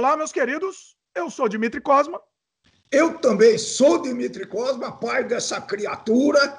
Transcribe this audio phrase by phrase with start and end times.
[0.00, 0.96] Olá, meus queridos.
[1.14, 2.18] Eu sou Dimitri Cosma.
[2.90, 6.58] Eu também sou Dimitri Cosma, pai dessa criatura.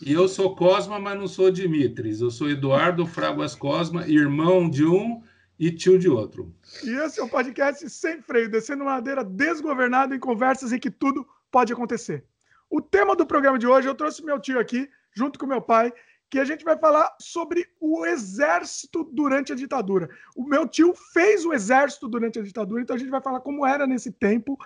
[0.00, 2.20] E eu sou Cosma, mas não sou Dimitris.
[2.20, 5.20] Eu sou Eduardo Fraguas Cosma, irmão de um
[5.58, 6.54] e tio de outro.
[6.84, 10.88] E esse é o podcast Sem Freio, descendo uma madeira desgovernada em conversas em que
[10.88, 12.24] tudo pode acontecer.
[12.70, 15.92] O tema do programa de hoje, eu trouxe meu tio aqui, junto com meu pai,
[16.32, 20.08] que a gente vai falar sobre o exército durante a ditadura.
[20.34, 23.66] O meu tio fez o exército durante a ditadura, então a gente vai falar como
[23.66, 24.56] era nesse tempo.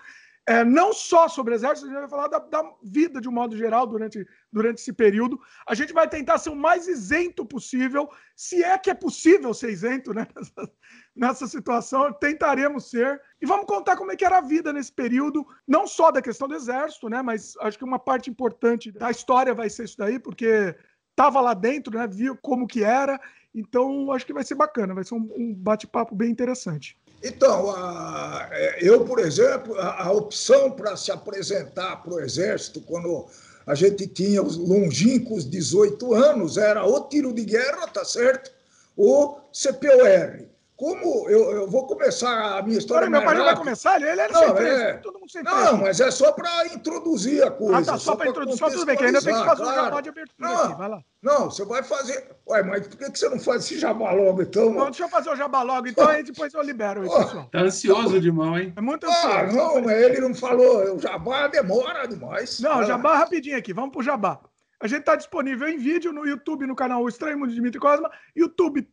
[0.49, 3.57] É, não só sobre exército, a gente vai falar da, da, vida de um modo
[3.57, 5.41] geral durante, durante esse período.
[5.69, 9.71] A gente vai tentar ser o mais isento possível, se é que é possível ser
[9.71, 10.25] isento né?
[10.37, 10.73] nessa,
[11.17, 13.21] nessa situação, tentaremos ser.
[13.43, 16.47] E vamos contar como é que era a vida nesse período, não só da questão
[16.47, 17.23] do exército, né?
[17.23, 20.77] mas acho que uma parte importante da história vai ser isso daí, porque
[21.17, 22.07] estava lá dentro, né?
[22.07, 23.19] Viu como que era.
[23.55, 26.95] Então, acho que vai ser bacana, vai ser um, um bate-papo bem interessante.
[27.25, 32.83] Então, a, é, eu, por exemplo, a, a opção para se apresentar para o Exército,
[32.83, 33.27] quando
[33.67, 38.53] a gente tinha os longínquos 18 anos, era o tiro de guerra, tá certo?
[38.95, 40.47] O CPOR.
[40.77, 43.07] Como eu, eu vou começar a minha história.
[43.07, 43.97] Agora, meu pai já vai começar?
[43.97, 44.93] Ele era não, sem é...
[44.99, 47.79] todo mundo sem Não, mas é só para introduzir a coisa.
[47.79, 48.59] Ah, tá, só, só para introduzir.
[48.59, 49.81] Só tudo bem, que ainda tem que fazer claro.
[49.81, 51.03] um jabá de abertura não, aqui, vai lá.
[51.23, 52.37] Não, você vai fazer.
[52.47, 54.71] Ué, mas por que, que você não faz esse jabá logo, então?
[54.71, 57.49] Não, deixa eu fazer o jabá logo, então, aí depois eu libero aí, pessoal.
[57.51, 58.75] Tá ansioso de mão, hein?
[58.77, 59.29] É muito ansioso.
[59.29, 60.95] Ah, não, mas ele não falou.
[60.95, 62.61] O jabá demora demais.
[62.61, 64.39] Não, jabá rapidinho aqui, vamos pro jabá.
[64.79, 68.11] A gente está disponível em vídeo no YouTube, no canal Estranho Mundo de Dimitri Cosma,
[68.35, 68.87] YouTube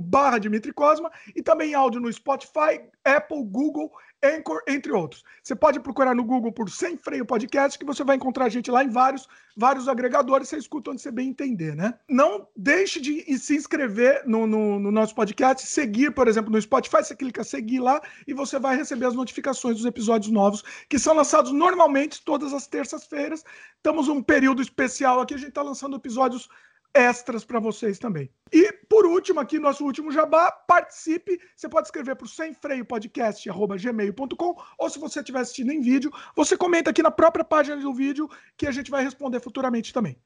[0.00, 3.90] barra Dimitri Cosma e também áudio no Spotify, Apple, Google,
[4.22, 5.24] Anchor, entre outros.
[5.42, 8.70] Você pode procurar no Google por Sem Freio Podcast, que você vai encontrar a gente
[8.70, 11.94] lá em vários, vários agregadores, você escuta onde você bem entender, né?
[12.08, 16.98] Não deixe de se inscrever no, no, no nosso podcast, seguir, por exemplo, no Spotify,
[16.98, 21.14] você clica seguir lá e você vai receber as notificações dos episódios novos, que são
[21.14, 23.44] lançados normalmente todas as terças-feiras.
[23.76, 26.48] Estamos um período especial aqui, a gente está lançando episódios
[26.94, 28.30] extras para vocês também.
[28.52, 31.40] E por último, aqui nosso último jabá, participe.
[31.56, 36.90] Você pode escrever para o semfreiopodcast@gmail.com ou se você estiver assistindo em vídeo, você comenta
[36.90, 40.16] aqui na própria página do vídeo que a gente vai responder futuramente também.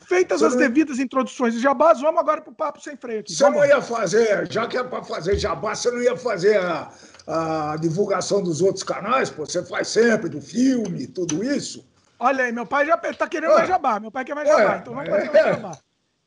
[0.00, 3.32] Feitas as devidas introduções de jabás, vamos agora para o papo sem freio aqui.
[3.32, 6.90] Você não ia fazer, já que é para fazer jabá, você não ia fazer a,
[7.26, 9.30] a divulgação dos outros canais?
[9.30, 11.88] Pô, você faz sempre do filme, tudo isso?
[12.18, 14.00] Olha aí, meu pai já está querendo ah, mais jabá.
[14.00, 15.78] Meu pai quer mais jabá, então vamos fazer mais jabá.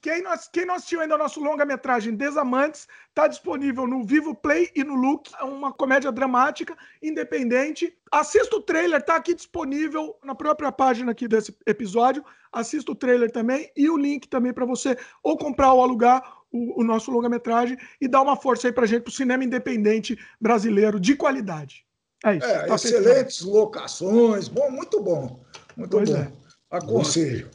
[0.02, 4.70] Quem não, quem não assistiu ainda o nosso longa-metragem Desamantes, está disponível no Vivo Play
[4.76, 7.98] e no Look, é uma comédia dramática, independente.
[8.12, 12.24] Assista o trailer, está aqui disponível na própria página aqui desse episódio.
[12.52, 16.82] Assista o trailer também e o link também para você ou comprar ou alugar o,
[16.82, 21.00] o nosso longa-metragem e dar uma força aí para gente, para o cinema independente brasileiro
[21.00, 21.86] de qualidade.
[22.24, 22.46] É isso.
[22.48, 25.44] É, tá excelentes locações, bom, muito bom.
[25.76, 26.18] Muito pois bom.
[26.18, 26.32] É.
[26.70, 27.50] Aconselho.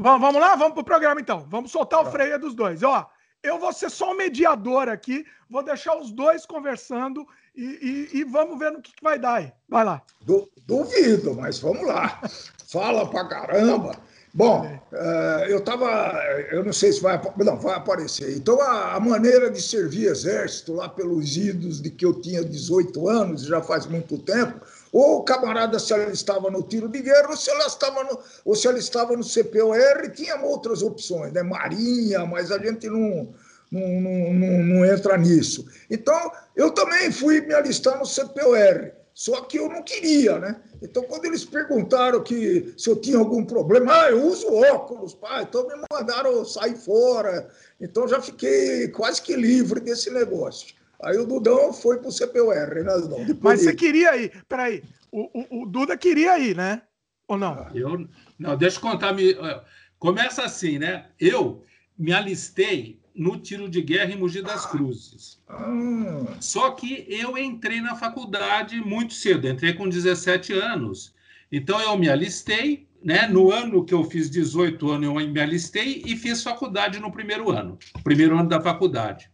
[0.00, 0.54] Vamos, vamos lá?
[0.54, 1.44] Vamos pro programa então.
[1.48, 2.10] Vamos soltar o tá.
[2.12, 2.84] freio dos dois.
[2.84, 3.04] Ó,
[3.42, 8.24] eu vou ser só um mediador aqui, vou deixar os dois conversando e, e, e
[8.24, 9.52] vamos ver no que, que, vai dar aí.
[9.68, 10.00] Vai lá.
[10.20, 12.20] Du, duvido, mas vamos lá.
[12.68, 13.96] Fala pra caramba.
[14.32, 16.14] Bom, uh, eu estava,
[16.52, 18.36] eu não sei se vai, não, vai aparecer.
[18.36, 23.08] Então, a, a, maneira de servir exército lá pelos idos de que eu tinha 18
[23.08, 24.60] anos, já faz muito tempo,
[24.92, 28.18] ou o camarada, se ela estava no tiro de guerra, ou se ela estava no,
[28.44, 31.42] ou se ela estava no CPOR, tinha outras opções, né?
[31.42, 33.28] Marinha, mas a gente não,
[33.70, 35.66] não, não, não, não entra nisso.
[35.90, 40.56] Então, eu também fui me alistar no CPOR, só que eu não queria, né?
[40.80, 45.42] Então, quando eles perguntaram que se eu tinha algum problema, ah, eu uso óculos, pai,
[45.42, 47.48] então me mandaram sair fora.
[47.80, 50.77] Então, já fiquei quase que livre desse negócio.
[51.02, 53.18] Aí o Dudão foi pro CPUR, né, Dudão?
[53.40, 54.82] Mas você queria ir, peraí,
[55.12, 56.82] o, o, o, Duda queria ir, né?
[57.28, 57.52] Ou não?
[57.52, 57.70] Ah.
[57.74, 59.12] Eu, não, deixa eu contar.
[59.12, 59.36] Me,
[59.98, 61.06] começa assim, né?
[61.20, 61.62] Eu
[61.96, 65.40] me alistei no tiro de guerra em Mogi das Cruzes.
[65.48, 66.36] Ah.
[66.40, 71.14] Só que eu entrei na faculdade muito cedo, entrei com 17 anos.
[71.50, 73.26] Então eu me alistei, né?
[73.28, 77.50] No ano que eu fiz 18 anos, eu me alistei e fiz faculdade no primeiro
[77.50, 79.30] ano, primeiro ano da faculdade.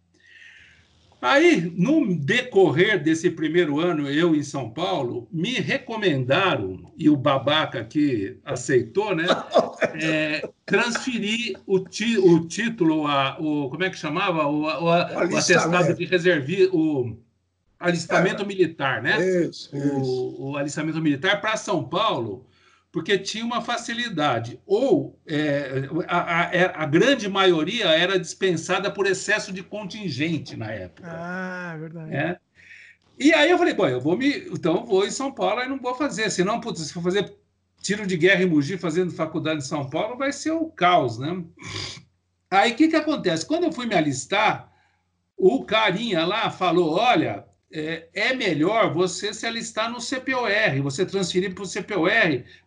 [1.24, 7.82] Aí, no decorrer desse primeiro ano, eu em São Paulo, me recomendaram, e o babaca
[7.82, 9.24] que aceitou, né?
[9.96, 14.44] É, transferir o, ti, o título, a, o, como é que chamava?
[14.46, 17.16] O, o, o atestado de reservi, o
[17.78, 19.18] alistamento é, militar, né?
[19.24, 20.36] Isso, isso.
[20.38, 22.44] O, o alistamento militar para São Paulo
[22.94, 24.60] porque tinha uma facilidade.
[24.64, 30.70] Ou é, a, a, é, a, grande maioria era dispensada por excesso de contingente na
[30.70, 31.02] época.
[31.04, 32.14] Ah, verdade.
[32.14, 32.38] É?
[33.18, 34.46] E aí eu falei, bom, eu vou me.
[34.48, 36.30] Então eu vou em São Paulo e não vou fazer.
[36.30, 37.36] Senão, putz, se for fazer
[37.82, 41.42] tiro de guerra em Mogi fazendo faculdade em São Paulo, vai ser o caos, né?
[42.48, 43.44] Aí o que, que acontece?
[43.44, 44.72] Quando eu fui me alistar,
[45.36, 47.44] o carinha lá falou: olha,
[47.74, 52.08] é, é melhor você se alistar no CPOR, você transferir para o CPOR,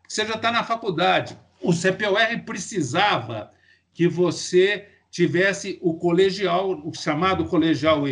[0.01, 1.39] porque você já está na faculdade.
[1.61, 3.51] O CPOR precisava
[3.93, 8.03] que você tivesse o colegial, o chamado colegial,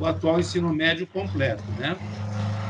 [0.00, 1.94] o atual ensino médio completo, né?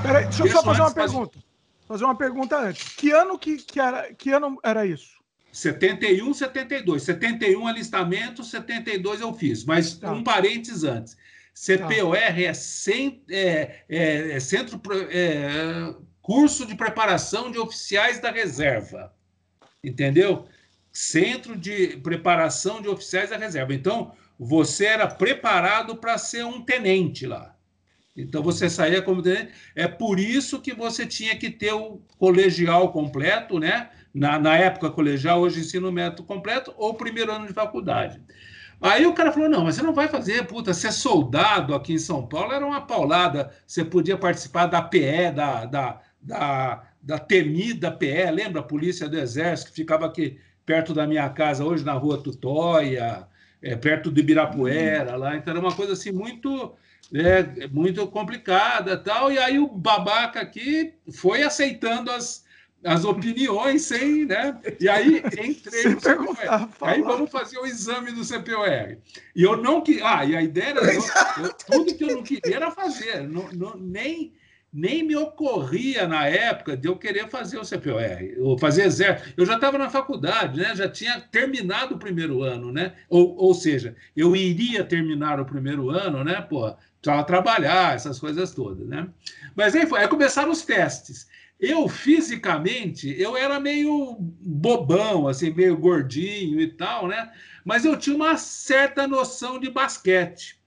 [0.02, 1.38] Peraí, deixa eu só fazer uma pergunta.
[1.86, 2.88] Fazer uma pergunta antes.
[2.96, 5.14] Que ano que, que, era, que ano era isso?
[5.52, 7.02] 71, 72.
[7.04, 10.10] 71 alistamento, 72 eu fiz, mas tá.
[10.10, 11.16] um parênteses antes.
[11.54, 12.40] CPOR tá.
[12.40, 19.14] é, cent, é, é, é centro é, curso de preparação de oficiais da reserva,
[19.82, 20.46] entendeu?
[20.92, 23.72] Centro de preparação de oficiais da reserva.
[23.72, 27.54] Então você era preparado para ser um tenente lá.
[28.16, 29.52] Então você saía como tenente.
[29.76, 33.90] É por isso que você tinha que ter o colegial completo, né?
[34.12, 38.20] Na, na época colegial, hoje ensino médio completo ou primeiro ano de faculdade.
[38.80, 41.98] Aí o cara falou: não, mas você não vai fazer, puta, ser soldado aqui em
[41.98, 43.52] São Paulo era uma paulada.
[43.66, 49.18] Você podia participar da PE, da, da, da, da temida PE, lembra a Polícia do
[49.18, 53.26] Exército, que ficava aqui perto da minha casa, hoje na rua Tutóia,
[53.62, 55.36] é, perto do Ibirapuera, lá.
[55.36, 56.74] Então era uma coisa assim muito.
[57.12, 62.43] É, muito complicada tal, e aí o babaca aqui foi aceitando as,
[62.84, 64.58] as opiniões sem, né?
[64.78, 66.68] E aí entrei no CPOR.
[66.82, 68.98] Aí vamos fazer o exame do CPOR.
[69.34, 71.02] E eu não que, ah, e a ideia era eu,
[71.42, 74.34] eu, tudo que eu não queria era fazer, não, não, nem
[74.76, 78.02] nem me ocorria na época de eu querer fazer o CPOR,
[78.40, 79.32] ou fazer exército.
[79.36, 80.74] Eu já estava na faculdade, né?
[80.74, 82.92] Já tinha terminado o primeiro ano, né?
[83.08, 86.40] Ou, ou seja, eu iria terminar o primeiro ano, né?
[86.42, 89.06] Pô, para trabalhar, essas coisas todas, né?
[89.54, 91.28] Mas aí, foi, aí começaram os testes.
[91.58, 97.32] Eu, fisicamente, eu era meio bobão, assim, meio gordinho e tal, né?
[97.64, 100.58] Mas eu tinha uma certa noção de basquete,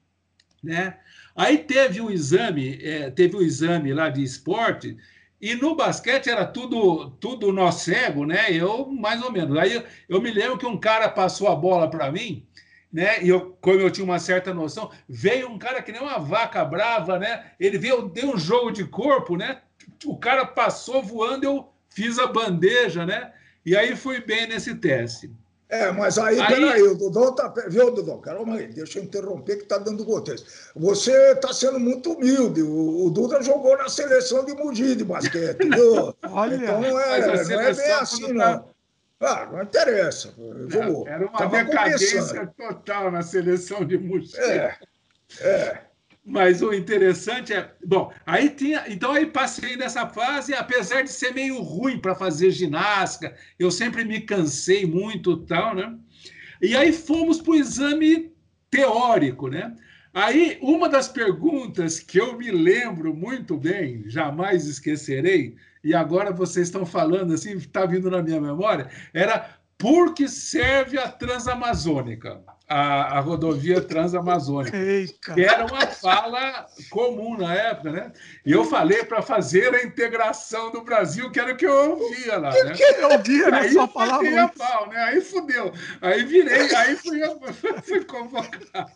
[0.64, 0.98] né?
[1.36, 4.98] Aí teve um exame, é, teve um exame lá de esporte,
[5.40, 8.52] e no basquete era tudo tudo nó cego, né?
[8.52, 9.56] Eu, mais ou menos.
[9.58, 12.48] Aí eu, eu me lembro que um cara passou a bola para mim,
[12.92, 13.24] né?
[13.24, 16.66] E eu, como eu tinha uma certa noção, veio um cara que nem uma vaca
[16.66, 17.52] brava, né?
[17.60, 19.62] Ele veio, deu um jogo de corpo, né?
[20.06, 23.34] O cara passou voando, eu fiz a bandeja, né?
[23.66, 25.32] E aí fui bem nesse teste.
[25.70, 26.48] É, mas aí, aí...
[26.48, 27.54] peraí, o Dudão tá.
[27.68, 28.22] Viu, Dudão?
[28.22, 30.48] Calma aí, deixa eu interromper que tá dando contexto.
[30.74, 32.62] Você está sendo muito humilde.
[32.62, 36.16] O, o, Duda jogou na seleção de Mogi de basquete, viu?
[36.30, 38.70] Olha, então não é, não é bem assim, não.
[39.20, 40.34] Ah, não interessa.
[40.38, 42.54] Vou, era uma decadência começando.
[42.56, 44.38] total na seleção de Mogi.
[44.38, 44.78] É,
[45.42, 45.82] é.
[46.30, 51.34] Mas o interessante é, bom, aí tinha, então aí passei nessa fase, apesar de ser
[51.34, 55.98] meio ruim para fazer ginástica, eu sempre me cansei muito, tal, né?
[56.62, 58.34] E aí fomos para o exame
[58.70, 59.74] teórico, né?
[60.14, 66.68] Aí uma das perguntas que eu me lembro muito bem, jamais esquecerei, e agora vocês
[66.68, 72.44] estão falando assim, está vindo na minha memória, era por que serve a Transamazônica?
[72.68, 75.34] A, a rodovia transamazônica, Eita.
[75.34, 78.12] que era uma fala comum na época, né?
[78.46, 82.38] E eu falei para fazer a integração do Brasil, que era o que eu ouvia
[82.38, 82.74] lá, né?
[82.74, 83.60] Que eu ouvia, né?
[83.60, 84.98] Aí só falava a pau, né?
[84.98, 85.72] Aí fudeu.
[86.02, 87.22] Aí virei, aí fui,
[87.84, 88.92] fui convocado.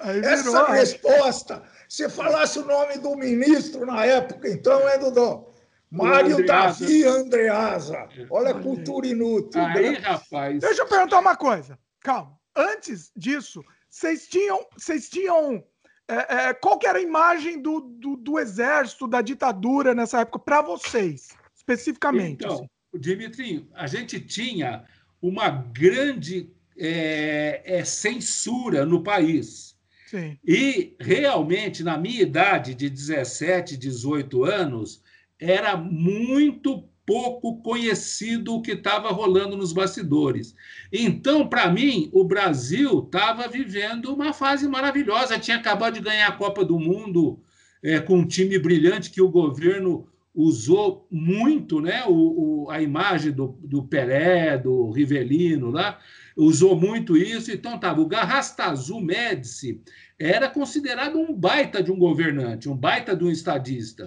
[0.00, 5.46] Aí Essa resposta, se falasse o nome do ministro na época, então é Dudão.
[5.90, 8.08] Mário Davi Andreasa.
[8.28, 9.64] Olha a cultura inútil.
[9.64, 9.98] Aí, né?
[10.00, 10.58] rapaz.
[10.58, 11.78] Deixa eu perguntar uma coisa.
[12.02, 15.64] Calma antes disso, vocês tinham, vocês tinham
[16.08, 20.62] é, é, qual era a imagem do, do, do exército, da ditadura nessa época, para
[20.62, 22.44] vocês, especificamente?
[22.44, 22.68] Então, assim?
[22.98, 24.84] Dimitri, a gente tinha
[25.20, 29.76] uma grande é, é, censura no país.
[30.06, 30.38] Sim.
[30.42, 35.02] E realmente, na minha idade de 17, 18 anos,
[35.38, 40.54] era muito pouco conhecido o que estava rolando nos bastidores.
[40.92, 45.38] Então, para mim, o Brasil estava vivendo uma fase maravilhosa.
[45.38, 47.40] Tinha acabado de ganhar a Copa do Mundo
[47.82, 52.04] é, com um time brilhante que o governo usou muito, né?
[52.06, 55.98] O, o, a imagem do, do Pelé, do Rivelino lá,
[56.36, 57.50] usou muito isso.
[57.50, 59.80] Então, tava, o Garrastazu Médici
[60.18, 64.04] era considerado um baita de um governante, um baita de um estadista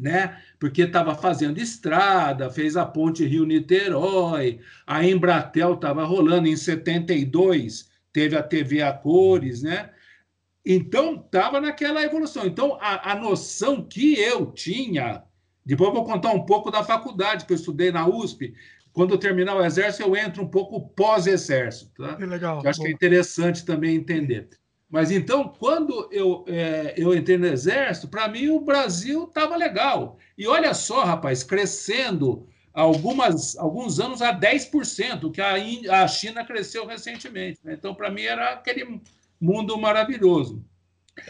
[0.00, 0.40] né?
[0.58, 8.36] Porque estava fazendo estrada, fez a ponte Rio-Niterói, a Embratel estava rolando em 72, teve
[8.36, 9.90] a TV a cores, né?
[10.64, 12.46] Então, estava naquela evolução.
[12.46, 15.22] Então, a, a noção que eu tinha,
[15.64, 18.54] depois eu vou contar um pouco da faculdade que eu estudei na USP.
[18.92, 22.02] Quando eu terminar o exército, eu entro um pouco pós-exército.
[22.02, 22.16] Tá?
[22.16, 22.60] Que legal.
[22.66, 22.84] Acho bom.
[22.84, 24.48] que é interessante também entender.
[24.90, 30.18] Mas então, quando eu, é, eu entrei no exército, para mim o Brasil estava legal.
[30.36, 36.86] E olha só, rapaz, crescendo algumas, alguns anos a 10%, que a, a China cresceu
[36.86, 37.60] recentemente.
[37.62, 37.74] Né?
[37.74, 39.00] Então, para mim, era aquele
[39.40, 40.64] mundo maravilhoso.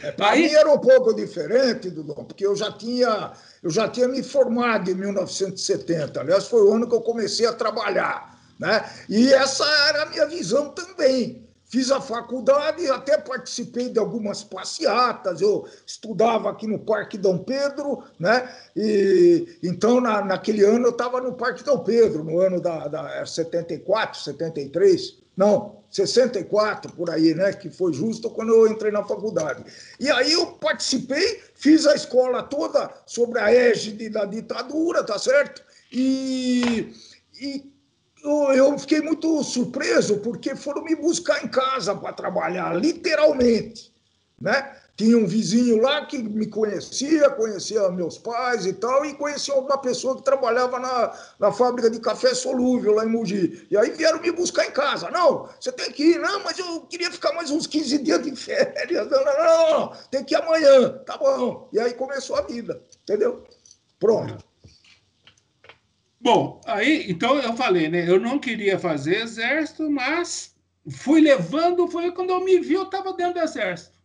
[0.02, 0.45] É, para Aí...
[0.45, 4.90] mim era um pouco diferente, Dudão, porque eu já tinha eu já tinha me formado
[4.90, 6.21] em 1970.
[6.21, 8.38] Aliás, foi o ano que eu comecei a trabalhar.
[8.59, 8.88] Né?
[9.09, 11.50] E essa era a minha visão também.
[11.70, 15.40] Fiz a faculdade, até participei de algumas passeatas.
[15.40, 18.52] Eu estudava aqui no Parque Dom Pedro, né?
[18.74, 23.24] E então na, naquele ano eu estava no Parque Dom Pedro, no ano da, da
[23.24, 25.20] 74, 73.
[25.36, 27.52] Não, 64 por aí, né?
[27.52, 29.62] Que foi justo quando eu entrei na faculdade.
[30.00, 35.62] E aí eu participei, fiz a escola toda sobre a égide da ditadura, tá certo?
[35.92, 36.92] E,
[37.40, 37.69] e
[38.22, 43.92] eu, eu fiquei muito surpreso porque foram me buscar em casa para trabalhar, literalmente,
[44.40, 44.76] né?
[45.00, 49.78] Tinha um vizinho lá que me conhecia, conhecia meus pais e tal, e conhecia uma
[49.78, 53.66] pessoa que trabalhava na, na fábrica de café solúvel lá em Mogi.
[53.70, 55.10] E aí vieram me buscar em casa.
[55.10, 56.18] Não, você tem que ir.
[56.18, 59.08] Não, mas eu queria ficar mais uns 15 dias de férias.
[59.08, 59.92] Não, não, não, não.
[60.10, 60.90] tem que ir amanhã.
[61.06, 61.70] Tá bom.
[61.72, 63.42] E aí começou a vida, entendeu?
[63.98, 64.50] Pronto.
[66.20, 68.08] Bom, aí, então eu falei, né?
[68.08, 70.54] Eu não queria fazer exército, mas
[70.90, 73.98] fui levando, foi quando eu me vi, eu estava dentro do exército.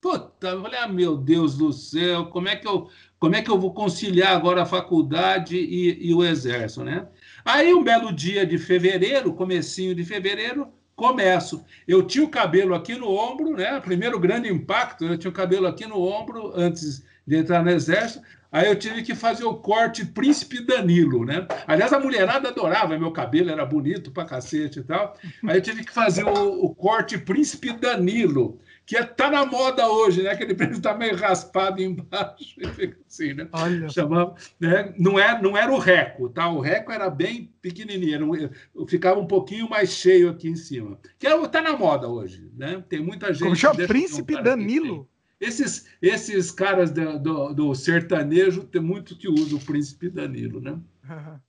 [0.00, 2.88] Puta, eu falei, ah, meu Deus do céu, como é que eu,
[3.18, 7.06] como é que eu vou conciliar agora a faculdade e, e o exército, né?
[7.44, 11.64] Aí, um belo dia de fevereiro, comecinho de fevereiro, começo.
[11.86, 13.78] Eu tinha o cabelo aqui no ombro, né?
[13.80, 18.24] Primeiro grande impacto, eu tinha o cabelo aqui no ombro antes de entrar no exército.
[18.52, 21.46] Aí eu tive que fazer o corte Príncipe Danilo, né?
[21.66, 25.16] Aliás, a mulherada adorava, meu cabelo era bonito pra cacete e tal.
[25.46, 28.58] Aí eu tive que fazer o, o corte Príncipe Danilo
[28.90, 30.30] que é, na moda hoje, né?
[30.30, 32.56] Aquele preço está meio raspado embaixo,
[33.06, 33.46] assim, né?
[33.52, 33.88] Olha.
[33.88, 34.92] Chamava, né?
[34.98, 36.48] Não, é, não era o reco, tá?
[36.48, 38.50] O reco era bem pequenininho, era,
[38.88, 40.98] ficava um pouquinho mais cheio aqui em cima.
[41.20, 42.82] Que é, na moda hoje, né?
[42.88, 43.44] Tem muita gente...
[43.44, 43.86] Como chama?
[43.86, 45.08] Príncipe Danilo.
[45.40, 50.78] Esses, esses caras do, do, do, sertanejo, tem muito que usam o Príncipe Danilo, né?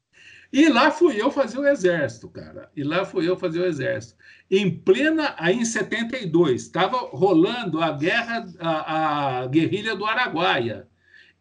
[0.54, 2.70] E lá fui eu fazer o exército, cara.
[2.76, 4.18] E lá fui eu fazer o exército
[4.52, 10.90] em plena, aí em 72, estava rolando a guerra, a, a guerrilha do Araguaia.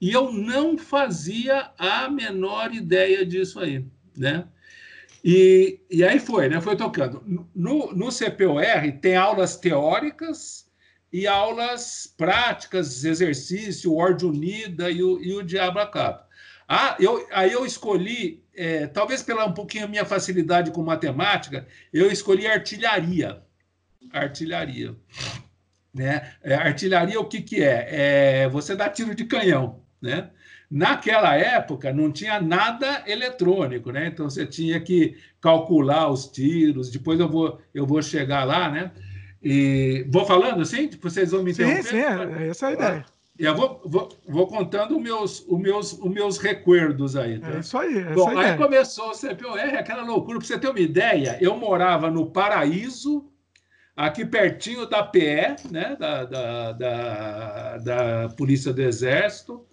[0.01, 3.85] E eu não fazia a menor ideia disso aí,
[4.17, 4.47] né?
[5.25, 6.61] E, e aí foi, né?
[6.61, 7.23] Foi tocando.
[7.55, 8.63] No, no CPOR
[9.03, 10.70] tem aulas teóricas
[11.13, 16.27] e aulas práticas, exercício, ordem unida e o, e o diabo a
[16.69, 21.67] Ah, eu, aí eu escolhi é, talvez pela um pouquinho a minha facilidade com matemática,
[21.93, 23.43] eu escolhi artilharia.
[24.13, 24.95] Artilharia.
[25.95, 26.31] Né?
[26.43, 28.43] É, artilharia, o que, que é?
[28.43, 28.49] é?
[28.51, 29.83] Você dá tiro de canhão.
[30.01, 30.31] Né?
[30.71, 34.07] Naquela época não tinha nada eletrônico, né?
[34.07, 36.91] Então você tinha que calcular os tiros.
[36.91, 38.93] Depois eu vou, eu vou chegar lá, né?
[39.43, 41.83] E vou falando assim, vocês vão me interromper?
[41.83, 43.07] Sim, sim, é, essa é a ideia.
[43.39, 47.39] Eu vou, vou, vou, contando os meus, os, meus, os meus recuerdos aí.
[47.39, 47.57] Tá?
[47.57, 47.99] É isso aí.
[47.99, 50.39] É Bom, aí começou o CPOR, aquela loucura.
[50.39, 53.33] Para você ter uma ideia, eu morava no Paraíso,
[53.97, 59.67] aqui pertinho da PE, né, da, da, da, da Polícia do Exército.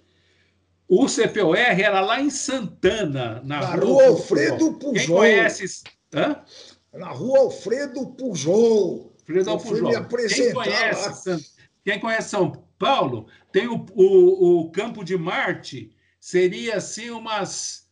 [0.87, 4.93] O CPOR era lá em Santana, na, na rua, rua Alfredo Pujol.
[4.93, 5.83] Quem conhece?
[6.15, 6.41] Hã?
[6.93, 9.16] Na rua Alfredo Pujol.
[9.27, 10.07] Alfredo Pujol.
[10.27, 11.53] Quem conhece,
[11.83, 17.87] quem conhece São Paulo, tem o, o, o campo de Marte, seria assim umas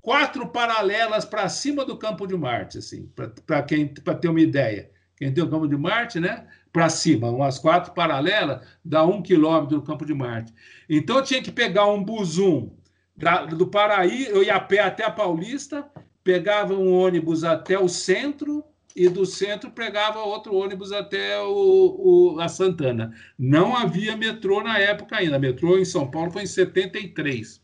[0.00, 3.10] quatro paralelas para cima do campo de Marte, assim,
[3.46, 4.90] para quem para ter uma ideia.
[5.16, 6.46] Quem tem o campo de Marte, né?
[6.72, 10.54] Para cima, umas quatro paralelas, dá um quilômetro do campo de Marte.
[10.88, 12.70] Então eu tinha que pegar um busum
[13.14, 15.86] da, do Paraí, eu ia a pé até a Paulista,
[16.24, 22.40] pegava um ônibus até o centro, e do centro pegava outro ônibus até o, o,
[22.40, 23.14] a Santana.
[23.38, 25.38] Não havia metrô na época ainda.
[25.38, 27.60] Metrô em São Paulo foi em 73.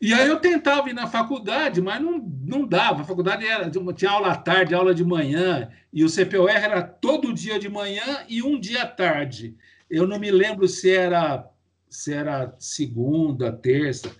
[0.00, 3.02] E aí eu tentava ir na faculdade, mas não, não dava.
[3.02, 7.34] A faculdade era, tinha aula à tarde, aula de manhã, e o CPOR era todo
[7.34, 9.56] dia de manhã e um dia à tarde.
[9.90, 11.48] Eu não me lembro se era,
[11.88, 14.10] se era segunda, terça.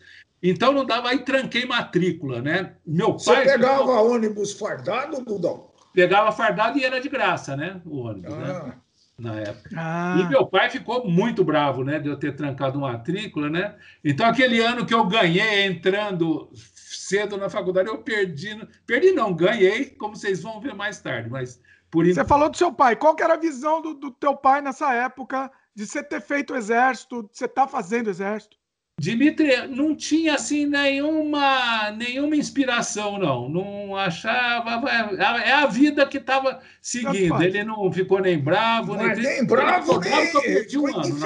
[0.43, 2.75] Então não dava, aí tranquei matrícula, né?
[2.85, 3.19] Meu pai.
[3.19, 5.68] Você pegava ônibus fardado, Dudão?
[5.99, 7.81] Pegava fardado e era de graça, né?
[7.85, 8.45] O ônibus, né?
[8.45, 8.67] ah.
[8.67, 8.75] né?
[9.19, 9.71] na época.
[9.77, 10.17] Ah.
[10.21, 13.75] E meu pai ficou muito bravo, né, de eu ter trancado matrícula, né?
[14.05, 19.87] Então aquele ano que eu ganhei entrando cedo na faculdade, eu perdi, perdi não, ganhei,
[19.87, 22.95] como vocês vão ver mais tarde, mas por Você falou do seu pai.
[22.95, 26.53] Qual que era a visão do, do teu pai nessa época de você ter feito
[26.53, 28.57] o exército, de você estar tá fazendo o exército?
[28.99, 36.19] Dimitri não tinha assim nenhuma nenhuma inspiração não, não achava é, é a vida que
[36.19, 37.41] estava seguindo.
[37.41, 41.17] Ele não ficou nem bravo, nem, nem bravo, nem, bravo, perdi um ano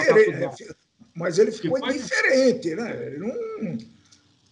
[1.15, 3.07] Mas ele ficou indiferente, né?
[3.07, 3.79] Ele não,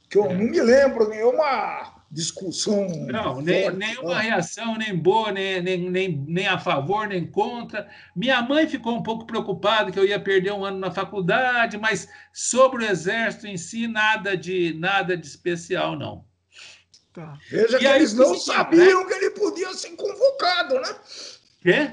[0.08, 0.32] que eu é.
[0.32, 2.88] não me lembro nenhuma discussão.
[3.07, 7.88] Não, nem, nenhuma reação, nem boa, nem, nem, nem, nem a favor, nem contra.
[8.17, 12.09] Minha mãe ficou um pouco preocupada que eu ia perder um ano na faculdade, mas
[12.33, 16.25] sobre o exército em si, nada de, nada de especial, não.
[17.12, 17.38] Tá.
[17.50, 19.07] Veja e que eles não sabiam né?
[19.07, 20.97] que ele podia ser convocado, né?
[21.61, 21.90] Quê?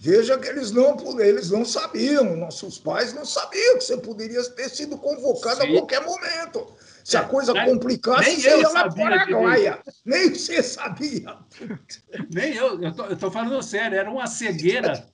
[0.00, 4.68] Veja que eles não, eles não sabiam, nossos pais não sabiam que você poderia ter
[4.68, 5.68] sido convocado Sim.
[5.68, 6.76] a qualquer momento.
[7.08, 9.82] Se a coisa nem, complicasse, nem você ia lá Paraguaia.
[10.04, 11.38] Nem você sabia.
[12.30, 12.82] Nem eu.
[12.82, 13.96] Eu tô, eu tô falando sério.
[13.96, 15.08] Era uma cegueira.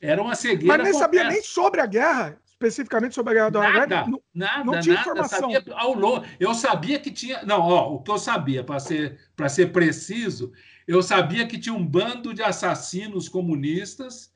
[0.00, 0.78] Era uma cegueira.
[0.78, 4.64] Mas nem sabia nem sobre a guerra especificamente sobre a guerra do Nada, não, nada,
[4.64, 5.10] não tinha nada.
[5.10, 5.50] Informação.
[5.50, 7.42] Sabia, ao longo, eu sabia que tinha.
[7.42, 10.52] Não, ó, o que eu sabia, para ser, ser preciso,
[10.86, 14.30] eu sabia que tinha um bando de assassinos comunistas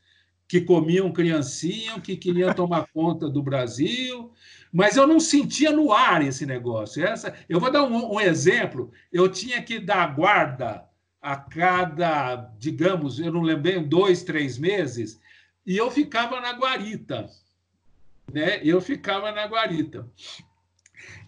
[0.49, 4.33] que comiam criancinha, que queriam tomar conta do Brasil,
[4.75, 7.07] mas eu não sentia no ar esse negócio.
[7.07, 8.91] Essa, eu vou dar um, um exemplo.
[9.13, 10.85] Eu tinha que dar guarda
[11.23, 15.21] a cada, digamos, eu não lembrei, dois, três meses,
[15.65, 17.31] e eu ficava na guarita.
[18.33, 18.61] Né?
[18.65, 20.11] Eu ficava na guarita.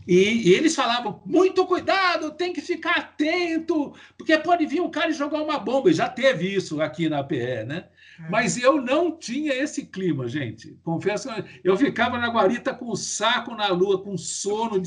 [0.09, 5.11] E, e, eles falavam: muito cuidado, tem que ficar atento, porque pode vir um cara
[5.11, 5.89] e jogar uma bomba.
[5.89, 7.89] E já teve isso aqui na PE, né?
[8.19, 8.31] É.
[8.31, 10.79] Mas eu não tinha esse clima, gente.
[10.83, 11.29] Confesso,
[11.63, 14.81] eu ficava na guarita com o saco na lua, com sono,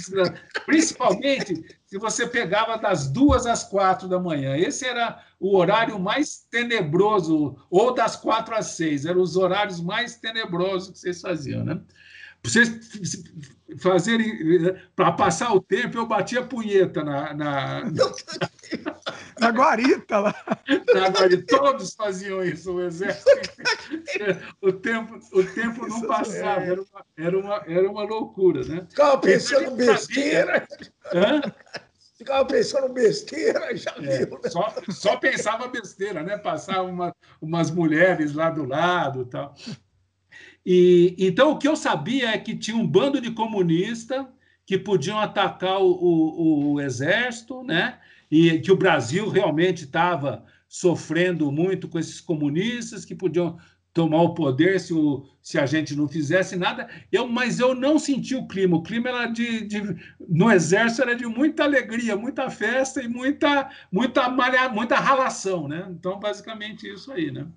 [0.65, 4.55] principalmente se você pegava das duas às quatro da manhã.
[4.55, 9.05] Esse era o horário mais tenebroso, ou das quatro às seis.
[9.05, 11.81] Eram os horários mais tenebrosos que vocês faziam, né?
[12.43, 12.69] vocês
[13.79, 17.83] fazerem para passar o tempo, eu batia punheta na, na,
[19.39, 20.35] na guarita lá.
[20.93, 21.57] Na guarita.
[21.57, 23.29] Todos faziam isso, o exército.
[24.61, 28.85] O tempo, o tempo não passava, era uma, era, uma, era uma loucura, né?
[28.89, 30.67] Ficava pensando besteira.
[31.13, 31.41] Hã?
[32.17, 34.39] Ficava pensando besteira, já é, viu.
[34.43, 34.49] Né?
[34.49, 36.37] Só, só pensava besteira, né?
[36.37, 39.55] Passava uma, umas mulheres lá do lado tal.
[40.65, 44.25] E, então, o que eu sabia é que tinha um bando de comunistas
[44.65, 47.99] que podiam atacar o, o, o exército, né?
[48.29, 53.57] E que o Brasil realmente estava sofrendo muito com esses comunistas que podiam
[53.93, 56.87] tomar o poder se, o, se a gente não fizesse nada.
[57.11, 58.77] Eu, mas eu não senti o clima.
[58.77, 59.81] O clima era de, de
[60.29, 65.87] no exército era de muita alegria, muita festa e muita muita malha, muita ralação, né?
[65.89, 67.47] Então basicamente isso aí, né?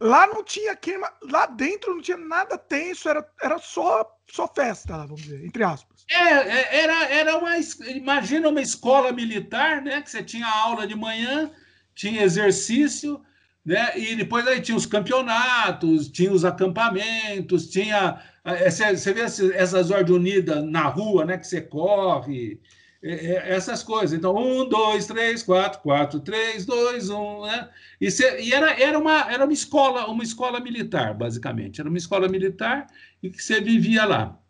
[0.00, 4.98] Lá não tinha queima, lá dentro não tinha nada tenso, era, era só, só festa,
[4.98, 5.91] vamos dizer, entre aspas.
[6.08, 7.56] É, é, era, era uma.
[7.88, 10.02] Imagina uma escola militar, né?
[10.02, 11.50] Que você tinha aula de manhã,
[11.94, 13.20] tinha exercício,
[13.64, 13.98] né?
[13.98, 18.20] E depois aí tinha os campeonatos, tinha os acampamentos, tinha.
[18.44, 21.38] Você vê essas ordens unidas na rua, né?
[21.38, 22.60] Que você corre,
[23.02, 24.12] é, essas coisas.
[24.16, 27.68] Então, um, dois, três, quatro, quatro, três, dois, um, né?
[28.00, 28.08] E,
[28.40, 31.80] e era, era, uma, era uma escola, uma escola militar, basicamente.
[31.80, 32.86] Era uma escola militar
[33.22, 34.41] e que você vivia lá.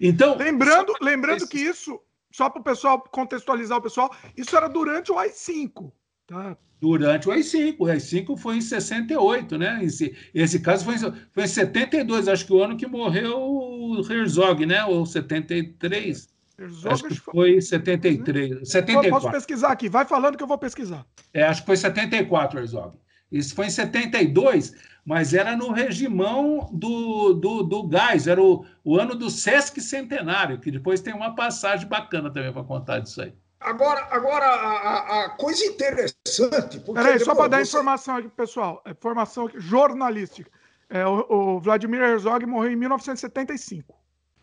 [0.00, 0.36] Então.
[0.36, 5.18] Lembrando, lembrando que isso, só para o pessoal contextualizar o pessoal, isso era durante o
[5.18, 5.92] AI-5.
[6.26, 6.56] Tá?
[6.80, 7.76] Durante o AI-5.
[7.78, 9.80] O AI-5 foi em 68, né?
[9.82, 14.66] Esse, esse caso foi, foi em 72, acho que o ano que morreu o Herzog,
[14.66, 14.84] né?
[14.84, 16.28] Ou 73.
[16.58, 18.68] Herzog, acho que foi 73.
[18.68, 19.10] 74.
[19.10, 21.06] Posso pesquisar aqui, vai falando que eu vou pesquisar.
[21.32, 22.96] É, acho que foi 74, Herzog.
[23.34, 28.98] Isso foi em 72, mas era no regimão do, do, do gás, era o, o
[28.98, 33.34] ano do Sesc Centenário, que depois tem uma passagem bacana também para contar disso aí.
[33.60, 36.78] Agora, agora a, a coisa interessante.
[36.80, 37.70] Peraí, só para dar você...
[37.70, 40.50] informação aqui, pessoal, é informação jornalística.
[40.88, 43.94] É, o, o, Vladimir Herzog morreu em 1975.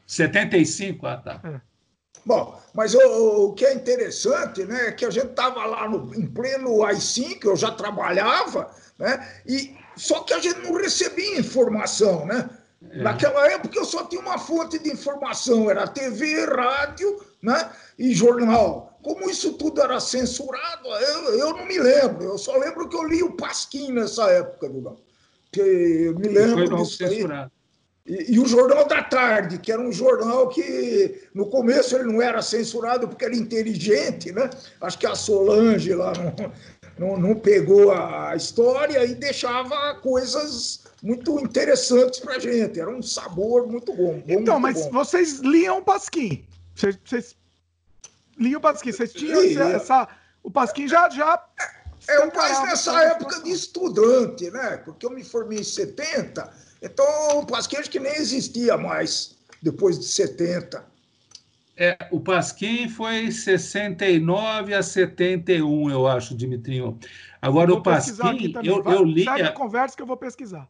[0.08, 1.06] 75?
[1.08, 1.40] Ah, tá.
[1.44, 1.62] É.
[2.26, 6.14] Bom, mas o, o, que é interessante, né, é que a gente estava lá no,
[6.14, 8.70] em pleno AI-5, eu já trabalhava,
[9.02, 12.50] né, e só que a gente não recebia informação, né?
[12.90, 13.02] É.
[13.02, 19.00] Naquela época eu só tinha uma fonte de informação, era TV, rádio, né, e jornal.
[19.04, 22.24] Como isso tudo era censurado, eu, eu não me lembro.
[22.24, 24.98] Eu só lembro que eu li o Pasquim nessa época, Dudão.
[25.58, 27.26] eu me lembro disso aí.
[28.06, 32.22] E, e, o Jornal da Tarde, que era um jornal que no começo ele não
[32.22, 34.50] era censurado porque era inteligente, né?
[34.82, 36.12] Acho que a Solange lá
[37.02, 42.80] não, não, pegou a história e deixava coisas muito interessantes para a gente.
[42.80, 44.20] Era um sabor muito bom.
[44.20, 44.92] bom então, muito mas bom.
[44.92, 46.46] vocês liam o Pasquim.
[46.76, 47.36] Vocês, vocês
[48.38, 48.92] liam o Pasquim.
[48.92, 50.08] Vocês tinham essa, essa,
[50.44, 51.10] O Pasquim já.
[51.10, 51.44] já
[52.08, 54.78] é, eu mais nessa época de estudante, né?
[54.78, 60.00] Porque eu me formei em 70 então, o Pasquim acho que nem existia mais depois
[60.00, 60.84] de 70.
[61.82, 67.00] É, o Pasquim foi 69 a 71, eu acho, Dimitrinho.
[67.42, 69.28] Agora, o Pasquim, eu, eu li.
[69.28, 70.70] a conversa que eu vou pesquisar.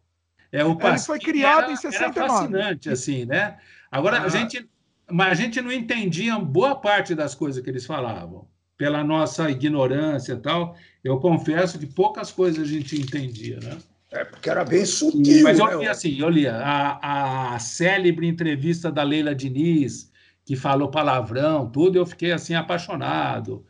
[0.53, 2.17] É, o Pasquim Ele foi criado era, em 69.
[2.17, 3.57] Era fascinante, assim, né?
[3.91, 4.23] Agora, ah.
[4.23, 4.65] a gente.
[5.11, 8.47] Mas a gente não entendia boa parte das coisas que eles falavam,
[8.77, 10.77] pela nossa ignorância e tal.
[11.03, 13.77] Eu confesso que poucas coisas a gente entendia, né?
[14.11, 15.43] É, porque era bem sutil.
[15.43, 15.75] Mas eu né?
[15.75, 20.09] li assim, eu li a, a célebre entrevista da Leila Diniz,
[20.45, 23.65] que falou palavrão, tudo, eu fiquei assim apaixonado.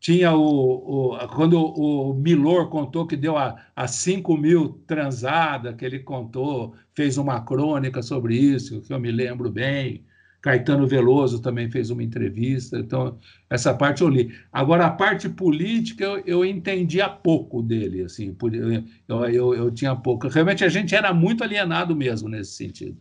[0.00, 5.84] Tinha o, o quando o Milor contou que deu a, a 5 mil transada, que
[5.84, 10.04] ele contou, fez uma crônica sobre isso, que eu me lembro bem.
[10.40, 13.18] Caetano Veloso também fez uma entrevista, então
[13.50, 14.34] essa parte eu li.
[14.50, 18.34] Agora, a parte política eu, eu entendia pouco dele, assim,
[19.06, 20.28] eu, eu, eu tinha pouco.
[20.28, 22.96] Realmente a gente era muito alienado mesmo nesse sentido.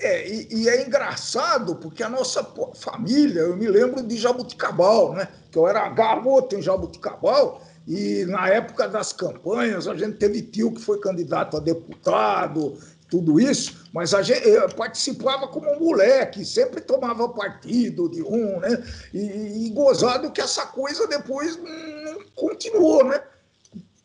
[0.00, 5.28] É, e, e, é engraçado porque a nossa família, eu me lembro de Jabuticabal, né?
[5.50, 10.72] Que eu era garoto em Jabuticabal, e na época das campanhas a gente teve tio
[10.72, 12.78] que foi candidato a deputado,
[13.10, 18.84] tudo isso, mas a gente participava como moleque, sempre tomava partido de um, né?
[19.12, 23.20] E, e gozado que essa coisa depois não continuou, né?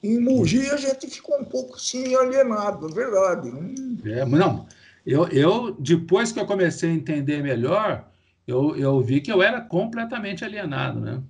[0.01, 3.51] Em Mogi a gente ficou um pouco assim alienado, é verdade.
[4.05, 4.65] É, não,
[5.05, 8.09] eu, eu depois que eu comecei a entender melhor,
[8.47, 11.21] eu, eu vi que eu era completamente alienado, né?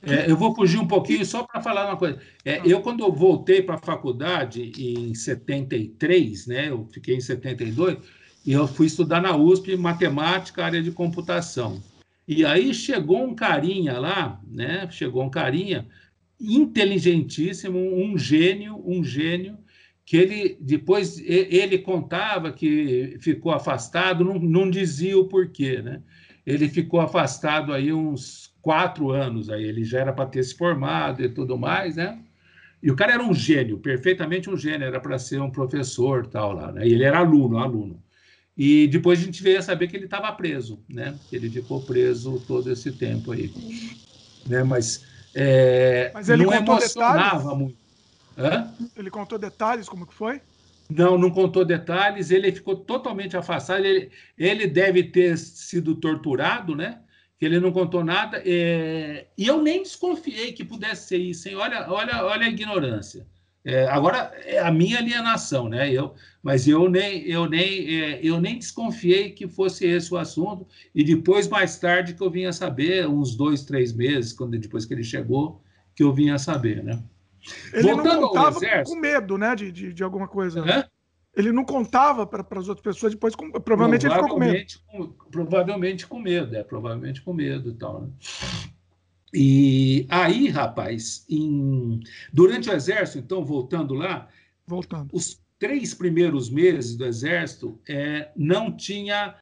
[0.00, 2.20] É, eu vou fugir um pouquinho só para falar uma coisa.
[2.44, 7.98] É, eu, quando eu voltei para a faculdade em 73, né, eu fiquei em 72,
[8.46, 11.82] e eu fui estudar na USP matemática, área de computação.
[12.26, 14.88] E aí chegou um carinha lá, né?
[14.90, 15.86] Chegou um carinha
[16.40, 19.57] inteligentíssimo, um gênio, um gênio,
[20.08, 26.00] que ele depois ele contava que ficou afastado, não, não dizia o porquê, né?
[26.46, 31.22] Ele ficou afastado aí uns quatro anos, aí ele já era para ter se formado
[31.22, 32.18] e tudo mais, né?
[32.82, 36.54] E o cara era um gênio, perfeitamente um gênio, era para ser um professor tal
[36.54, 36.88] lá, né?
[36.88, 38.02] E ele era aluno, aluno.
[38.56, 41.18] E depois a gente veio a saber que ele estava preso, né?
[41.30, 43.52] Ele ficou preso todo esse tempo aí,
[44.48, 44.64] né?
[44.64, 47.58] Mas, é, Mas ele não emocionava detalhes?
[47.58, 47.87] muito.
[48.38, 48.72] Hã?
[48.96, 50.40] Ele contou detalhes como que foi?
[50.88, 52.30] Não, não contou detalhes.
[52.30, 53.84] Ele ficou totalmente afastado.
[53.84, 57.00] Ele, ele deve ter sido torturado, né?
[57.38, 59.28] que ele não contou nada, é...
[59.38, 61.54] e eu nem desconfiei que pudesse ser isso, hein?
[61.54, 63.24] Olha, olha, olha a ignorância.
[63.64, 65.92] É, agora é a minha alienação, né?
[65.92, 70.66] Eu, mas eu nem, eu nem, é, eu nem desconfiei que fosse esse o assunto.
[70.94, 74.94] E depois, mais tarde, que eu vinha saber, uns dois, três meses, quando depois que
[74.94, 75.62] ele chegou,
[75.94, 77.02] que eu vinha saber, né?
[77.72, 80.64] Ele Voltando não contava com medo, né, de, de, de alguma coisa.
[80.64, 80.84] Né?
[81.38, 85.14] ele não contava para as outras pessoas, depois com, provavelmente, provavelmente, ele ficou com medo.
[85.14, 88.02] Com, provavelmente com medo, é, provavelmente com medo e tal.
[88.02, 88.08] Né?
[89.32, 92.00] E aí, rapaz, em,
[92.32, 94.28] durante o exército, então, voltando lá,
[94.66, 95.10] voltando.
[95.12, 99.36] os três primeiros meses do exército é, não tinha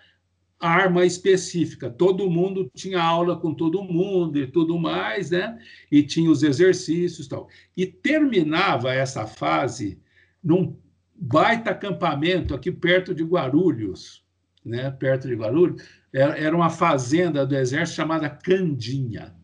[0.60, 1.90] arma específica.
[1.90, 5.58] Todo mundo tinha aula com todo mundo e tudo mais, né?
[5.90, 7.48] E tinha os exercícios e tal.
[7.76, 10.00] E terminava essa fase
[10.42, 10.76] num
[11.14, 14.24] baita acampamento aqui perto de Guarulhos,
[14.64, 14.90] né?
[14.90, 19.34] perto de Guarulhos, era uma fazenda do exército chamada Candinha,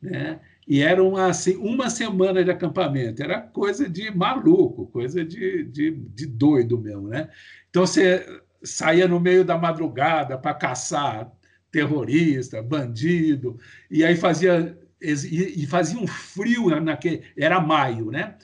[0.00, 0.40] né?
[0.66, 5.90] E era uma, assim, uma semana de acampamento, era coisa de maluco, coisa de, de,
[5.90, 7.28] de doido mesmo, né?
[7.68, 8.24] Então você
[8.64, 11.30] saía no meio da madrugada para caçar
[11.70, 13.58] terrorista, bandido,
[13.90, 18.36] e aí fazia e, fazia um frio naquele, era maio, né?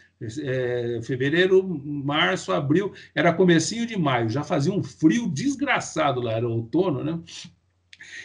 [0.42, 6.46] é, fevereiro, março, abril, era comecinho de maio, já fazia um frio desgraçado lá, era
[6.46, 7.18] outono, né?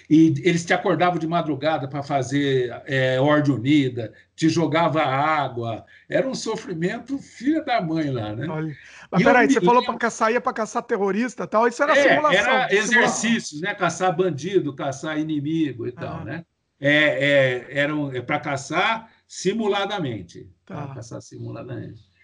[0.10, 6.28] E eles te acordavam de madrugada para fazer é, ordem unida, te jogava água, era
[6.28, 8.48] um sofrimento filha da mãe lá, né?
[8.48, 8.76] Olha.
[9.10, 12.40] Mas peraí, você falou para caçar, ia para caçar terrorista tal, isso era é, simulação.
[12.40, 13.74] Era exercícios, né?
[13.74, 16.24] Caçar bandido, caçar inimigo e tal, ah.
[16.24, 16.46] né?
[16.80, 20.50] É, é, eram é para caçar simuladamente.
[20.66, 20.94] Tá.
[20.94, 22.15] Caçar simuladamente.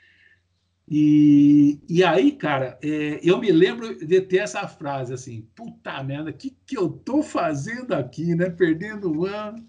[0.93, 6.31] E, e aí, cara, é, eu me lembro de ter essa frase assim: puta merda,
[6.31, 8.49] o que, que eu tô fazendo aqui, né?
[8.49, 9.65] Perdendo o ano.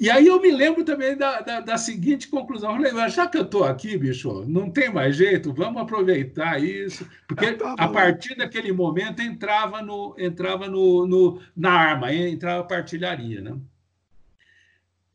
[0.00, 3.38] E aí eu me lembro também da, da, da seguinte conclusão: eu falei, já que
[3.38, 8.34] eu estou aqui, bicho, não tem mais jeito, vamos aproveitar isso, porque tá a partir
[8.36, 13.56] daquele momento entrava no entrava no, no na arma, entrava a partilharia, né?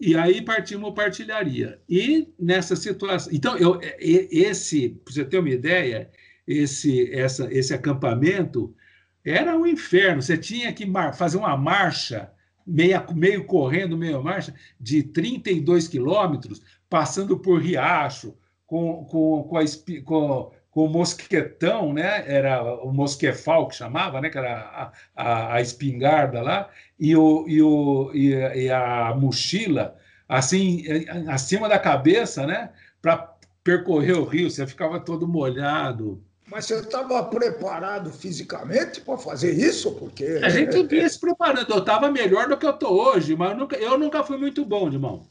[0.01, 1.79] E aí partimos partilharia.
[1.87, 3.31] E nessa situação.
[3.31, 6.09] Então, eu, esse, para você ter uma ideia,
[6.47, 8.75] esse, essa, esse acampamento
[9.23, 10.19] era um inferno.
[10.19, 12.31] Você tinha que fazer uma marcha,
[12.65, 18.35] meia, meio correndo, meio marcha, de 32 quilômetros, passando por riacho,
[18.65, 19.63] com, com, com, a,
[20.03, 22.23] com, com o mosquetão, né?
[22.25, 24.29] Era o mosquefal que chamava, né?
[24.29, 28.29] Que era a, a, a espingarda lá, e, o, e, o, e,
[28.65, 29.95] e a mochila
[30.31, 30.85] assim,
[31.27, 32.69] acima da cabeça, né?
[33.01, 36.23] Para percorrer o rio, você ficava todo molhado.
[36.47, 39.91] Mas você estava preparado fisicamente para fazer isso?
[39.95, 40.39] Porque.
[40.41, 41.69] A gente vinha se preparando.
[41.69, 44.65] Eu estava melhor do que eu estou hoje, mas eu nunca, eu nunca fui muito
[44.65, 45.25] bom, irmão.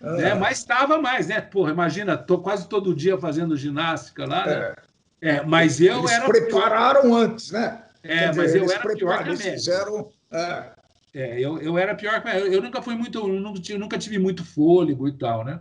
[0.00, 0.34] Né?
[0.34, 1.40] Mas estava mais, né?
[1.40, 4.74] Porra, imagina, tô quase todo dia fazendo ginástica lá, né?
[5.20, 5.36] É.
[5.36, 6.26] é mas eu eles era.
[6.26, 7.22] prepararam pior.
[7.22, 7.82] antes, né?
[8.02, 10.10] É, mas eu era pior que eles fizeram.
[10.30, 10.76] É.
[11.14, 14.18] É, eu, eu era pior que eu, eu nunca fui muito, eu nunca, nunca tive
[14.18, 15.60] muito fôlego e tal, né?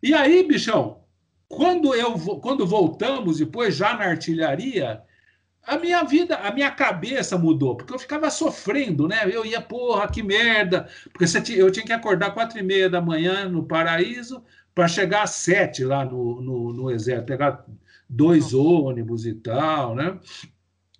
[0.00, 1.00] E aí, bichão,
[1.48, 5.02] quando eu quando voltamos depois já na artilharia,
[5.66, 9.28] a minha vida, a minha cabeça mudou, porque eu ficava sofrendo, né?
[9.30, 13.48] Eu ia, porra, que merda, porque eu tinha que acordar quatro e meia da manhã
[13.48, 14.42] no Paraíso
[14.74, 17.64] para chegar às sete lá no, no, no Exército, pegar
[18.08, 20.18] dois ônibus e tal, né?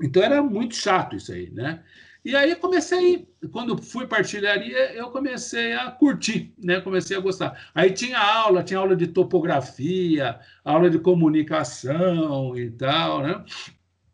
[0.03, 1.83] Então era muito chato isso aí, né?
[2.25, 6.81] E aí comecei, quando fui partilharia, eu comecei a curtir, né?
[6.81, 7.71] Comecei a gostar.
[7.73, 13.45] Aí tinha aula, tinha aula de topografia, aula de comunicação e tal, né?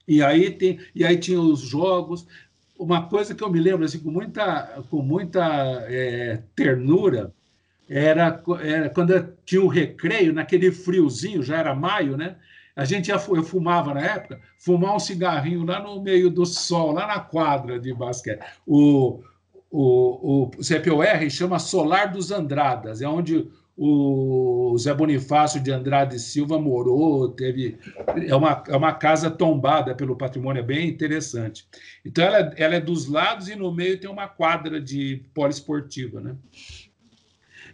[0.07, 2.27] E aí, tem, e aí tinha os jogos.
[2.79, 5.45] Uma coisa que eu me lembro assim, com muita, com muita
[5.89, 7.33] é, ternura
[7.89, 12.37] era, era quando tinha o recreio, naquele friozinho, já era maio, né?
[12.75, 16.93] A gente ia, eu fumava na época, fumar um cigarrinho lá no meio do sol,
[16.93, 18.43] lá na quadra de basquete.
[18.67, 19.23] O,
[19.71, 26.59] o, o CPOR chama Solar dos Andradas, é onde o Zé Bonifácio de Andrade Silva
[26.59, 27.79] morou, teve
[28.27, 31.67] é uma, é uma casa tombada pelo patrimônio, é bem interessante.
[32.05, 36.37] Então ela, ela é dos lados e no meio tem uma quadra de poliesportiva, né?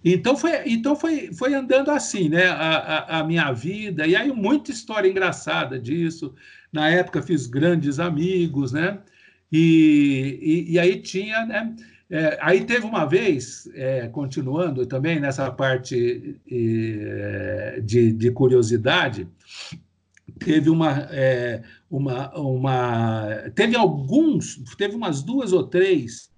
[0.04, 2.46] Então foi, então foi, foi andando assim, né?
[2.46, 6.34] A, a, a, minha vida, e aí muita história engraçada disso.
[6.72, 9.00] Na época fiz grandes amigos, né?
[9.50, 11.74] E, e, e aí tinha, né?
[12.10, 19.28] É, aí teve uma vez, é, continuando também nessa parte é, de, de, curiosidade,
[20.38, 26.30] teve uma, é, uma, uma, teve alguns, teve umas duas ou três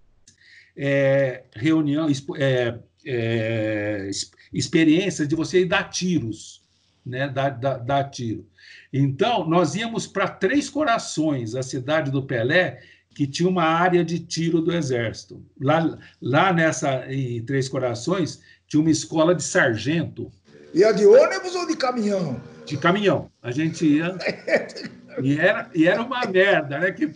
[0.77, 4.11] é, reuniões, é,
[4.53, 6.61] experiências de você ir dar tiros,
[7.07, 7.29] né?
[7.29, 8.47] Dar, dar, dar tiro.
[8.93, 12.83] Então, nós íamos para Três Corações, a cidade do Pelé,
[13.15, 15.45] que tinha uma área de tiro do Exército.
[15.61, 20.31] Lá, lá nessa, em Três Corações, tinha uma escola de sargento.
[20.73, 22.41] Ia de ônibus ou de caminhão?
[22.65, 23.31] De caminhão.
[23.43, 24.17] A gente ia.
[25.23, 26.93] E era, e era uma merda, né?
[26.93, 27.13] Que.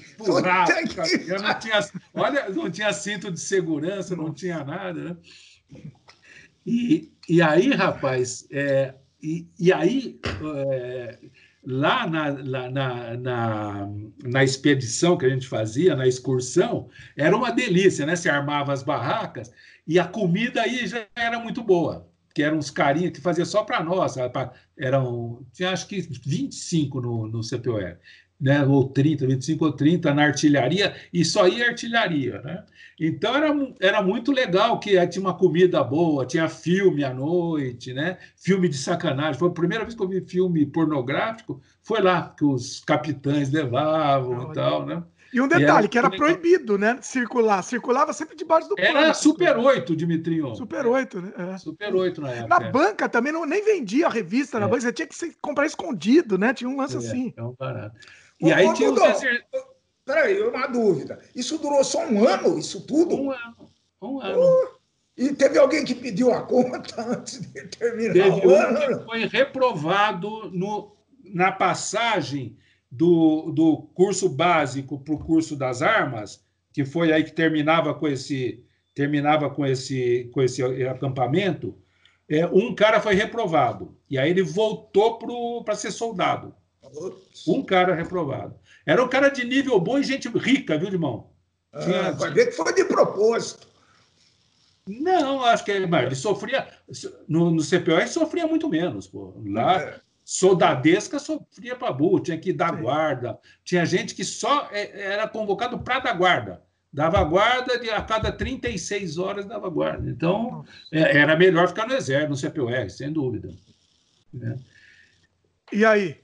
[1.29, 1.81] Eu não tinha,
[2.13, 5.17] olha, não tinha cinto de segurança, não tinha nada, né?
[6.67, 10.19] E, e aí, rapaz, é, e, e aí,
[10.57, 11.19] é,
[11.67, 13.89] lá na, na, na,
[14.23, 18.17] na, expedição que a gente fazia, na excursão, era uma delícia, né?
[18.17, 19.51] Se armava as barracas
[19.87, 23.63] e a comida aí já era muito boa, que eram uns carinhas que fazia só
[23.63, 24.17] para nós,
[24.77, 27.97] eram, tinha acho que 25 no, no CPOR
[28.41, 32.41] né, ou 30, 25 ou 30 na artilharia, e só ia artilharia.
[32.43, 32.65] Né?
[33.01, 38.19] Então era, era muito legal que tinha uma comida boa, tinha filme à noite, né?
[38.37, 39.39] filme de sacanagem.
[39.39, 44.51] Foi a primeira vez que eu vi filme pornográfico, foi lá que os capitães levavam
[44.51, 44.87] e tal.
[44.87, 45.03] Né?
[45.35, 46.97] E um detalhe, e era que era proibido, né?
[47.03, 47.61] Circular.
[47.65, 50.55] Circulava sempre debaixo do Era Super 8, Dimitrinho.
[50.55, 51.33] Super 8, né?
[51.37, 51.59] É.
[51.59, 52.61] Super 8 na época.
[52.61, 54.69] Na banca também não, nem vendia a revista na é.
[54.69, 56.55] banca, você tinha que comprar escondido, né?
[56.55, 57.35] Tinha um lance é, assim.
[57.37, 57.97] É um barato.
[58.45, 59.43] E aí tinha o Zé
[60.05, 61.19] Peraí, uma dúvida.
[61.35, 63.17] Isso durou só um ano, isso tudo?
[63.17, 63.71] Um ano.
[64.03, 64.39] Um ano.
[64.39, 64.69] Uh,
[65.17, 68.99] e teve alguém que pediu a conta antes de terminar teve o ano?
[68.99, 72.57] Que foi reprovado no, na passagem
[72.91, 78.07] do, do curso básico para o curso das armas, que foi aí que terminava com
[78.07, 78.63] esse
[78.95, 81.77] terminava com esse com esse acampamento.
[82.29, 83.97] é, um cara foi reprovado.
[84.09, 85.19] E aí ele voltou
[85.65, 86.55] para ser soldado.
[87.47, 88.55] Um cara reprovado.
[88.87, 91.31] Era um cara de nível bom e gente rica, viu, irmão?
[91.83, 93.67] Tinha, ah, vai ver que foi de propósito.
[94.87, 96.69] Não, acho que ele, ele sofria.
[97.27, 99.07] No, no CPO sofria muito menos.
[99.07, 99.35] Pô.
[99.47, 100.01] Lá, é.
[100.25, 102.83] soldadesca sofria para burro, tinha que dar Sim.
[102.83, 103.39] guarda.
[103.65, 106.63] Tinha gente que só é, era convocado para dar guarda.
[106.93, 110.09] Dava guarda de, a cada 36 horas dava guarda.
[110.09, 113.53] Então, é, era melhor ficar no exército, no CPUR, sem dúvida.
[114.33, 114.57] Né?
[115.73, 116.24] E aí?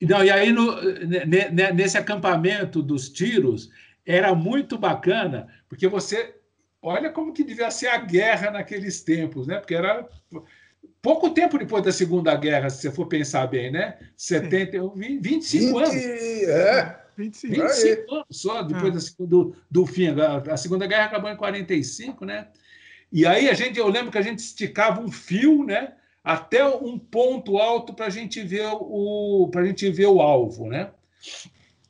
[0.00, 0.76] Não, e aí, no,
[1.74, 3.70] nesse acampamento dos tiros,
[4.06, 6.34] era muito bacana, porque você.
[6.80, 9.58] Olha como que devia ser a guerra naqueles tempos, né?
[9.58, 10.08] Porque era
[11.02, 13.98] pouco tempo depois da Segunda Guerra, se você for pensar bem, né?
[14.16, 15.94] 70, 25 20, anos.
[15.94, 16.98] É.
[17.16, 19.24] 25, 25 anos só depois ah.
[19.26, 20.06] do, do fim.
[20.48, 22.46] A Segunda Guerra acabou em 45, né?
[23.10, 25.94] E aí a gente, eu lembro que a gente esticava um fio, né?
[26.28, 30.66] Até um ponto alto para a gente ver o para a gente ver o alvo,
[30.66, 30.90] né?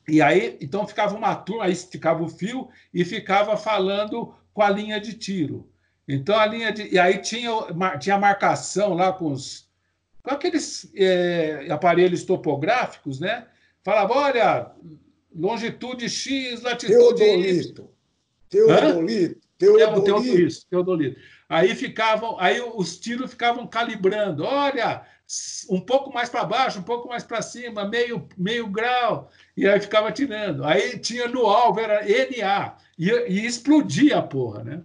[0.07, 4.69] E aí, então ficava uma turma, aí esticava o fio e ficava falando com a
[4.69, 5.69] linha de tiro.
[6.07, 7.51] Então a linha de e aí tinha
[7.99, 9.67] tinha marcação lá com os
[10.23, 13.45] com aqueles é, aparelhos topográficos, né?
[13.83, 14.71] Falava, olha,
[15.35, 17.89] longitude X, latitude Teodolito.
[18.49, 19.41] Teodolito.
[19.57, 20.01] Teodolito.
[20.01, 20.65] Teodolito.
[20.69, 21.19] Teodolito.
[21.49, 24.45] Aí ficavam, aí os tiros ficavam calibrando.
[24.45, 25.01] Olha,
[25.67, 29.79] um pouco mais para baixo, um pouco mais para cima, meio, meio grau, e aí
[29.81, 30.63] ficava tirando.
[30.63, 34.81] Aí tinha no alvo, era NA, e, e explodia a porra, né?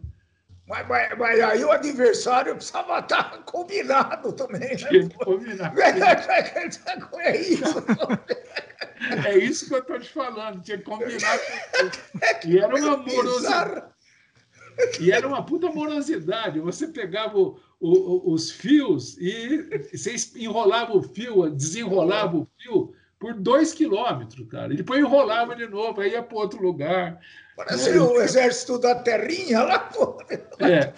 [0.67, 4.75] Mas, mas, mas, aí o adversário precisava estar combinado também.
[4.77, 5.09] Né?
[5.23, 5.75] Combinar.
[7.19, 7.75] É isso.
[9.27, 10.63] É isso que eu estou te falando.
[10.63, 11.39] Tinha que combinar.
[11.39, 12.49] Com...
[12.49, 13.94] E era uma morosidade.
[15.01, 16.61] E era uma puta morosidade.
[16.61, 23.35] Você pegava o, o, os fios e você enrolava o fio, desenrolava o fio por
[23.35, 24.73] dois quilômetros, cara.
[24.73, 27.21] E depois enrolava de novo, aí ia para outro lugar.
[27.57, 30.49] Parece é, o exército da terrinha lá fora.
[30.61, 30.93] É.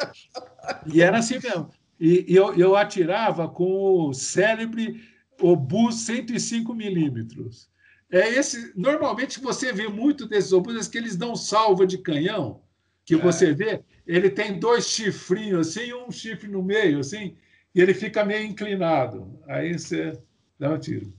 [0.86, 1.70] E era assim mesmo.
[2.00, 5.00] E, e eu, eu atirava com o célebre
[5.40, 7.68] obus 105 milímetros.
[8.10, 8.72] É esse.
[8.76, 12.60] Normalmente você vê muito desses obus que eles dão salva de canhão,
[13.06, 13.18] que é.
[13.18, 17.36] você vê, ele tem dois chifrinhos assim, um chifre no meio, assim,
[17.74, 19.40] e ele fica meio inclinado.
[19.48, 20.18] Aí você
[20.58, 21.12] dá um tiro.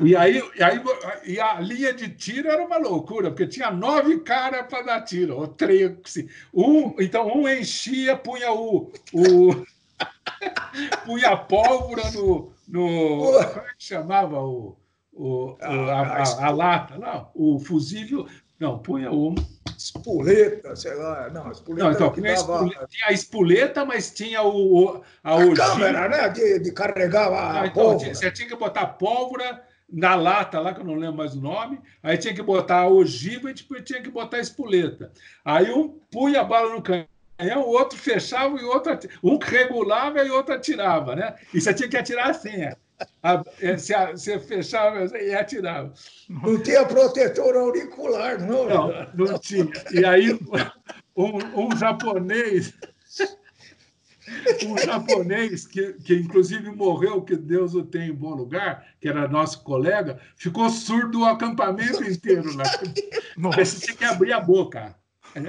[0.00, 0.82] E aí, e aí
[1.24, 5.36] e a linha de tiro era uma loucura, porque tinha nove caras para dar tiro,
[5.36, 5.90] ou três.
[6.52, 8.92] Um, então, um enchia, punha o.
[9.12, 9.64] o
[11.06, 12.52] punha pólvora no.
[12.68, 14.76] no como é que chamava o,
[15.12, 16.98] o, a, a, a, lata?
[16.98, 18.26] Não, o fusível.
[18.60, 19.34] Não, punha o.
[19.88, 21.30] Espoleta, sei lá.
[21.30, 21.84] Não, espoleta.
[21.84, 22.40] Não, então, tinha, dava...
[22.40, 26.28] espoleta, tinha a espoleta, mas tinha o, a, a câmera, né?
[26.28, 27.54] De, de carregar a.
[27.54, 31.16] Não, então, tinha, você tinha que botar pólvora na lata lá, que eu não lembro
[31.16, 34.40] mais o nome, aí tinha que botar a ogiva e tipo, tinha que botar a
[34.40, 35.10] espoleta.
[35.42, 37.06] Aí um punha a bala no canhão,
[37.62, 41.34] o outro fechava e o outro um regulava e o outro atirava, né?
[41.54, 42.76] E você tinha que atirar assim, é.
[43.60, 45.92] É você, você fechava e atirava.
[46.28, 48.68] Não tinha protetor auricular, não.
[48.68, 49.70] Não, não tinha.
[49.92, 50.32] E aí
[51.16, 52.74] um, um japonês
[54.66, 59.28] um japonês que, que inclusive morreu, que Deus o tem em bom lugar, que era
[59.28, 62.64] nosso colega, ficou surdo o acampamento inteiro lá.
[63.56, 64.94] Você tinha que abrir a boca.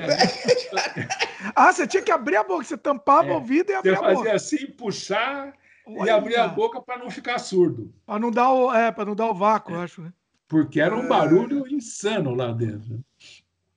[1.56, 3.96] ah, você tinha que abrir a boca, você tampava é, o ouvido e abria a
[3.96, 4.10] boca.
[4.10, 5.54] Você fazia assim, puxar
[5.98, 7.94] Olha, e abrir a boca para não ficar surdo.
[8.06, 9.84] Para não dar o, é, para não dar o vácuo, é.
[9.84, 10.14] acho, né?
[10.48, 13.04] Porque era um barulho insano lá dentro.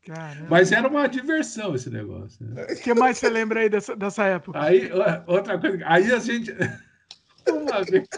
[0.06, 0.46] Caramba.
[0.50, 2.44] Mas era uma diversão esse negócio.
[2.44, 2.64] Né?
[2.64, 4.60] O que mais você lembra aí dessa, dessa época?
[4.60, 4.90] Aí,
[5.26, 6.52] outra coisa, aí a gente.
[7.48, 8.08] Uma vez.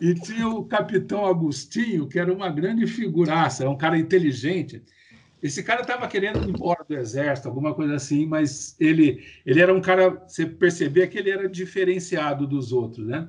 [0.00, 4.82] E tinha o capitão Agostinho, que era uma grande figuraça, um cara inteligente.
[5.42, 9.72] Esse cara estava querendo ir embora do exército, alguma coisa assim, mas ele, ele era
[9.72, 13.28] um cara, você percebia que ele era diferenciado dos outros, né?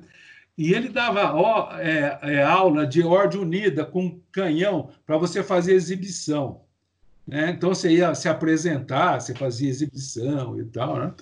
[0.58, 5.72] E ele dava ó, é, é, aula de ordem unida com canhão para você fazer
[5.72, 6.62] exibição.
[7.26, 7.50] Né?
[7.50, 10.98] Então você ia se apresentar, você fazia exibição e tal.
[10.98, 11.14] Né?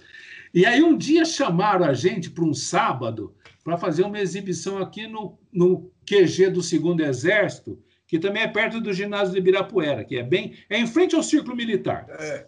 [0.52, 3.32] E aí um dia chamaram a gente para um sábado
[3.62, 7.78] para fazer uma exibição aqui no, no QG do Segundo Exército,
[8.08, 10.54] que também é perto do ginásio de Ibirapuera, que é bem.
[10.68, 12.46] É em frente ao Círculo Militar, é.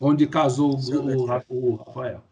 [0.00, 2.24] onde casou o, o, o Rafael.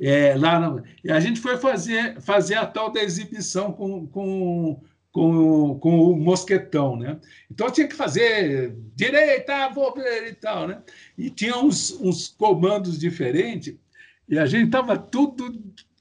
[0.00, 4.80] É, lá e a gente foi fazer, fazer a tal da exibição com, com
[5.12, 7.18] com, com o mosquetão, né?
[7.50, 10.82] Então tinha que fazer direita, vou e tal, né?
[11.18, 13.74] E tinha uns, uns comandos diferentes
[14.28, 15.60] e a gente estava tudo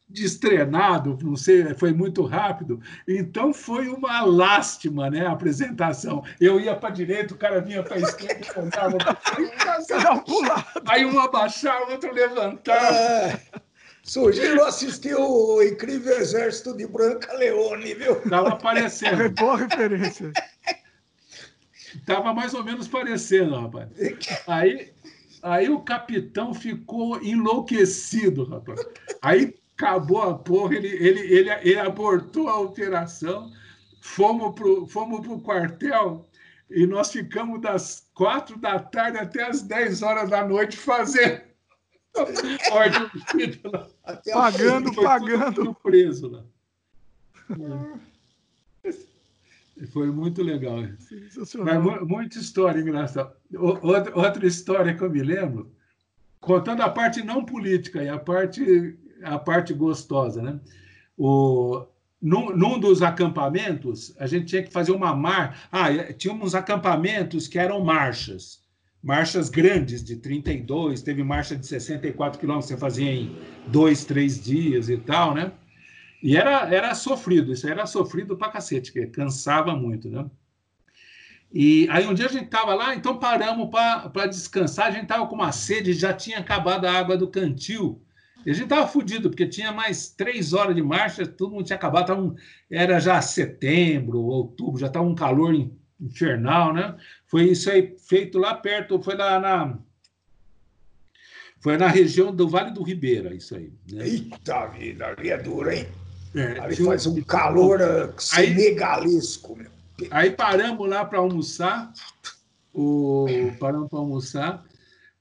[0.09, 2.81] destrenado, não sei, foi muito rápido.
[3.07, 6.23] Então foi uma lástima, né, a apresentação.
[6.39, 8.97] Eu ia para a direita, o cara vinha para a esquerda, contava
[10.87, 12.91] Aí um abaixar, o outro levantar.
[12.91, 13.39] É,
[14.01, 18.13] sugiro assistir o Incrível Exército de Branca Leone, viu?
[18.13, 19.21] Estava aparecendo.
[19.21, 20.31] É boa referência.
[22.05, 23.89] Tava mais ou menos parecendo, rapaz.
[24.47, 24.91] Aí,
[25.43, 28.79] aí o capitão ficou enlouquecido, rapaz.
[29.21, 33.51] Aí acabou a porra, ele, ele, ele, ele abortou a operação,
[34.01, 36.29] fomos para o fomos pro quartel
[36.69, 41.41] e nós ficamos das quatro da tarde até as dez horas da noite fazendo
[42.71, 43.09] ordem
[44.33, 45.73] Pagando, pagando.
[45.75, 46.43] Preso lá.
[49.93, 50.79] Foi muito legal.
[51.63, 53.33] Mas muita história engraçada.
[53.57, 55.71] Outra, outra história que eu me lembro,
[56.41, 60.59] contando a parte não política e a parte, a parte gostosa, né?
[61.17, 61.85] O,
[62.21, 65.67] num, num, dos acampamentos, a gente tinha que fazer uma mar.
[65.71, 68.61] Ah, tinha uns acampamentos que eram marchas,
[69.01, 73.35] marchas grandes de 32, teve marcha de 64 quilômetros, você fazia em
[73.67, 75.51] dois, três dias e tal, né?
[76.21, 80.25] E era, era sofrido, isso era sofrido pra cacete, que cansava muito, né?
[81.51, 85.25] E aí um dia a gente estava lá, então paramos para descansar, a gente estava
[85.25, 88.01] com uma sede, já tinha acabado a água do cantil.
[88.45, 91.75] E a gente estava fudido, porque tinha mais três horas de marcha, todo mundo tinha
[91.75, 92.35] acabado, tava um,
[92.69, 95.53] era já setembro, outubro, já estava um calor
[95.99, 96.95] infernal, né?
[97.27, 99.77] Foi isso aí feito lá perto, foi lá na.
[101.61, 103.73] Foi na região do Vale do Ribeira, isso aí.
[103.91, 104.07] Né?
[104.07, 105.85] Eita vida, ali é duro, hein?
[106.33, 109.71] É, Ali faz um calor uh, senegalesco, meu.
[110.11, 111.91] Aí paramos lá para almoçar,
[112.73, 113.25] o,
[113.59, 114.63] paramos para almoçar,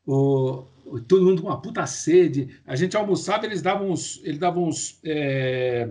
[0.06, 0.64] o,
[1.06, 2.60] todo mundo com uma puta sede.
[2.66, 4.20] A gente almoçava, eles davam uns.
[4.24, 5.88] Eles davam uns é,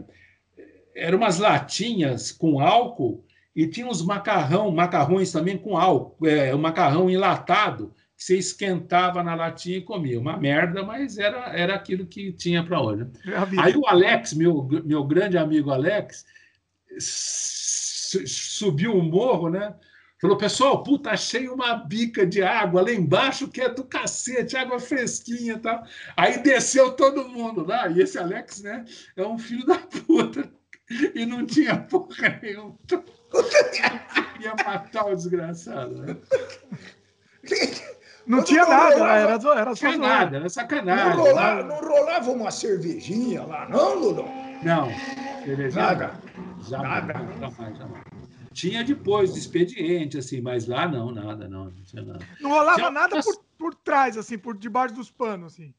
[0.95, 3.24] eram umas latinhas com álcool
[3.56, 9.22] e tinha uns macarrão, macarrões também com álcool, é, um macarrão enlatado que você esquentava
[9.24, 10.20] na latinha e comia.
[10.20, 13.08] Uma merda, mas era, era aquilo que tinha para hoje.
[13.26, 16.26] É Aí o Alex, meu, meu grande amigo Alex,
[17.00, 19.74] subiu o um morro, né?
[20.20, 24.80] Falou, pessoal, puta, achei uma bica de água lá embaixo que é do cacete, água
[24.80, 25.84] fresquinha e tal.
[26.15, 28.84] Aí desceu todo mundo lá, e esse Alex, né,
[29.15, 30.49] é um filho da puta.
[31.13, 32.76] E não tinha porra nenhuma.
[34.39, 36.15] Ia matar o desgraçado, né?
[38.26, 41.15] Não tinha nada, rolava, era, era só nada, era sacanagem.
[41.15, 44.30] Não rolava, não rolava uma cervejinha lá, não, Lulão?
[44.63, 44.89] Não,
[45.43, 45.86] cervejinha.
[45.86, 46.13] Nada.
[46.68, 47.30] Jamais, nada.
[47.39, 48.16] Jamais, jamais.
[48.58, 52.26] Tinha depois do expediente, assim, mas lá não, nada, não, não tinha nada.
[52.41, 52.89] Não rolava tinha...
[52.89, 55.72] nada por, por trás, assim, por debaixo dos panos, assim.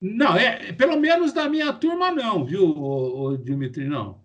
[0.00, 4.20] Não, é, pelo menos da minha turma não, viu, o, o Dimitri, não.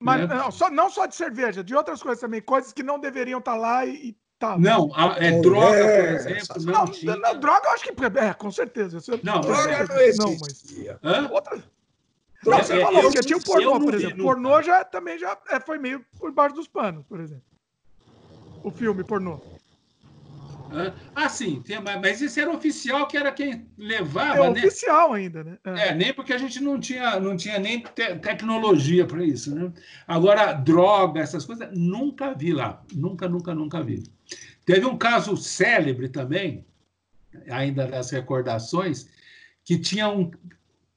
[0.00, 0.34] Mas né?
[0.34, 3.52] não, só, não só de cerveja, de outras coisas também, coisas que não deveriam estar
[3.52, 7.16] tá lá e, Tá, não, a, é, droga, por exemplo, não, não tinha.
[7.16, 8.04] Não, droga, eu acho que.
[8.20, 8.98] É, com certeza.
[9.24, 10.96] Não, droga não existia.
[11.02, 11.30] Não, mas.
[11.32, 11.60] Outra...
[12.44, 14.22] Não, você é, falou, porque tinha o pornô, por exemplo.
[14.22, 17.42] Pornô já, também já é, foi meio por baixo dos panos, por exemplo.
[18.62, 19.40] O filme pornô.
[21.14, 24.58] Ah, sim, tem, mas esse era oficial que era quem levava, é né?
[24.60, 25.58] oficial ainda, né?
[25.64, 25.88] É.
[25.88, 25.94] é.
[25.94, 29.72] nem porque a gente não tinha, não tinha nem te tecnologia para isso, né?
[30.06, 32.82] Agora, droga, essas coisas, nunca vi lá.
[32.94, 34.02] Nunca, nunca, nunca vi.
[34.66, 36.66] Teve um caso célebre também,
[37.50, 39.08] ainda das recordações,
[39.64, 40.30] que tinha um.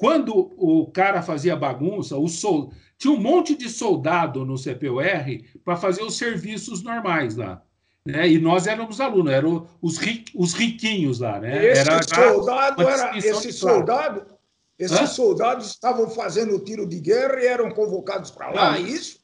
[0.02, 2.74] Quando o cara fazia bagunça, o sol...
[2.97, 5.04] tinha um monte de soldado no CPUR
[5.64, 7.62] para fazer os serviços normais lá.
[8.04, 8.28] Né?
[8.30, 11.68] E nós éramos alunos, eram os, ri, os riquinhos lá, né?
[11.68, 14.26] Esse era soldado era esse soldado,
[14.80, 15.06] esses Hã?
[15.06, 19.20] soldados estavam fazendo tiro de guerra e eram convocados para lá, é isso?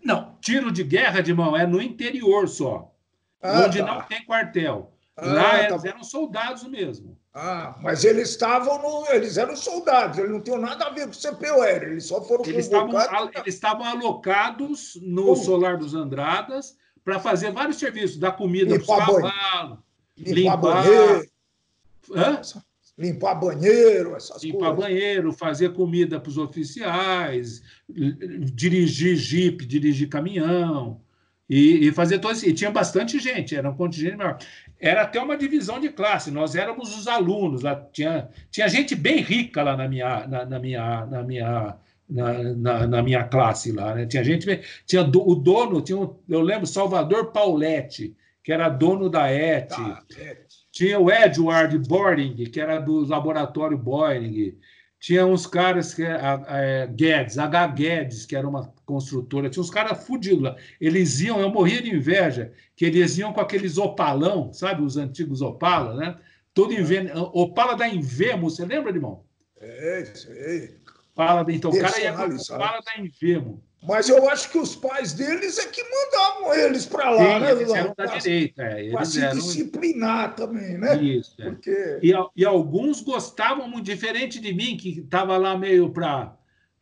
[0.00, 2.94] Não, tiro de guerra, de mão, é no interior só,
[3.42, 3.84] ah, onde tá.
[3.84, 4.93] não tem quartel.
[5.16, 7.16] Ah, lá tá eram soldados mesmo.
[7.32, 9.10] Ah, mas eles estavam no.
[9.12, 12.44] Eles eram soldados, eles não tinham nada a ver com o CPUR, eles só foram
[12.46, 13.04] eles convocados.
[13.04, 15.36] Estavam, eles estavam alocados no Como?
[15.36, 19.32] Solar dos Andradas para fazer vários serviços, dar comida para os cavalos,
[20.16, 21.28] limpar, limpar banheiro.
[22.12, 22.40] Hã?
[22.96, 24.76] Limpar banheiro, essas limpar coisas.
[24.76, 31.00] banheiro, fazer comida para os oficiais, dirigir jipe, dirigir caminhão,
[31.48, 32.36] e, e fazer todo.
[32.44, 34.38] E tinha bastante gente, era um contingente maior.
[34.80, 39.20] Era até uma divisão de classe, nós éramos os alunos, lá tinha, tinha gente bem
[39.20, 41.76] rica lá na minha, na, na minha, na minha
[42.08, 44.06] na, na, na, minha classe lá, né?
[44.06, 49.08] Tinha gente, tinha do, o dono, tinha um, eu lembro Salvador Pauletti, que era dono
[49.08, 49.68] da ET.
[49.68, 50.02] Tá,
[50.70, 54.58] tinha o Edward Boring, que era do laboratório Boring.
[55.04, 57.66] Tinha uns caras que é, Guedes, H.
[57.66, 60.56] Guedes, que era uma construtora, tinha uns caras fudidos lá.
[60.80, 65.42] Eles iam, eu morria de inveja, que eles iam com aqueles opalão, sabe, os antigos
[65.42, 66.16] Opala, né?
[66.54, 67.10] Todo inven...
[67.34, 69.22] Opala da Invemo, você lembra, irmão?
[69.60, 70.78] É, sei.
[71.12, 73.62] Opala, então, o cara ia com Opala da Invemo.
[73.86, 77.52] Mas eu acho que os pais deles é que mandavam eles para lá, Sim, né?
[77.52, 78.62] Eles eram da direita.
[78.62, 78.90] É.
[78.90, 79.34] Para se eram...
[79.34, 81.02] disciplinar também, né?
[81.02, 81.34] Isso.
[81.38, 81.44] É.
[81.44, 81.98] Porque...
[82.02, 86.34] E, e, alguns gostavam muito, diferente de mim, que estava lá meio para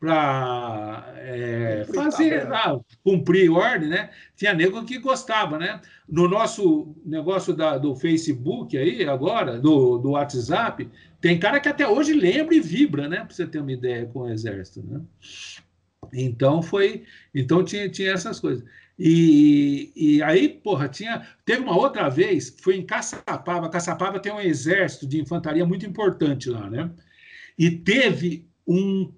[0.02, 4.10] para é, fazer, ah, cumprir ordem, né?
[4.34, 5.80] Tinha nego que gostava, né?
[6.08, 10.90] No nosso negócio da, do Facebook aí, agora, do, do WhatsApp,
[11.20, 13.18] tem cara que até hoje lembra e vibra, né?
[13.18, 15.00] Para você ter uma ideia com o exército, né?
[16.12, 18.64] Então foi, então tinha, tinha essas coisas.
[18.98, 21.26] E, e aí, porra, tinha.
[21.44, 23.68] Teve uma outra vez, foi em Caçapava.
[23.68, 26.90] Caçapava tem um exército de infantaria muito importante lá, né?
[27.58, 29.12] E teve um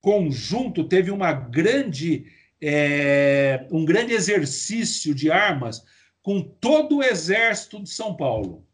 [0.00, 2.26] conjunto, teve uma grande,
[2.60, 5.84] é, um grande exercício de armas
[6.22, 8.66] com todo o exército de São Paulo.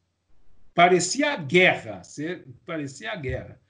[0.74, 2.02] Parecia a guerra,
[2.66, 3.60] parecia a guerra.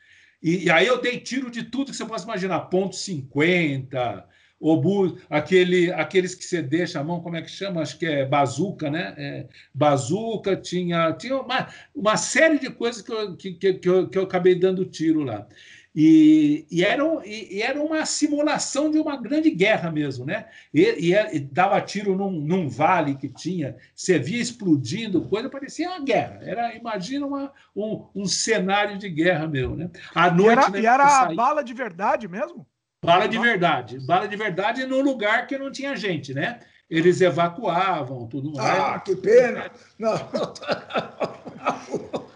[0.45, 4.29] E, e, aí eu dei tiro de tudo que você possa imaginar, ponto 50,
[4.61, 7.81] obu, aquele, aqueles que você deixa a mão, como é que chama?
[7.81, 9.15] Acho que é bazuca, né?
[9.17, 14.07] É, bazuca, tinha, tinha uma, uma série de coisas que eu, que, que, que, eu,
[14.07, 15.47] que eu acabei dando tiro lá.
[15.95, 20.47] E, e, era, e, e, era uma simulação de uma grande guerra mesmo, né?
[20.73, 26.01] E, e, dava tiro num, num, vale que tinha, você via explodindo, coisa, parecia uma
[26.01, 26.41] guerra.
[26.43, 29.89] Era, imagina uma, um, um cenário de guerra mesmo, né?
[30.13, 32.67] À noite, e era, né, e era bala de verdade mesmo?
[33.05, 34.05] Bala de verdade.
[34.05, 36.59] Bala de verdade no lugar que não tinha gente, né?
[36.91, 38.81] Eles evacuavam, tudo mais.
[38.81, 39.71] Ah, que pena!
[39.97, 40.15] Não.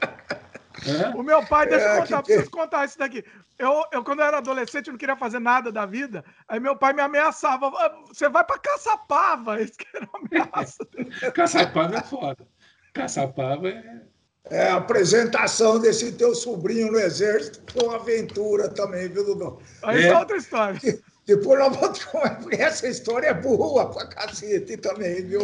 [0.86, 1.08] É?
[1.16, 3.24] O meu pai, deixa eu é, contar, preciso contar isso daqui.
[3.58, 6.24] Eu, eu, quando eu era adolescente, eu não queria fazer nada da vida.
[6.48, 7.66] Aí meu pai me ameaçava.
[7.68, 9.60] Ah, você vai para Caçapava.
[9.62, 10.86] Isso que era ameaça.
[11.34, 12.46] Caçapava é foda.
[12.94, 14.02] Caçapava é.
[14.50, 19.60] É, a apresentação desse teu sobrinho no exército foi uma aventura também, viu, Dudu?
[19.82, 20.80] Aí é, é outra história.
[21.28, 22.48] Depois nós vamos.
[22.58, 25.42] Essa história é boa pra cacete também, viu?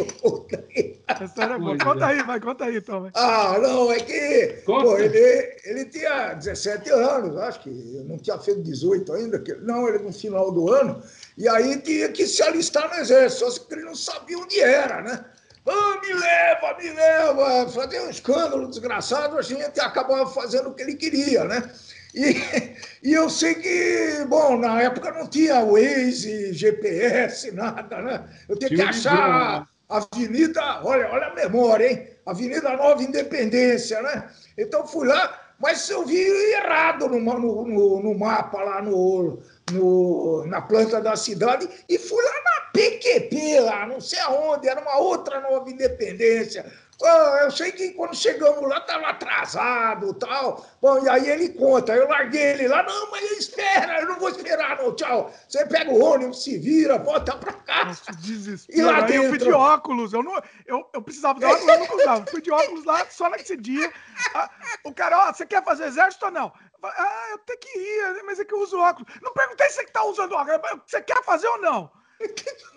[1.07, 1.77] Essa história é boa.
[1.77, 3.07] Conta aí, vai, conta aí, então.
[3.13, 8.63] Ah, não, é que pô, ele, ele tinha 17 anos, acho que não tinha feito
[8.63, 11.03] 18 ainda, que, não, ele no final do ano,
[11.37, 15.03] e aí tinha que se alistar no exército, só que ele não sabia onde era,
[15.03, 15.23] né?
[15.67, 17.69] Ah, me leva, me leva!
[17.69, 21.71] Fazia um escândalo desgraçado, a gente acabava fazendo o que ele queria, né?
[22.15, 28.23] E, e eu sei que, bom, na época não tinha Waze, GPS, nada, né?
[28.47, 32.07] Eu tinha que achar a Avenida, olha, olha a memória, hein?
[32.25, 34.29] Avenida Nova Independência, né?
[34.57, 36.17] Então fui lá, mas eu vi
[36.53, 39.39] errado no, no, no, no mapa lá no,
[39.73, 44.81] no, na planta da cidade e fui lá na PQP, lá, não sei aonde, era
[44.81, 46.65] uma outra Nova Independência.
[47.01, 50.65] Oh, eu sei que quando chegamos lá estava atrasado tal.
[50.81, 54.29] Bom, e aí ele conta, eu larguei ele lá, não, mas espera, eu não vou
[54.29, 55.33] esperar, não, tchau.
[55.47, 58.01] Você pega o ônibus, se vira, volta para casa.
[58.19, 58.79] Desespero.
[58.79, 59.23] E lá aí dentro...
[59.23, 62.25] eu fui de óculos, eu, não, eu, eu precisava de óculos, eu não usava.
[62.27, 63.91] Fui de óculos lá só nesse dia.
[64.33, 64.49] Ah,
[64.85, 66.53] o cara, ó, você quer fazer exército ou não?
[66.81, 69.11] Ah, eu tenho que ir, mas é que eu uso óculos.
[69.21, 71.91] Não perguntei se você está usando óculos, você quer fazer ou não?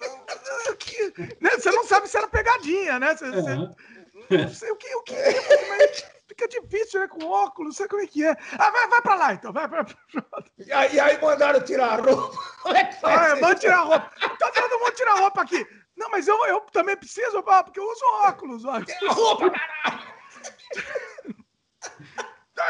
[1.40, 3.14] Né, você não sabe se era pegadinha, né?
[3.14, 3.74] Você, uhum.
[4.30, 7.08] Não sei o que, o que é, mas fica difícil, né?
[7.08, 8.36] Com óculos, não sei como é que é.
[8.58, 9.86] Ah, vai, vai pra lá então, vai pra.
[10.58, 12.36] E aí, aí mandaram tirar a roupa.
[12.62, 13.32] Como é que faz?
[13.32, 14.12] Ah, manda tirar a roupa.
[14.38, 15.66] Tá todo mundo tirar a roupa aqui.
[15.96, 18.64] Não, mas eu, eu também preciso, porque eu uso óculos.
[18.64, 18.80] Ó.
[18.84, 20.08] Tira a roupa, caralho!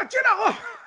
[0.09, 0.79] Tira a roupa!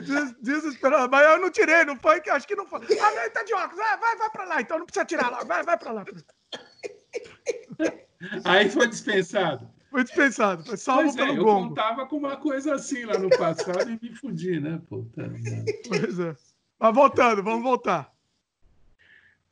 [0.00, 1.10] Des, desesperado.
[1.10, 2.80] Mas eu não tirei, não foi acho que não foi.
[2.80, 3.80] Ah, não, ele tá de óculos.
[3.80, 5.44] Ah, vai, vai pra lá, então não precisa tirar lá.
[5.44, 6.04] Vai, vai pra lá.
[8.44, 9.68] Aí foi dispensado.
[9.90, 11.64] Foi dispensado, foi salvo pois é, pelo é, eu gongo.
[11.64, 14.80] Eu contava com uma coisa assim lá no passado e me fudi, né?
[14.88, 15.30] Puta,
[15.88, 16.36] pois é.
[16.78, 18.12] Mas voltando, vamos voltar.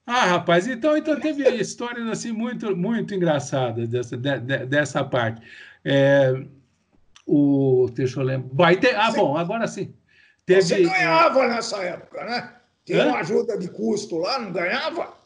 [0.06, 5.42] Ah, rapaz, então, então teve histórias assim muito, muito engraçadas dessa, de, dessa parte.
[5.84, 6.32] É,
[7.26, 8.48] o, deixa eu lembrar.
[8.54, 9.94] Vai ter, ah, bom, agora sim.
[10.46, 12.54] Teve, Você ganhava nessa época, né?
[12.86, 15.17] Tinha uma ajuda de custo lá, não ganhava?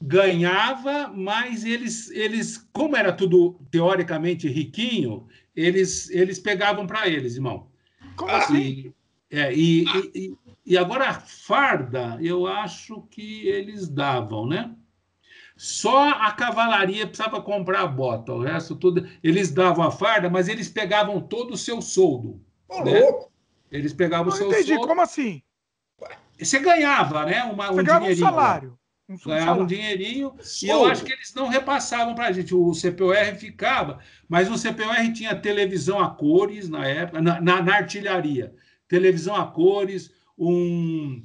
[0.00, 7.68] Ganhava, mas eles, eles, como era tudo teoricamente riquinho, eles, eles pegavam para eles, irmão.
[8.16, 8.56] Como assim?
[8.56, 8.94] E,
[9.30, 9.84] é, e,
[10.14, 14.74] e, e, agora a farda, eu acho que eles davam, né?
[15.56, 19.08] Só a cavalaria precisava comprar a bota, o resto tudo.
[19.22, 22.40] Eles davam a farda, mas eles pegavam todo o seu soldo.
[22.84, 23.02] Né?
[23.70, 25.42] Eles pegavam o seu entendi, como assim?
[26.38, 27.42] Você ganhava, né?
[27.42, 28.78] Uma, Você um ganhava um salário.
[29.08, 32.54] Um ganhava um dinheirinho e eu acho que eles não repassavam para a gente.
[32.54, 37.74] O CPOR ficava, mas o CPOR tinha televisão a cores na época, na, na, na
[37.76, 38.54] artilharia.
[38.86, 41.24] Televisão a cores, um,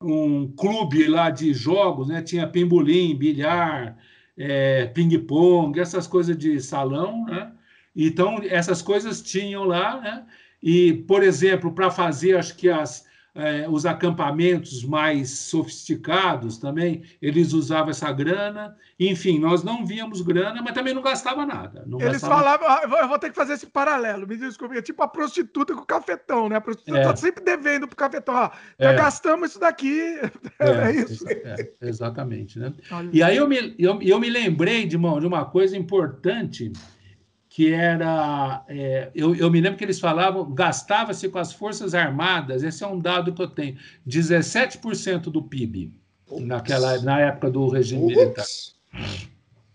[0.00, 2.22] um clube lá de jogos, né?
[2.22, 3.98] Tinha pimbolim, bilhar,
[4.36, 7.52] é, ping-pong, essas coisas de salão, né?
[7.94, 10.26] Então, essas coisas tinham lá, né?
[10.62, 13.07] E, por exemplo, para fazer, acho que as,
[13.38, 18.76] é, os acampamentos mais sofisticados também, eles usavam essa grana.
[18.98, 21.84] Enfim, nós não víamos grana, mas também não gastava nada.
[21.86, 22.34] Não eles gastava...
[22.34, 25.72] falavam, ah, eu vou ter que fazer esse paralelo, me desculpe, é tipo a prostituta
[25.72, 26.56] com o cafetão, né?
[26.56, 27.16] A prostituta está é.
[27.16, 28.34] sempre devendo para o cafetão.
[28.34, 28.96] Ó, já é.
[28.96, 29.98] gastamos isso daqui.
[30.60, 31.24] É, é isso.
[31.28, 32.58] É, exatamente.
[32.58, 32.72] Né?
[33.12, 36.72] E aí eu me, eu, eu me lembrei de uma, de uma coisa importante
[37.58, 38.64] que era.
[38.68, 42.86] É, eu, eu, me lembro que eles falavam, gastava-se com as Forças Armadas, esse é
[42.86, 45.92] um dado que eu tenho, 17% do PIB,
[46.38, 48.44] naquela, na época do regime militar.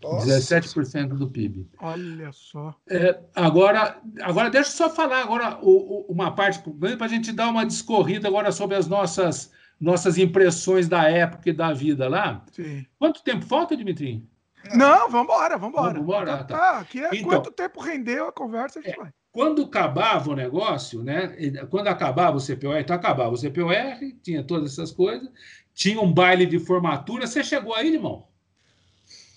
[0.02, 1.68] 17% do PIB.
[1.78, 2.74] Olha só.
[2.88, 6.60] É, agora, agora, deixa eu só falar agora o, o, uma parte
[6.96, 11.52] para a gente dar uma discorrida agora sobre as nossas, nossas impressões da época e
[11.52, 12.42] da vida lá.
[12.50, 12.86] Sim.
[12.98, 14.26] Quanto tempo falta, Dimitri?
[14.74, 15.92] Não, vamos embora, vamos embora.
[15.92, 16.38] Vamos embora.
[16.38, 16.78] Tá, tá.
[16.78, 19.10] Aqui é então, quanto tempo rendeu a conversa, a gente é, vai.
[19.32, 21.36] Quando acabava o negócio, né?
[21.68, 23.74] Quando acabava o CPOR, então acabava o CPOR,
[24.22, 25.28] tinha todas essas coisas,
[25.74, 27.26] tinha um baile de formatura.
[27.26, 28.26] Você chegou aí, irmão?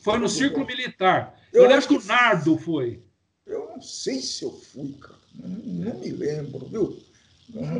[0.03, 1.35] Foi no Círculo Militar.
[1.51, 3.01] Eu, eu lembro que o Nardo foi.
[3.45, 5.17] Eu não sei se eu fui, cara.
[5.33, 6.97] Não, não me lembro, viu?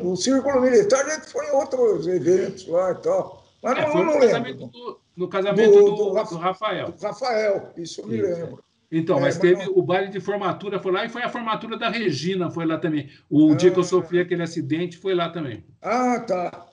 [0.04, 3.46] O Círculo Militar a gente foi em outros eventos lá e tal.
[3.62, 6.92] Mas é, não, foi no casamento, do, no casamento do, do, do, do, Rafael.
[6.92, 8.64] Do Rafael, isso eu me lembro.
[8.90, 11.90] Então, é, mas teve o baile de formatura, foi lá, e foi a formatura da
[11.90, 13.10] Regina, foi lá também.
[13.30, 15.66] O ah, dia que eu sofri aquele acidente foi lá também.
[15.82, 16.68] Ah, tá.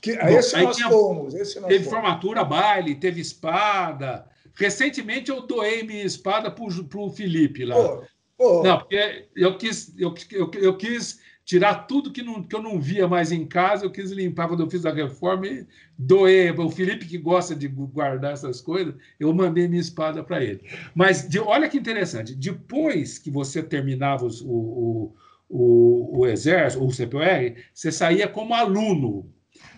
[0.00, 1.34] Que, Bom, esse nós tinha, fomos.
[1.34, 1.98] Esse nós teve fomos.
[1.98, 4.24] formatura, baile, teve espada.
[4.54, 7.74] Recentemente eu doei minha espada para o Felipe lá.
[7.74, 8.02] Pô,
[8.38, 8.62] pô.
[8.62, 12.80] Não, porque eu quis, eu, eu, eu quis tirar tudo que, não, que eu não
[12.80, 15.64] via mais em casa, eu quis limpar quando eu fiz a reforma e
[15.96, 16.50] doei.
[16.50, 20.60] O Felipe, que gosta de guardar essas coisas, eu mandei minha espada para ele.
[20.92, 25.14] Mas de, olha que interessante, depois que você terminava os, o,
[25.48, 29.32] o, o, exército, o CPR, você saía como aluno.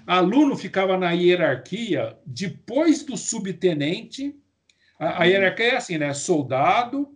[0.07, 4.35] Aluno ficava na hierarquia depois do subtenente.
[4.99, 6.15] A, a hierarquia é assim, né?
[6.15, 7.15] Soldado,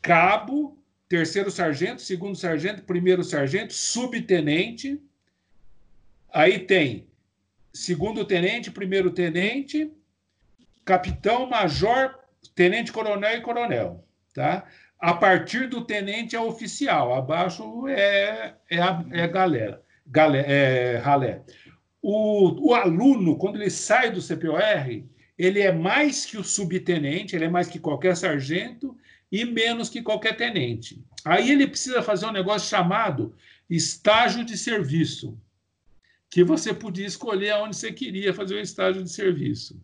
[0.00, 0.78] cabo,
[1.14, 5.00] terceiro sargento, segundo sargento, primeiro sargento, subtenente.
[6.32, 7.06] Aí tem
[7.72, 9.92] segundo tenente, primeiro tenente,
[10.84, 12.18] capitão, major,
[12.52, 14.04] tenente coronel e coronel,
[14.34, 14.66] tá?
[14.98, 21.42] A partir do tenente é oficial, abaixo é, é, a, é galera, galera é ralé.
[22.02, 25.04] O, o aluno, quando ele sai do CPOR,
[25.38, 28.96] ele é mais que o subtenente, ele é mais que qualquer sargento
[29.34, 31.04] e menos que qualquer tenente.
[31.24, 33.34] Aí ele precisa fazer um negócio chamado
[33.68, 35.36] estágio de serviço,
[36.30, 39.76] que você podia escolher aonde você queria fazer o estágio de serviço.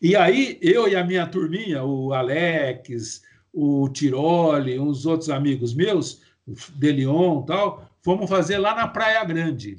[0.00, 3.22] E aí eu e a minha turminha, o Alex,
[3.52, 6.22] o Tiroli, uns outros amigos meus,
[6.74, 9.76] Delion tal, fomos fazer lá na Praia Grande.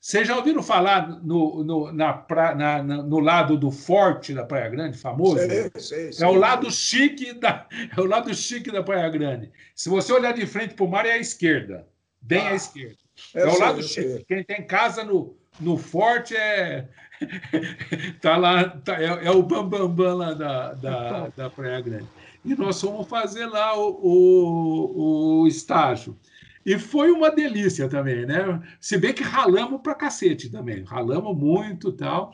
[0.00, 4.70] Vocês já ouviram falar no, no, na pra, na, no lado do forte da Praia
[4.70, 5.36] Grande, famoso?
[5.36, 9.52] Sei, sei, sei, é o lado chique da é o lado chique da Praia Grande.
[9.74, 11.86] Se você olhar de frente para o mar é à esquerda,
[12.18, 12.96] bem ah, à esquerda.
[13.34, 14.24] É o lado chique.
[14.26, 16.88] Quem tem casa no, no forte é
[18.22, 22.08] tá lá tá, é, é, o bambambam bam, bam lá da, da, da Praia Grande.
[22.42, 26.16] E nós fomos fazer lá o, o, o estágio.
[26.64, 28.62] E foi uma delícia também, né?
[28.80, 32.32] Se bem que ralamos pra cacete também, ralamos muito tal.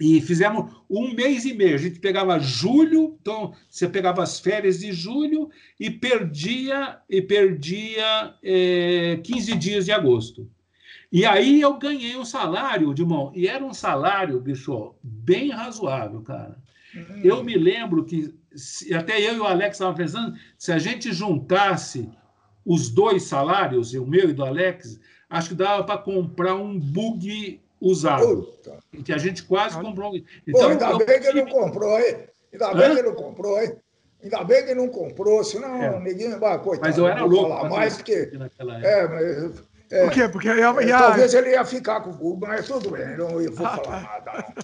[0.00, 1.74] E fizemos um mês e meio.
[1.74, 8.34] A gente pegava julho, então você pegava as férias de julho e perdia e perdia
[8.42, 10.50] é, 15 dias de agosto.
[11.12, 16.56] E aí eu ganhei um salário, Dimão, e era um salário, bicho, bem razoável, cara.
[16.94, 17.20] Uhum.
[17.22, 18.34] Eu me lembro que,
[18.94, 22.08] até eu e o Alex estavam pensando, se a gente juntasse
[22.64, 24.98] os dois salários, o meu e do Alex,
[25.28, 28.42] acho que dava para comprar um bug usado.
[28.42, 28.78] Puta.
[29.04, 30.14] Que a gente quase comprou.
[30.16, 30.98] Então, Pô, ainda eu...
[30.98, 32.16] bem que ele não comprou, hein?
[32.52, 32.74] Ainda Hã?
[32.74, 33.76] bem que ele não comprou, hein?
[34.22, 35.98] Ainda bem que não comprou, senão é.
[35.98, 36.88] ninguém vai, coitado.
[36.88, 37.48] Mas eu era louco.
[37.48, 38.30] Falar mais porque.
[38.82, 39.64] É, mas.
[39.90, 40.28] É, Por quê?
[40.28, 40.98] Porque ia, ia...
[40.98, 44.54] Talvez ele ia ficar com o Google, mas tudo bem, não vou falar nada.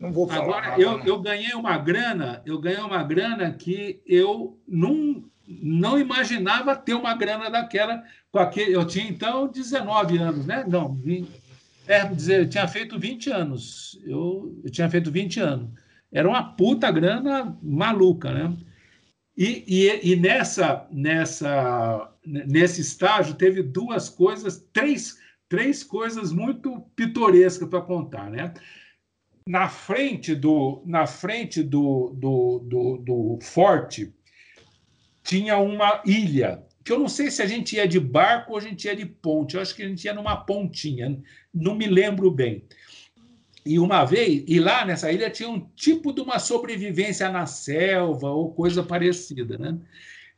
[0.00, 0.80] Não, não falar Agora, nada.
[0.80, 6.92] Eu, eu ganhei uma grana, eu ganhei uma grana que eu não não imaginava ter
[6.94, 8.74] uma grana daquela com aquele.
[8.74, 10.64] Eu tinha então 19 anos, né?
[10.68, 11.30] Não, 20,
[11.86, 13.98] é, dizer, eu tinha feito 20 anos.
[14.04, 15.70] Eu, eu tinha feito 20 anos.
[16.12, 18.54] Era uma puta grana maluca, né?
[19.36, 25.16] E, e, e nessa, nessa, nesse estágio teve duas coisas, três,
[25.48, 28.52] três coisas muito pitorescas para contar, né?
[29.46, 34.12] Na frente do, na frente do, do, do, do forte
[35.28, 38.62] tinha uma ilha que eu não sei se a gente ia de barco ou a
[38.62, 39.56] gente ia de ponte.
[39.56, 41.20] Eu acho que a gente ia numa pontinha,
[41.52, 42.64] não me lembro bem.
[43.62, 48.30] E uma vez, e lá nessa ilha tinha um tipo de uma sobrevivência na selva
[48.30, 49.78] ou coisa parecida, né?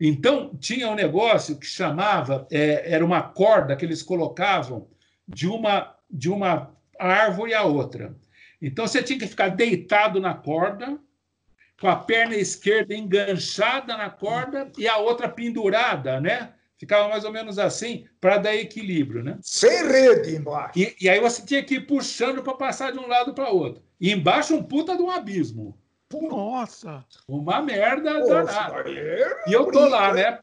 [0.00, 4.88] Então tinha um negócio que chamava, é, era uma corda que eles colocavam
[5.28, 8.16] de uma de uma árvore a outra.
[8.60, 10.98] Então você tinha que ficar deitado na corda,
[11.80, 16.52] com a perna esquerda enganchada na corda e a outra pendurada, né?
[16.76, 19.38] Ficava mais ou menos assim para dar equilíbrio, né?
[19.42, 20.78] Sem rede embaixo.
[20.78, 23.82] E, e aí você tinha que ir puxando para passar de um lado para outro.
[23.98, 25.76] E embaixo um puta de um abismo.
[26.12, 27.04] Nossa!
[27.26, 28.84] Uma merda danada.
[29.46, 30.38] E eu tô lá, né?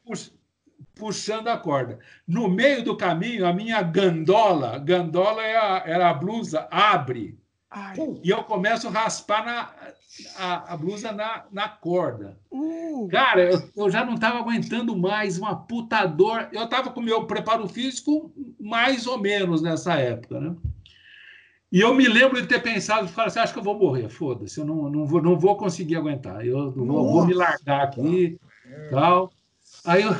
[0.94, 2.00] puxando a corda.
[2.26, 7.38] No meio do caminho, a minha gandola, gandola é a, era a blusa, abre.
[7.70, 7.94] Ai.
[8.24, 9.70] E eu começo a raspar na,
[10.36, 12.38] a, a blusa na, na corda.
[12.50, 13.08] Uh.
[13.10, 16.48] Cara, eu, eu, já não estava aguentando mais uma puta dor.
[16.52, 20.56] Eu estava com o meu preparo físico mais ou menos nessa época, né?
[21.70, 24.58] E eu me lembro de ter pensado, falar assim, acho que eu vou morrer, foda-se,
[24.58, 28.40] eu não, não, vou, não vou conseguir aguentar, eu vou, vou, me largar aqui,
[28.90, 29.30] tal.
[29.84, 30.16] Aí eu,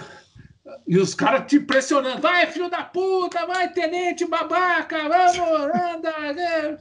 [0.86, 5.38] e os caras te pressionando, vai, filho da puta, vai, tenente babaca, vamos,
[5.74, 6.32] anda.
[6.34, 6.78] Né?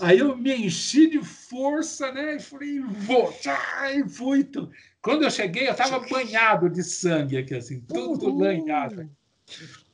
[0.00, 2.36] Aí eu me enchi de força, né?
[2.36, 3.32] E falei, vou,
[3.94, 4.48] e fui.
[5.02, 9.10] Quando eu cheguei, eu estava banhado de sangue aqui, assim, tudo banhado.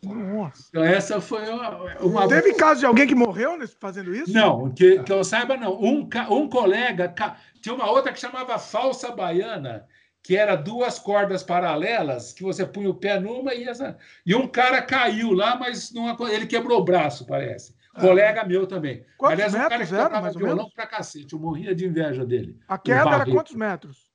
[0.03, 0.67] Nossa.
[0.69, 2.01] Então, essa foi uma.
[2.01, 2.29] uma...
[2.29, 4.33] Teve caso de alguém que morreu fazendo isso?
[4.33, 5.81] Não, que, que eu saiba, não.
[5.81, 7.13] Um, um colega,
[7.61, 9.87] tinha uma outra que chamava falsa baiana,
[10.23, 13.97] que era duas cordas paralelas, que você punha o pé numa e essa.
[14.25, 17.76] E um cara caiu lá, mas não, ele quebrou o braço, parece.
[18.01, 19.05] Colega meu também.
[19.17, 20.75] Quantos Aliás, um cara que era, tocava violão menos?
[20.75, 21.33] pra cacete.
[21.33, 22.59] Eu morria de inveja dele.
[22.69, 24.07] A queda era quantos metros?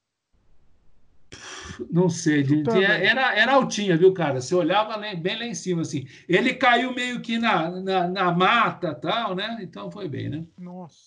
[1.89, 4.41] Não sei, de, era, era altinha, viu, cara?
[4.41, 6.05] Você olhava bem lá em cima, assim.
[6.27, 9.57] Ele caiu meio que na, na, na mata tal, né?
[9.61, 10.43] Então foi bem, né?
[10.57, 10.97] Nossa.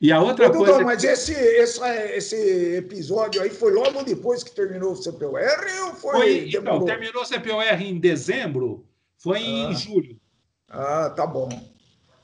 [0.00, 0.82] E a outra Ô, coisa.
[0.82, 1.80] mas esse, esse,
[2.14, 5.40] esse episódio aí foi logo depois que terminou o CPOR
[5.86, 6.12] ou foi.
[6.12, 9.70] foi então, terminou o CPOR em dezembro, foi ah.
[9.70, 10.20] em julho.
[10.68, 11.48] Ah, tá bom.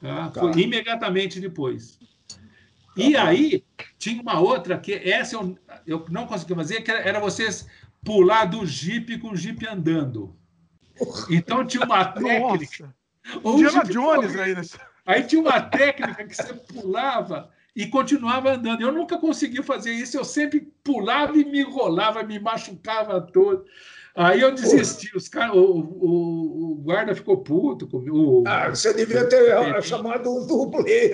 [0.01, 0.30] Tá?
[0.30, 0.40] Tá.
[0.40, 1.99] Foi imediatamente depois.
[2.96, 3.64] E aí,
[3.96, 7.66] tinha uma outra que essa eu, eu não consegui fazer, que era vocês
[8.05, 10.36] pular do jipe com o jipe andando.
[11.30, 12.94] Então tinha uma técnica.
[13.44, 14.55] Indiana Jones aí.
[15.07, 18.82] Aí tinha uma técnica que você pulava e continuava andando.
[18.82, 23.64] Eu nunca consegui fazer isso, eu sempre pulava e me enrolava, me machucava todo.
[24.19, 28.43] Aí eu desisti, os cara, o, o, o, guarda ficou puto comigo.
[28.49, 31.12] Ah, você devia ter chamado um dublê.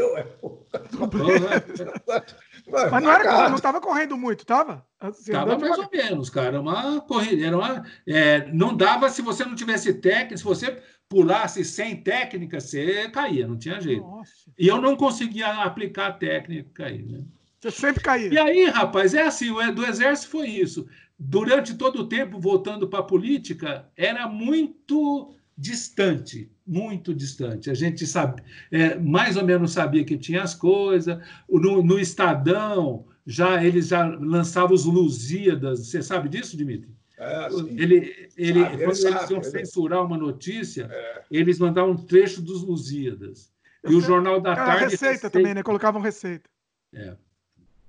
[2.67, 4.87] Mas não era, não estava correndo muito, estava?
[4.95, 6.59] Estava assim, mais ou menos, cara.
[6.59, 7.47] Uma corrida.
[7.47, 12.59] Era uma, é, não dava se você não tivesse técnica, se você pulasse sem técnica,
[12.59, 14.01] você caía, não tinha jeito.
[14.01, 14.51] Nossa.
[14.59, 17.23] E eu não conseguia aplicar a técnica cair, né?
[17.61, 18.33] Você sempre caía.
[18.33, 20.87] E aí, rapaz, é assim, do exército foi isso
[21.19, 27.71] durante todo o tempo, voltando para a política, era muito distante, muito distante.
[27.71, 31.19] A gente sabe, é, mais ou menos sabia que tinha as coisas.
[31.49, 35.87] No, no Estadão, já eles já lançavam os Lusíadas.
[35.87, 36.93] Você sabe disso, Dimitri?
[37.17, 41.23] É, ele, ele, sabe, quando eles sabe, iam censurar uma notícia, é.
[41.31, 43.53] eles mandavam um trecho dos Lusíadas.
[43.89, 44.85] E o Jornal da Tarde.
[44.85, 45.63] Receita, receita também, né?
[45.63, 46.49] Colocavam receita.
[46.93, 47.15] É.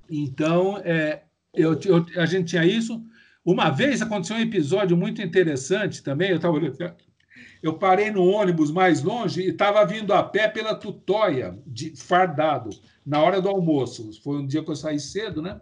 [0.09, 1.23] Então, é,
[1.53, 3.03] eu, eu, a gente tinha isso.
[3.45, 6.31] Uma vez aconteceu um episódio muito interessante também.
[6.31, 6.57] Eu estava
[7.61, 12.69] eu parei no ônibus mais longe e estava vindo a pé pela Tutóia, de, fardado,
[13.05, 14.11] na hora do almoço.
[14.23, 15.59] Foi um dia que eu saí cedo, né?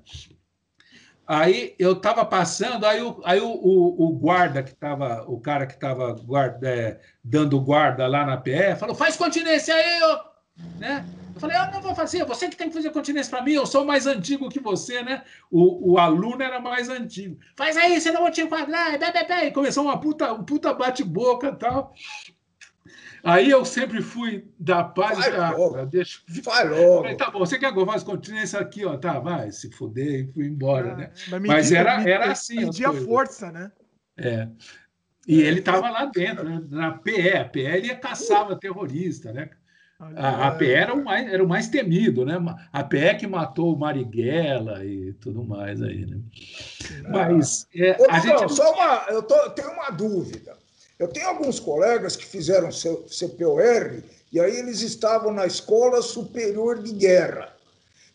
[1.25, 5.65] Aí eu estava passando, aí o, aí o, o, o guarda que estava, o cara
[5.65, 6.15] que estava
[6.63, 10.32] é, dando guarda lá na PE, falou: faz continência aí, ó,
[10.79, 11.05] né?
[11.33, 13.65] Eu falei, eu não vou fazer, você que tem que fazer continência para mim, eu
[13.65, 15.23] sou mais antigo que você, né?
[15.49, 17.39] O, o aluno era mais antigo.
[17.55, 19.47] Faz aí, senão eu vou te enquadrar, bé, bé, bé.
[19.47, 21.93] E começou uma puta, um puta bate-boca e tal.
[23.23, 25.17] Aí eu sempre fui da paz.
[25.17, 25.85] Vai ah, logo.
[25.85, 26.19] Deixa...
[26.43, 27.03] Vai logo.
[27.03, 28.97] Falei, tá bom, você quer que eu faça continência aqui, ó?
[28.97, 31.11] Tá, vai, se fuder e fui embora, ah, né?
[31.29, 32.65] Mas, medir, era, era assim.
[32.65, 33.71] Medir a força, né?
[34.17, 34.49] É.
[35.25, 36.61] E ele estava lá dentro, né?
[36.69, 37.37] na PE.
[37.37, 39.49] A PE ele caçava terrorista, né?
[40.15, 42.37] A, a PE era o, mais, era o mais temido, né?
[42.71, 46.17] A PE que matou o Marighella e tudo mais aí, né?
[47.09, 48.53] Mas é, Ô, a não, gente...
[48.53, 50.57] só uma, eu, tô, eu tenho uma dúvida.
[50.99, 56.93] Eu tenho alguns colegas que fizeram CPOR e aí eles estavam na Escola Superior de
[56.93, 57.53] Guerra.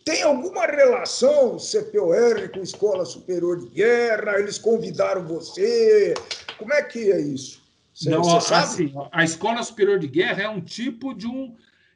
[0.04, 4.38] Tem alguma relação CPOR com Escola Superior de Guerra?
[4.38, 6.14] Eles convidaram você?
[6.56, 7.62] Como é que é isso?
[7.94, 11.54] Você, Não, você assim, a Escola Superior de Guerra é um tipo de um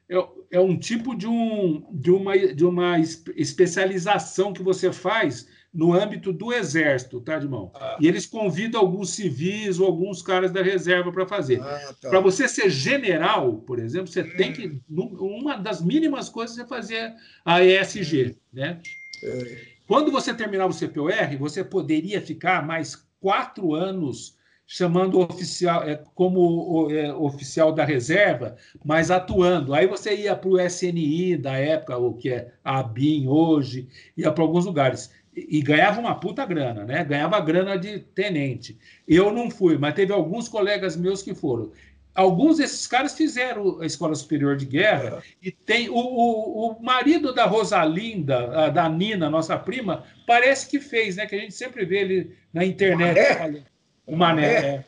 [0.09, 0.16] é,
[0.53, 6.32] é um tipo de, um, de, uma, de uma especialização que você faz no âmbito
[6.32, 7.70] do Exército, tá, Edmão?
[7.74, 7.96] Ah.
[7.98, 11.62] E eles convidam alguns civis ou alguns caras da reserva para fazer.
[11.62, 12.11] Ah, tá.
[12.11, 14.36] Para você ser general, por exemplo, você hum.
[14.36, 14.80] tem que.
[14.90, 18.34] Uma das mínimas coisas é fazer a ESG, hum.
[18.53, 18.80] né?
[19.24, 19.72] É.
[19.86, 24.36] Quando você terminar o CPOR, você poderia ficar mais quatro anos
[24.74, 29.74] chamando oficial é, como é, oficial da reserva, mas atuando.
[29.74, 34.32] Aí você ia para o SNI da época, o que é a ABIN hoje, ia
[34.32, 35.12] para alguns lugares.
[35.36, 37.04] E, e ganhava uma puta grana, né?
[37.04, 38.78] Ganhava grana de tenente.
[39.06, 41.70] Eu não fui, mas teve alguns colegas meus que foram.
[42.14, 47.34] Alguns desses caras fizeram a Escola Superior de Guerra e tem o, o, o marido
[47.34, 51.26] da Rosalinda, da Nina, nossa prima, parece que fez, né?
[51.26, 53.18] Que a gente sempre vê ele na internet.
[53.18, 53.71] É.
[54.07, 54.84] O Mané, é.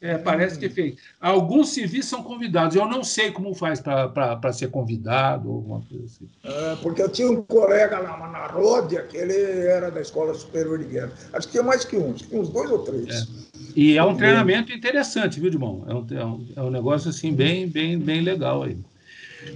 [0.00, 0.18] é.
[0.18, 0.96] parece que fez.
[1.20, 2.76] Alguns civis são convidados.
[2.76, 6.28] Eu não sei como faz para ser convidado ou alguma coisa assim.
[6.44, 10.78] É, porque eu tinha um colega lá na Ródia, que ele era da Escola Superior
[10.78, 11.12] de Guerra.
[11.32, 13.08] Acho que tinha mais que um, tinha uns dois ou três.
[13.08, 13.26] É.
[13.74, 15.84] E é um treinamento interessante, viu, Dimão?
[15.88, 18.76] É um, é um, é um negócio assim bem, bem, bem legal aí.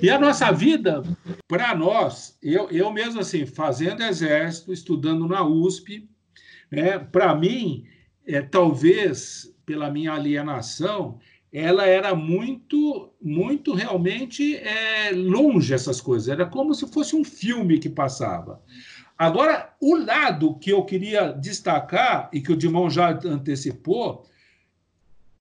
[0.03, 1.03] E a nossa vida,
[1.47, 6.09] para nós, eu, eu mesmo assim, fazendo exército, estudando na USP,
[6.70, 7.84] né, para mim,
[8.26, 11.18] é, talvez pela minha alienação,
[11.52, 16.28] ela era muito, muito realmente é, longe essas coisas.
[16.28, 18.62] Era como se fosse um filme que passava.
[19.16, 24.26] Agora, o lado que eu queria destacar e que o Dimão já antecipou,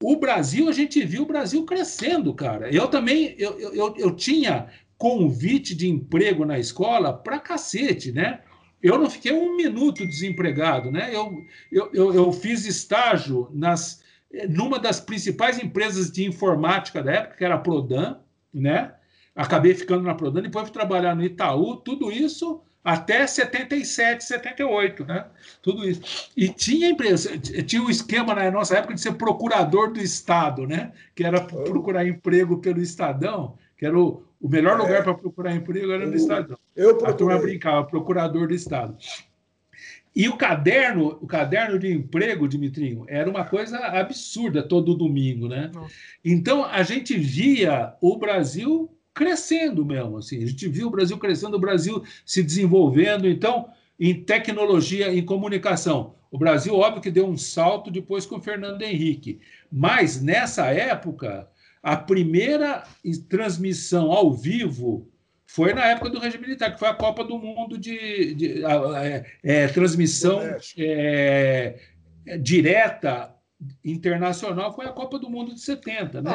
[0.01, 2.73] o Brasil, a gente viu o Brasil crescendo, cara.
[2.73, 4.67] Eu também, eu, eu, eu tinha
[4.97, 8.41] convite de emprego na escola para cacete, né?
[8.85, 11.09] Eu não fiquei um minuto desempregado, né?
[11.11, 14.03] Eu, eu, eu, eu fiz estágio nas,
[14.49, 18.19] numa das principais empresas de informática da época, que era a Prodan,
[18.53, 18.93] né?
[19.35, 25.25] Acabei ficando na Prodan, depois fui trabalhar no Itaú, tudo isso até 77, 78, né?
[25.63, 26.29] Tudo isso.
[26.37, 30.91] E tinha empresa, tinha um esquema na nossa época de ser procurador do Estado, né?
[31.15, 35.01] Que era procurar emprego pelo Estadão, que era o, o melhor lugar é.
[35.01, 36.55] para procurar emprego era no Estadão.
[36.75, 37.13] Eu procurei.
[37.13, 38.95] A turma brincava, procurador do Estado.
[40.15, 45.71] E o caderno, o caderno de emprego, Dimitrinho, era uma coisa absurda todo domingo, né?
[45.73, 45.91] Nossa.
[46.23, 50.43] Então a gente via o Brasil crescendo mesmo, assim.
[50.43, 53.27] A gente viu o Brasil crescendo, o Brasil se desenvolvendo.
[53.27, 53.69] Então,
[53.99, 58.83] em tecnologia, em comunicação, o Brasil, óbvio que deu um salto depois com o Fernando
[58.83, 59.39] Henrique.
[59.71, 61.49] Mas nessa época,
[61.85, 62.83] a primeira
[63.29, 65.07] transmissão ao vivo
[65.45, 69.23] foi na época do regime militar, que foi a Copa do Mundo de, de é,
[69.43, 70.41] é, transmissão
[70.79, 71.75] é,
[72.41, 73.31] direta
[73.83, 76.31] internacional foi a Copa do Mundo de 70, né?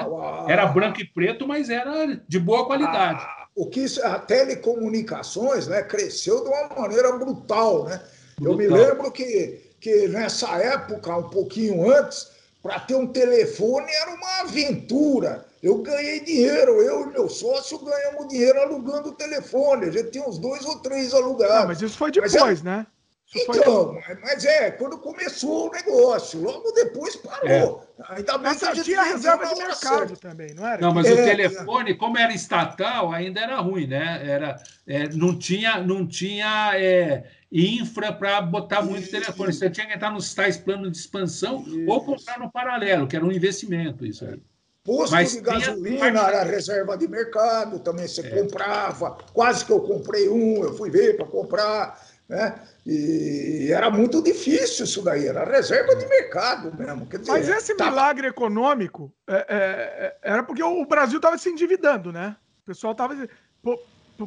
[0.49, 3.27] Era branco e preto, mas era de boa qualidade.
[3.57, 8.01] o que a telecomunicações, né, cresceu de uma maneira brutal, né?
[8.39, 8.53] Brutal.
[8.53, 12.31] Eu me lembro que que nessa época, um pouquinho antes,
[12.63, 15.47] para ter um telefone era uma aventura.
[15.63, 19.87] Eu ganhei dinheiro, eu e meu sócio ganhamos dinheiro alugando o telefone.
[19.87, 21.61] A gente tinha uns dois ou três alugados.
[21.61, 22.87] Não, mas isso foi depois, mas, né?
[23.35, 24.15] Isso então, foi...
[24.17, 27.87] mas é, quando começou o negócio, logo depois parou.
[27.99, 28.15] É.
[28.15, 30.81] Ainda bem mas que tinha reserva de mercado também, não era?
[30.81, 34.21] Não, mas é, o telefone, como era estatal, ainda era ruim, né?
[34.25, 34.57] Era,
[34.87, 39.53] é, não tinha, não tinha é, infra para botar muito telefone.
[39.53, 41.87] Você tinha que entrar nos tais planos de expansão isso.
[41.87, 44.41] ou comprar no paralelo, que era um investimento isso aí.
[44.83, 48.31] Posto Mas de gasolina era reserva de mercado, também você é.
[48.31, 49.19] comprava.
[49.33, 52.01] Quase que eu comprei um, eu fui ver para comprar.
[52.27, 52.63] Né?
[52.87, 57.05] E era muito difícil isso daí, era reserva de mercado mesmo.
[57.05, 57.91] Dizer, Mas esse tava...
[57.91, 62.37] milagre econômico é, é, é era porque o Brasil estava se endividando, né?
[62.63, 63.29] O pessoal estava.
[63.61, 63.79] Por,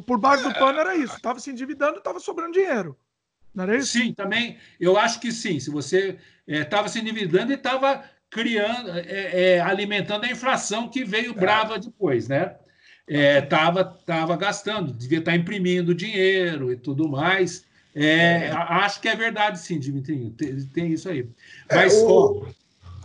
[0.06, 2.96] por baixo do pano era isso, estava se endividando, estava sobrando dinheiro.
[3.54, 3.92] Não era isso?
[3.92, 4.56] Sim, também.
[4.80, 5.60] Eu acho que sim.
[5.60, 11.04] Se você estava é, se endividando e estava criando, é, é, alimentando a inflação que
[11.04, 11.34] veio é.
[11.34, 12.56] brava depois, né?
[13.06, 17.64] Estava tava gastando, devia estar tá imprimindo dinheiro e tudo mais.
[17.94, 20.30] É, acho que é verdade, sim, Dimitrinho.
[20.30, 21.28] Tem, tem isso aí.
[21.70, 22.46] Mas, o,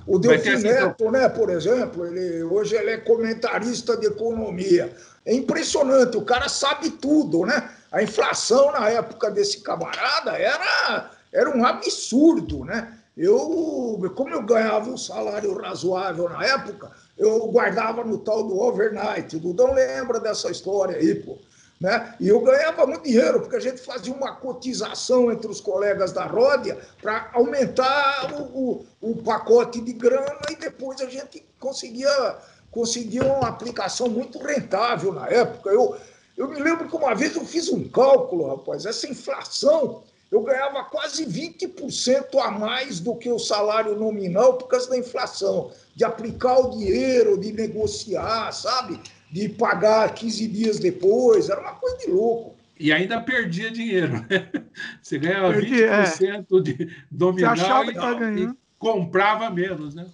[0.08, 4.91] O Delfim Neto, né, por exemplo, ele, hoje ele é comentarista de economia.
[5.24, 7.70] É impressionante, o cara sabe tudo, né?
[7.92, 12.96] A inflação na época desse camarada era, era um absurdo, né?
[13.18, 19.36] Eu, como eu ganhava um salário razoável na época, eu guardava no tal do overnight.
[19.36, 21.38] O Dudão lembra dessa história aí, pô.
[21.82, 22.14] Né?
[22.20, 26.26] E eu ganhava muito dinheiro, porque a gente fazia uma cotização entre os colegas da
[26.26, 32.38] Ródia para aumentar o, o, o, pacote de grana e depois a gente conseguia,
[32.70, 35.70] conseguia uma aplicação muito rentável na época.
[35.70, 35.96] Eu,
[36.40, 40.84] eu me lembro que uma vez eu fiz um cálculo, rapaz, essa inflação, eu ganhava
[40.86, 46.58] quase 20% a mais do que o salário nominal por causa da inflação, de aplicar
[46.60, 49.00] o dinheiro, de negociar, sabe?
[49.32, 52.56] de pagar 15 dias depois, era uma coisa de louco.
[52.80, 54.14] E ainda perdia dinheiro.
[54.14, 54.50] Né?
[55.02, 56.62] Você ganhava Perdi, 20% é.
[56.62, 60.08] de nominal e, e, comprava menos, né?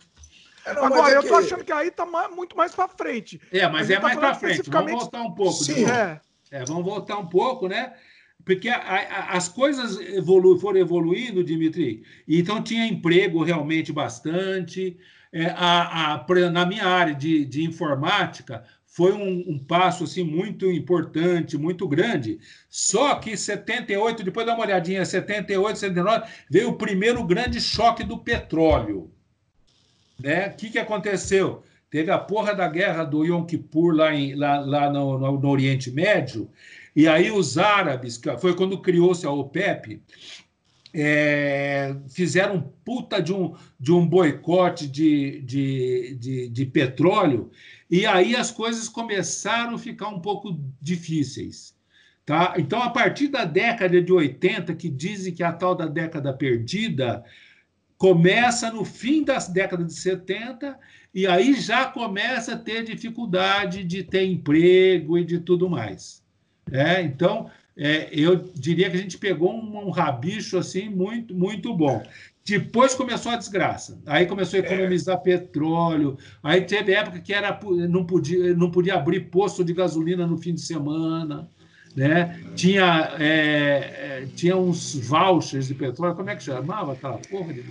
[0.65, 2.05] É, não, Agora, é eu tô achando que aí tá
[2.35, 3.39] muito mais para frente.
[3.51, 4.69] É, mas é tá mais para frente.
[4.69, 5.63] Vamos voltar um pouco.
[5.63, 5.85] Sim.
[5.85, 6.19] É.
[6.51, 6.65] é.
[6.65, 7.93] vamos voltar um pouco, né?
[8.43, 12.03] Porque a, a, as coisas evolu foram evoluindo, Dimitri.
[12.27, 14.97] Então tinha emprego realmente bastante.
[15.31, 18.63] É, a, a, na minha área de, de informática,
[18.95, 22.39] foi um, um, passo assim muito importante, muito grande.
[22.69, 28.17] Só que 78, depois dá uma olhadinha, 78, 79, veio o primeiro grande choque do
[28.17, 29.11] petróleo.
[30.19, 30.47] Né?
[30.47, 31.63] O que, que aconteceu?
[31.89, 35.49] Teve a porra da guerra do Yom Kippur lá, em, lá, lá no, no, no
[35.49, 36.49] Oriente Médio,
[36.95, 40.01] e aí os árabes, foi quando criou-se a OPEP,
[40.93, 47.51] é, fizeram puta de um, de um boicote de, de, de, de petróleo
[47.89, 51.75] e aí as coisas começaram a ficar um pouco difíceis.
[52.25, 52.55] Tá?
[52.57, 56.33] Então, a partir da década de 80, que dizem que é a tal da década
[56.33, 57.23] perdida,
[58.05, 60.77] começa no fim das décadas de 70,
[61.11, 66.21] e aí já começa a ter dificuldade de ter emprego e de tudo mais.
[66.71, 71.75] É, então, é, eu diria que a gente pegou um, um rabicho assim muito, muito
[71.75, 72.03] bom.
[72.45, 73.99] Depois começou a desgraça.
[74.05, 74.65] Aí começou a é.
[74.67, 75.19] economizar é.
[75.19, 76.15] petróleo.
[76.43, 80.53] Aí teve época que era, não, podia, não podia abrir posto de gasolina no fim
[80.53, 81.49] de semana.
[81.95, 82.39] Né?
[82.55, 86.13] Tinha, é, é, tinha uns vouchers de petróleo.
[86.13, 87.63] Como é que chamava aquela porra de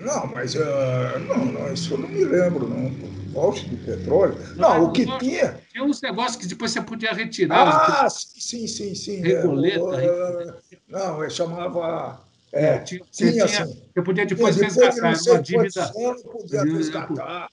[0.00, 2.90] Não, mas uh, não, não, isso eu não me lembro, não.
[3.30, 4.36] Voucher de petróleo.
[4.56, 5.60] Não, não o que tinha.
[5.70, 8.04] Tinha uns negócios que depois você podia retirar.
[8.04, 9.20] Ah, sim, sim, sim.
[9.20, 9.84] Reguleta.
[9.84, 12.20] Uh, não, eu chamava
[12.52, 15.92] é, tinha, você, tinha, assim, você podia depois, depois resgatar uma dívida.
[15.96, 17.48] Anos, podia resgatar.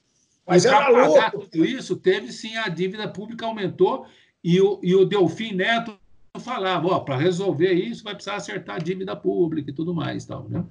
[0.46, 4.06] Mas para pagar tudo isso, teve sim a dívida pública aumentou
[4.42, 5.96] e o, e o Delfim Neto
[6.40, 10.24] falava, para resolver isso vai precisar acertar a dívida pública e tudo mais.
[10.24, 10.64] Tal, né?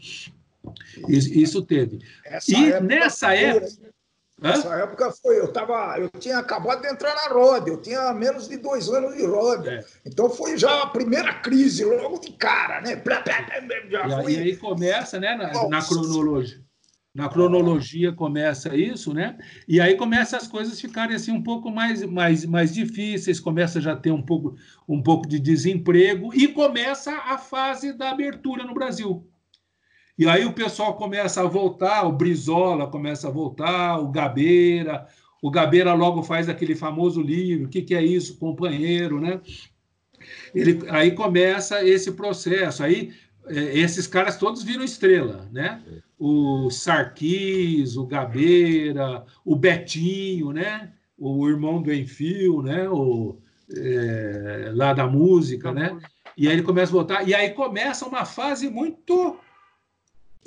[1.07, 1.99] Isso, teve.
[2.25, 3.87] Essa e nessa época,
[4.39, 8.47] Nessa época foi, eu tava, eu tinha acabado de entrar na roda, eu tinha menos
[8.47, 9.71] de dois anos de roda.
[9.71, 9.85] É.
[10.05, 13.01] Então foi já a primeira crise, logo de cara, né?
[13.89, 16.61] Já e, aí começa, né, na, na, cronologia.
[17.15, 19.39] Na cronologia começa isso, né?
[19.67, 23.93] E aí começa as coisas ficarem assim um pouco mais, mais, mais difíceis, começa já
[23.93, 24.55] a ter um pouco,
[24.87, 29.27] um pouco de desemprego e começa a fase da abertura no Brasil.
[30.17, 35.07] E aí o pessoal começa a voltar, o Brizola começa a voltar, o Gabeira,
[35.41, 39.39] o Gabeira logo faz aquele famoso livro, o que, que é isso, companheiro, né?
[40.55, 43.13] Ele, aí começa esse processo, aí
[43.45, 45.81] é, esses caras todos viram estrela, né?
[46.17, 50.91] O Sarquis, o Gabeira, o Betinho, né?
[51.15, 52.89] O irmão do Enfio, né?
[52.89, 53.37] O,
[53.71, 55.95] é, lá da música, né?
[56.35, 59.37] E aí ele começa a voltar, e aí começa uma fase muito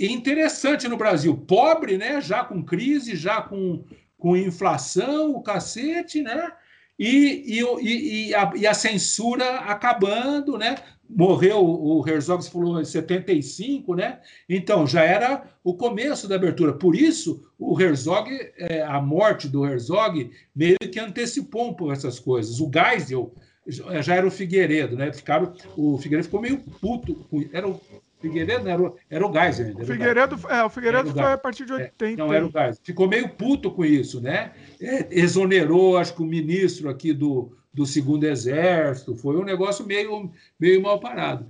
[0.07, 1.37] interessante no Brasil.
[1.37, 2.21] Pobre, né?
[2.21, 3.85] Já com crise, já com,
[4.17, 6.53] com inflação, o cacete, né?
[6.99, 10.75] E, e, e, a, e a censura acabando, né?
[11.09, 14.21] Morreu o Herzog, você falou, em 75, né?
[14.49, 16.73] Então, já era o começo da abertura.
[16.73, 22.21] Por isso, o Herzog, é, a morte do Herzog, meio que antecipou um pouco essas
[22.21, 22.61] coisas.
[22.61, 23.35] O Geisel
[23.67, 25.13] já era o Figueiredo, né?
[25.13, 27.27] Ficaram, o Figueiredo ficou meio puto.
[27.53, 27.81] Era o
[28.21, 29.83] Figueiredo era, o, era o Gás ainda.
[29.83, 32.05] O Figueiredo, o é, o Figueiredo foi a partir de 80.
[32.05, 32.79] É, não, era o Gás.
[32.83, 34.53] Ficou meio puto com isso, né?
[34.81, 39.17] É, exonerou, acho que o ministro aqui do, do Segundo Exército.
[39.17, 41.49] Foi um negócio meio, meio mal parado.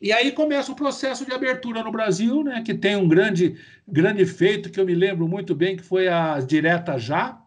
[0.00, 4.24] E aí começa o processo de abertura no Brasil, né, que tem um grande, grande
[4.24, 7.38] feito que eu me lembro muito bem, que foi a Direta Já.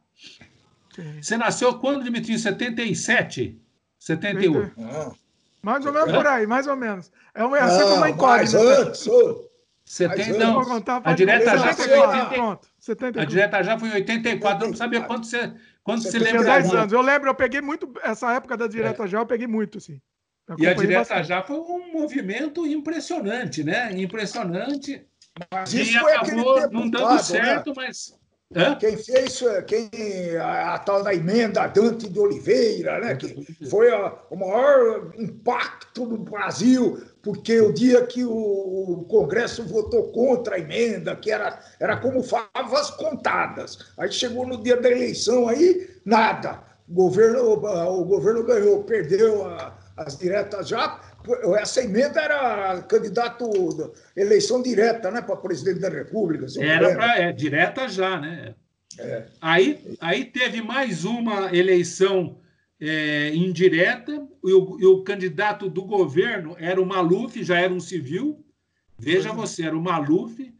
[0.93, 1.19] Sim.
[1.19, 2.37] Você nasceu quando, Dimitri?
[2.37, 3.59] 77?
[3.97, 4.71] 78?
[4.77, 5.11] Ah.
[5.63, 7.09] Mais ou menos por aí, mais ou menos.
[7.33, 8.61] É uma, é sempre uma incógnita.
[8.61, 9.07] Mais antes,
[9.85, 10.59] Você tem, não,
[11.03, 13.21] a direta já foi 80, 74.
[13.21, 14.67] A direta já foi em 84, 84.
[14.67, 16.43] não sabia quanto você, quanto você, você lembra.
[16.43, 16.93] 10 anos.
[16.93, 19.07] Eu lembro, eu peguei muito, essa época da direta é.
[19.07, 20.01] já, eu peguei muito, assim.
[20.57, 21.27] E a direta bastante.
[21.27, 23.89] já foi um movimento impressionante, né?
[23.93, 25.07] Impressionante.
[25.49, 27.17] Mas isso e acabou não dando né?
[27.19, 27.73] certo, né?
[27.77, 28.19] mas
[28.55, 28.75] Hã?
[28.75, 29.89] Quem fez, quem,
[30.37, 36.05] a, a, tal da emenda Dante de Oliveira, né, que foi a, o maior impacto
[36.05, 41.59] no Brasil, porque o dia que o, o, Congresso votou contra a emenda, que era,
[41.79, 43.79] era como favas contadas.
[43.97, 46.61] Aí chegou no dia da eleição, aí nada.
[46.87, 50.99] O governo, o governo ganhou, perdeu a, as diretas já,
[51.59, 56.45] essa emenda era candidato eleição direta, né, para presidente da República.
[56.59, 58.55] Era para é, direta já, né?
[58.97, 59.25] É.
[59.41, 62.37] Aí, aí teve mais uma eleição
[62.79, 64.11] é, indireta
[64.43, 68.43] e o, e o, candidato do governo era o Maluf, já era um civil.
[68.97, 69.37] Veja uhum.
[69.37, 70.53] você, era o Maluf.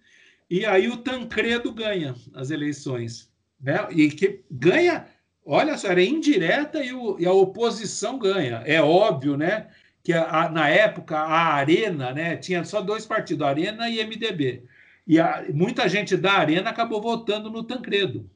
[0.50, 3.88] E aí o Tancredo ganha as eleições, né?
[3.92, 5.06] E que ganha,
[5.46, 8.64] olha só, era indireta e, o, e a oposição ganha.
[8.66, 9.68] É óbvio, né?
[10.04, 14.66] Que a, na época a Arena né, tinha só dois partidos, Arena e MDB.
[15.08, 18.30] E a, muita gente da Arena acabou votando no Tancredo.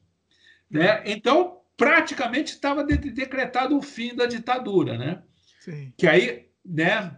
[0.70, 1.02] Né?
[1.04, 4.96] Então, praticamente estava de, decretado o fim da ditadura.
[4.96, 5.22] Né?
[5.60, 5.92] Sim.
[5.96, 7.14] Que aí, né,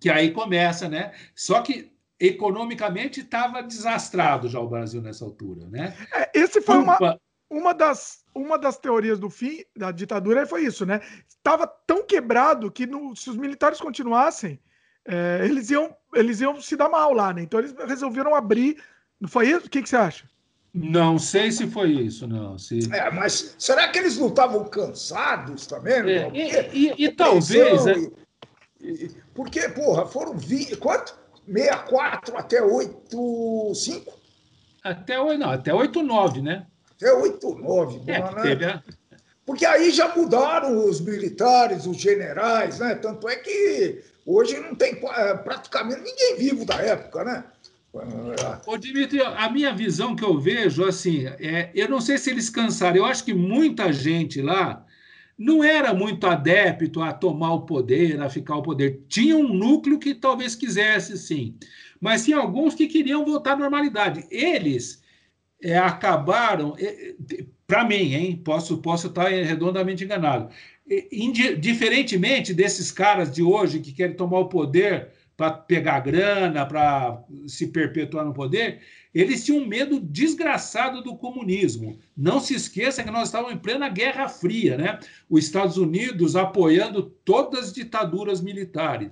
[0.00, 1.12] que aí começa, né?
[1.34, 5.94] Só que economicamente estava desastrado já o Brasil nessa altura, né?
[6.12, 7.18] É, esse foi uma,
[7.50, 11.00] uma das uma das teorias do fim da ditadura foi isso, né?
[11.28, 14.58] Estava tão quebrado que no, se os militares continuassem,
[15.06, 17.42] é, eles, iam, eles iam se dar mal lá, né?
[17.42, 18.82] Então eles resolveram abrir.
[19.20, 19.66] Não foi isso?
[19.66, 20.28] O que, que você acha?
[20.72, 22.58] Não sei se foi isso, não.
[22.58, 22.92] Se...
[22.92, 26.10] É, mas será que eles não estavam cansados também?
[26.10, 27.86] É, e, e, e talvez.
[27.86, 27.94] É...
[29.32, 30.76] Porque, porra, foram 20.
[30.78, 31.16] Quanto?
[31.46, 34.12] 64 até 85?
[34.82, 36.66] Até, não, até 89, né?
[37.02, 38.00] É 8, 9.
[38.06, 38.42] É, né?
[38.42, 38.80] teve
[39.44, 42.94] Porque aí já mudaram os militares, os generais, né?
[42.94, 47.44] Tanto é que hoje não tem é, praticamente ninguém vivo da época, né?
[48.66, 52.50] Ô, Dimitri, a minha visão que eu vejo, assim, é, eu não sei se eles
[52.50, 54.84] cansaram, eu acho que muita gente lá
[55.38, 59.02] não era muito adepto a tomar o poder, a ficar o poder.
[59.08, 61.56] Tinha um núcleo que talvez quisesse, sim,
[62.00, 64.26] mas tinha alguns que queriam voltar à normalidade.
[64.28, 65.03] Eles
[65.62, 67.14] é, acabaram, é,
[67.66, 70.50] para mim, hein, posso, posso estar redondamente enganado,
[71.58, 77.66] diferentemente desses caras de hoje que querem tomar o poder para pegar grana, para se
[77.68, 78.80] perpetuar no poder,
[79.12, 81.98] eles tinham medo desgraçado do comunismo.
[82.16, 84.98] Não se esqueça que nós estávamos em plena Guerra Fria, né?
[85.28, 89.10] Os Estados Unidos apoiando todas as ditaduras militares.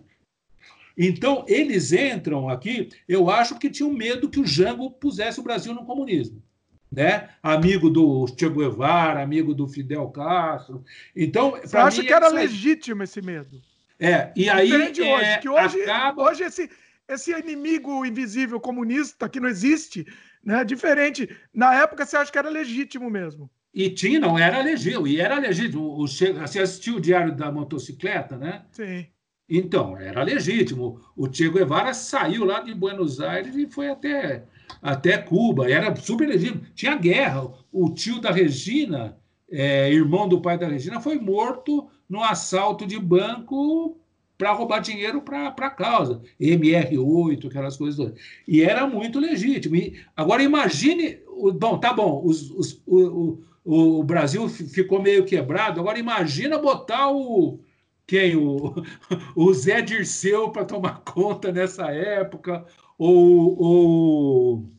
[0.97, 5.75] Então, eles entram aqui, eu acho que tinham medo que o Jango pusesse o Brasil
[5.75, 6.43] no comunismo.
[6.91, 7.31] Né?
[7.43, 10.85] Amigo do Che Guevara, amigo do Fidel Castro.
[11.17, 13.63] Então, Você acha que era legítimo esse medo?
[13.99, 14.67] É, e aí.
[14.67, 16.23] Diferente é, hoje, que hoje, acaba...
[16.23, 16.69] hoje esse,
[17.09, 20.07] esse inimigo invisível comunista que não existe,
[20.45, 20.65] né?
[20.65, 21.29] Diferente.
[21.55, 23.49] Na época você acha que era legítimo mesmo.
[23.73, 25.99] E tinha, não era legítimo, e era legítimo.
[25.99, 28.65] O, você assistiu o Diário da Motocicleta, né?
[28.71, 29.07] Sim.
[29.49, 31.01] Então, era legítimo.
[31.17, 34.45] O Che Guevara saiu lá de Buenos Aires e foi até,
[34.81, 35.71] até Cuba.
[35.71, 36.63] Era super legítimo.
[36.75, 37.51] Tinha guerra.
[37.71, 39.19] O tio da Regina,
[39.51, 43.99] é, irmão do pai da Regina, foi morto no assalto de banco
[44.39, 46.21] para roubar dinheiro para a causa.
[46.41, 48.21] MR8, aquelas coisas todas.
[48.47, 49.77] E era muito legítimo.
[49.77, 51.19] E, agora, imagine.
[51.59, 55.81] Bom, tá bom, os, os, o, o, o Brasil ficou meio quebrado.
[55.81, 57.61] Agora, imagina botar o
[58.07, 58.37] quem?
[58.37, 58.75] O,
[59.37, 62.65] o Zé Dirceu para tomar conta nessa época,
[62.99, 64.71] ou, ou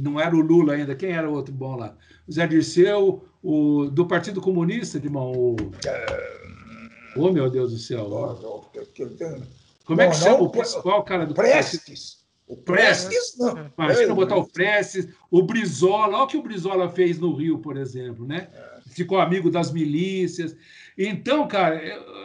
[0.00, 1.96] não era o Lula ainda, quem era o outro bom lá?
[2.26, 5.32] O Zé Dirceu, o, do Partido Comunista, de mão.
[5.32, 5.56] O...
[7.16, 8.08] Oh, meu Deus do céu.
[9.84, 12.20] Como é que chama o principal cara do Prestes.
[12.46, 13.70] O Prestes, não.
[13.78, 17.76] Imagina botar o Prestes, o Brizola, olha o que o Brizola fez no Rio, por
[17.76, 18.48] exemplo, né?
[18.90, 20.56] Ficou amigo das milícias.
[20.96, 21.80] Então, cara,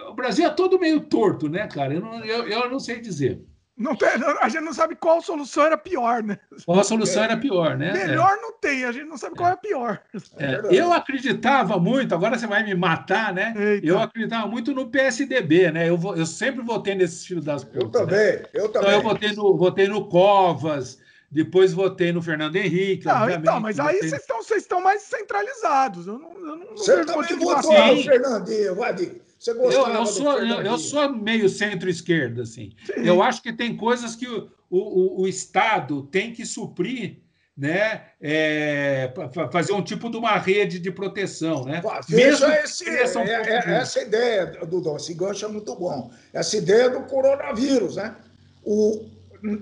[0.09, 1.93] o Brasil é todo meio torto, né, cara?
[1.93, 3.41] Eu não, eu, eu não sei dizer.
[3.77, 6.39] Não tem, a gente não sabe qual solução era pior, né?
[6.65, 7.91] Qual solução era pior, né?
[7.91, 8.41] Melhor é.
[8.41, 10.01] não tem, a gente não sabe qual é a pior.
[10.37, 13.53] É, eu acreditava muito, agora você vai me matar, né?
[13.57, 13.85] Eita.
[13.85, 15.89] Eu acreditava muito no PSDB, né?
[15.89, 17.83] Eu, eu sempre votei nesse filho das putas.
[17.83, 18.43] Eu também, né?
[18.53, 18.89] eu também.
[18.89, 20.97] Então eu votei no, votei no Covas,
[21.35, 23.05] depois votei no Fernando Henrique.
[23.05, 26.07] Não, então, mas aí vocês estão, vocês estão mais centralizados.
[26.07, 29.21] Eu não, eu não Você também votou no Fernandinho, Vadir.
[29.37, 32.71] Você eu, eu sou, eu, eu, sou meio centro-esquerda, assim.
[32.85, 33.01] Sim.
[33.03, 37.17] Eu acho que tem coisas que o, o, o Estado tem que suprir
[37.57, 39.13] né, é,
[39.51, 41.65] fazer um tipo de uma rede de proteção.
[41.65, 41.83] Né?
[42.07, 46.11] Veja esse, é, um é, essa ideia, Dudão, esse gancho é muito bom.
[46.31, 47.97] Essa ideia do coronavírus.
[47.97, 48.15] Né?
[48.63, 49.05] O,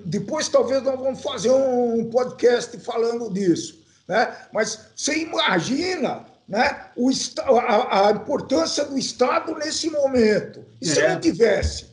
[0.05, 3.83] depois, talvez, nós vamos fazer um podcast falando disso.
[4.07, 4.35] Né?
[4.51, 7.09] Mas você imagina né, o,
[7.41, 10.63] a, a importância do Estado nesse momento.
[10.81, 11.13] E se é.
[11.13, 11.87] não tivesse?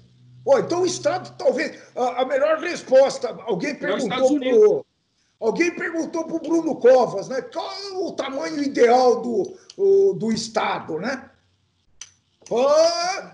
[0.44, 1.78] Pô, então o Estado, talvez.
[1.96, 4.90] A, a melhor resposta, alguém perguntou para
[5.40, 7.40] Alguém perguntou para o Bruno Covas, né?
[7.40, 11.30] Qual é o tamanho ideal do, o, do Estado, né?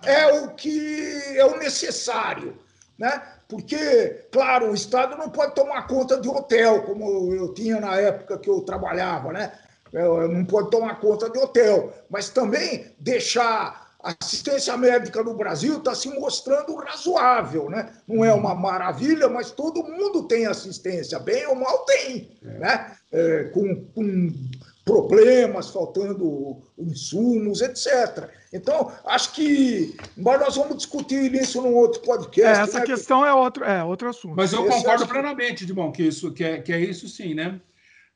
[0.04, 2.56] é o que é o necessário,
[2.98, 3.22] né?
[3.48, 8.38] Porque, claro, o Estado não pode tomar conta de hotel, como eu tinha na época
[8.38, 9.52] que eu trabalhava, né?
[9.92, 15.94] Não pode tomar conta de hotel, mas também deixar a assistência médica no Brasil está
[15.94, 17.92] se mostrando razoável, né?
[18.06, 22.58] Não é uma maravilha, mas todo mundo tem assistência, bem ou mal tem, é.
[22.58, 22.92] né?
[23.12, 24.30] É, com, com
[24.86, 28.30] problemas, faltando insumos, etc.
[28.52, 29.96] Então, acho que.
[30.16, 32.60] Mas nós vamos discutir isso num outro podcast.
[32.60, 32.86] É, essa né?
[32.86, 34.36] questão é outro, é outro assunto.
[34.36, 35.12] Mas eu Esse concordo acho...
[35.12, 37.60] plenamente, Dimon, que, isso, que, é, que é isso sim, né?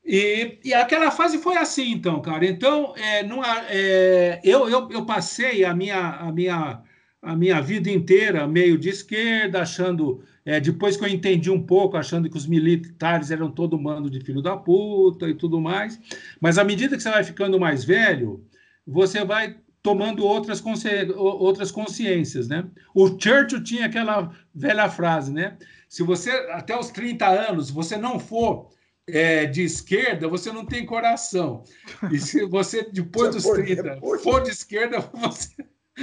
[0.05, 2.47] E, e aquela fase foi assim, então, cara.
[2.47, 6.83] Então, é, não, é, eu, eu, eu passei a minha, a, minha,
[7.21, 10.23] a minha vida inteira meio de esquerda, achando.
[10.45, 14.21] É, depois que eu entendi um pouco, achando que os militares eram todo mando de
[14.21, 16.01] filho da puta e tudo mais.
[16.41, 18.45] Mas à medida que você vai ficando mais velho,
[18.87, 20.89] você vai tomando outras, consci...
[21.17, 22.67] outras consciências, né?
[22.95, 25.57] O Churchill tinha aquela velha frase, né?
[25.89, 28.71] Se você, até os 30 anos, você não for
[29.07, 31.65] é, de esquerda, você não tem coração.
[32.11, 35.49] E se você, depois dos 30, for de esquerda, você,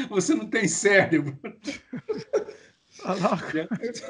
[0.10, 1.38] você não tem cérebro.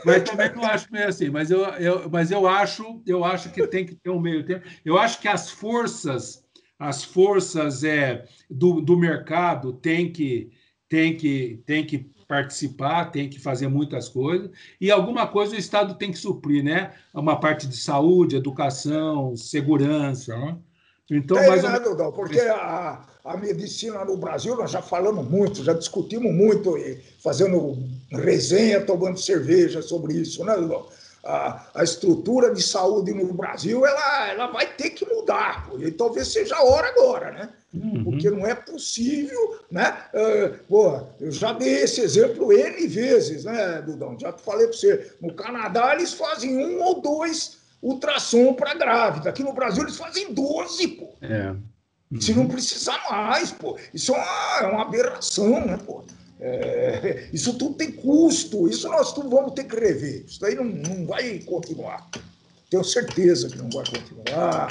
[0.05, 1.29] mas também não acho meio assim.
[1.29, 4.65] Mas eu, eu, mas eu acho, eu acho que tem que ter um meio tempo.
[4.83, 6.43] Eu acho que as forças,
[6.79, 10.51] as forças é, do, do mercado têm que,
[10.89, 14.51] têm que, têm que participar, tem que fazer muitas coisas,
[14.81, 16.93] e alguma coisa o Estado tem que suprir, né?
[17.13, 20.37] Uma parte de saúde, educação, segurança.
[20.37, 20.57] Né?
[21.09, 25.63] Então, é, mais né, Dudão, porque a, a medicina no Brasil, nós já falamos muito,
[25.63, 27.77] já discutimos muito, e fazendo
[28.11, 30.85] resenha, tomando cerveja sobre isso, né, Dudão?
[31.23, 36.27] A, a, estrutura de saúde no Brasil ela, ela vai ter que mudar, e talvez
[36.27, 37.49] seja a hora agora, né?
[37.73, 38.03] Uhum.
[38.03, 39.97] Porque não é possível, né?
[40.13, 44.17] Uh, pô, eu já dei esse exemplo N vezes, né, Dudão?
[44.17, 45.11] Já falei para você.
[45.21, 49.29] No Canadá, eles fazem um ou dois ultrassom para grávida.
[49.29, 51.13] Aqui no Brasil, eles fazem 12, pô.
[51.21, 51.55] É.
[52.11, 52.21] Uhum.
[52.21, 53.77] Se não precisar mais, pô.
[53.93, 56.03] Isso é uma, é uma aberração, né, pô?
[56.39, 60.23] É, isso tudo tem custo, isso nós tudo vamos ter que rever.
[60.25, 62.07] Isso daí não, não vai continuar.
[62.69, 64.67] Tenho certeza que não vai continuar.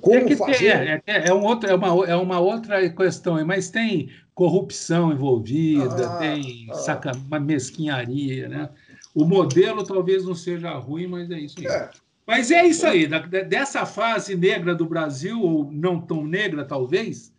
[0.00, 0.58] Como é fazer?
[0.58, 5.12] Ter, é, é, é, um outro, é, uma, é uma outra questão, mas tem corrupção
[5.12, 6.74] envolvida, ah, tem ah.
[6.74, 8.70] Saca, uma mesquinharia, né?
[9.14, 11.66] O modelo talvez não seja ruim, mas é isso aí.
[11.66, 11.90] É.
[12.26, 17.32] Mas é isso aí, da, dessa fase negra do Brasil, ou não tão negra, talvez,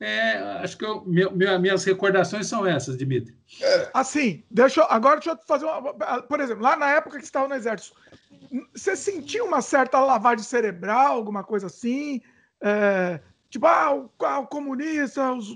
[0.00, 1.30] é, acho que eu, meu,
[1.60, 3.36] minhas recordações são essas, Dimitri.
[3.60, 3.90] É.
[3.92, 6.22] Assim, deixa eu, agora deixa eu fazer uma.
[6.22, 7.94] Por exemplo, lá na época que você estava no Exército,
[8.74, 12.22] você sentiu uma certa lavagem cerebral, alguma coisa assim?
[12.62, 15.34] É, tipo, ah, o, ah, o comunista.
[15.34, 15.54] Os,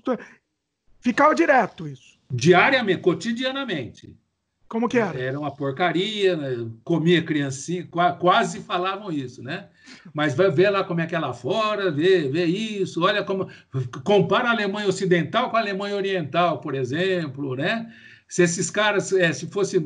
[1.01, 2.19] ficava direto isso.
[2.31, 4.15] Diariamente, cotidianamente.
[4.75, 5.17] Como que era?
[5.17, 6.69] Era uma porcaria, né?
[6.83, 7.87] comia criancinha,
[8.19, 9.69] quase falavam isso, né?
[10.13, 13.49] Mas vai ver lá como é que é lá fora, vê, vê isso, olha como.
[14.03, 17.89] Compara a Alemanha Ocidental com a Alemanha Oriental, por exemplo, né?
[18.35, 19.81] Se esses caras, é, se fosse,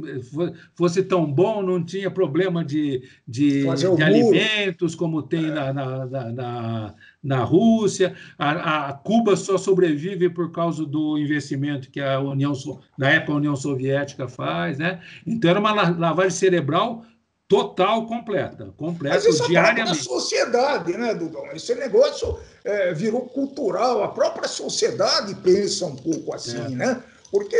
[0.75, 5.51] fosse tão bom, não tinha problema de, de, de alimentos como tem é.
[5.51, 8.17] na, na, na, na, Rússia.
[8.39, 12.55] A, a, Cuba só sobrevive por causa do investimento que a União,
[12.97, 14.79] na época, a União Soviética faz.
[14.79, 14.99] Né?
[15.27, 17.05] Então, era uma lavagem cerebral
[17.47, 19.91] total, completa, completa, Mas isso diariamente.
[19.91, 21.53] a sociedade, né, Dudão?
[21.53, 26.69] Esse negócio é, virou cultural, a própria sociedade pensa um pouco assim, é.
[26.71, 27.03] né?
[27.31, 27.59] Porque,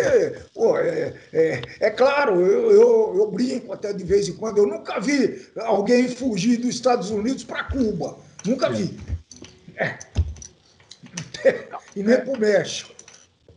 [0.55, 4.67] pô, é, é, é claro, eu, eu, eu, brinco até de vez em quando, eu
[4.67, 8.19] nunca vi alguém fugir dos Estados Unidos para Cuba.
[8.47, 8.99] Nunca vi.
[9.77, 9.99] É.
[11.95, 12.95] E nem para o México.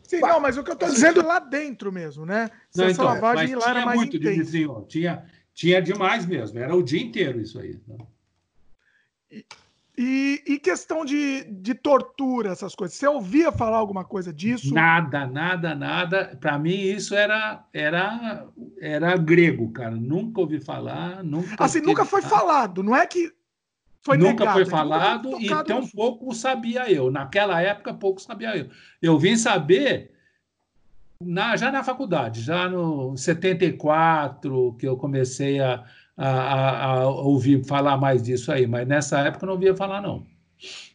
[0.04, 2.52] Sim, não, mas o que eu estou dizendo é lá dentro mesmo, né?
[2.70, 4.52] Se não, essa então, lavagem lá era mais muito intensa.
[4.52, 7.80] De tinha, tinha demais mesmo, era o dia inteiro isso aí.
[7.88, 9.44] Né?
[10.04, 12.98] E, e, questão de, de tortura, essas coisas.
[12.98, 14.74] Você ouvia falar alguma coisa disso?
[14.74, 16.36] Nada, nada, nada.
[16.42, 18.48] Para mim, isso era, era,
[18.82, 19.92] era grego, cara.
[19.92, 21.24] Nunca ouvi falar.
[21.24, 22.82] Nunca assim, nunca foi falado.
[22.82, 23.32] Não é que
[24.02, 27.12] foi Nunca negado, foi falado e tão pouco sabia eu.
[27.12, 28.70] Naquela época, pouco sabia eu.
[29.00, 30.12] Eu vim saber
[31.24, 35.84] na, já na faculdade, já no 74, que eu comecei a,
[36.18, 40.26] a, a, ouvir falar mais disso aí, mas nessa época eu não ouvia falar, não.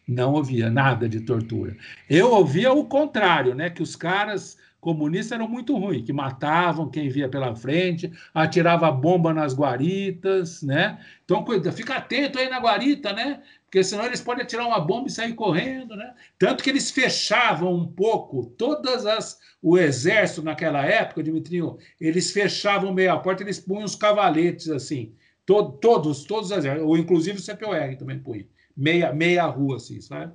[0.06, 1.76] Não ouvia nada de tortura.
[2.08, 3.68] Eu ouvia o contrário, né?
[3.68, 4.56] Que os caras
[4.86, 11.00] comunistas eram muito ruins, que matavam quem via pela frente, atirava bomba nas guaritas, né?
[11.24, 13.42] Então, fica atento aí na guarita, né?
[13.66, 16.14] Porque senão eles podem atirar uma bomba e sair correndo, né?
[16.38, 22.94] Tanto que eles fechavam um pouco todas as o exército naquela época, Dimitrinho, eles fechavam
[22.94, 25.12] meio a porta, eles punham os cavaletes assim,
[25.44, 30.00] todo, todos, todos os exércitos, ou inclusive o CPOR também punha, meia meia rua assim,
[30.00, 30.32] sabe?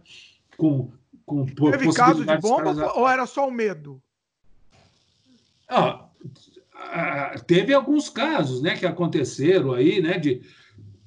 [0.57, 0.91] Com
[1.25, 4.01] com Teve caso de bomba ou era só o medo?
[5.69, 6.09] Ah,
[7.47, 10.17] teve alguns casos né, que aconteceram aí, né?
[10.17, 10.41] De,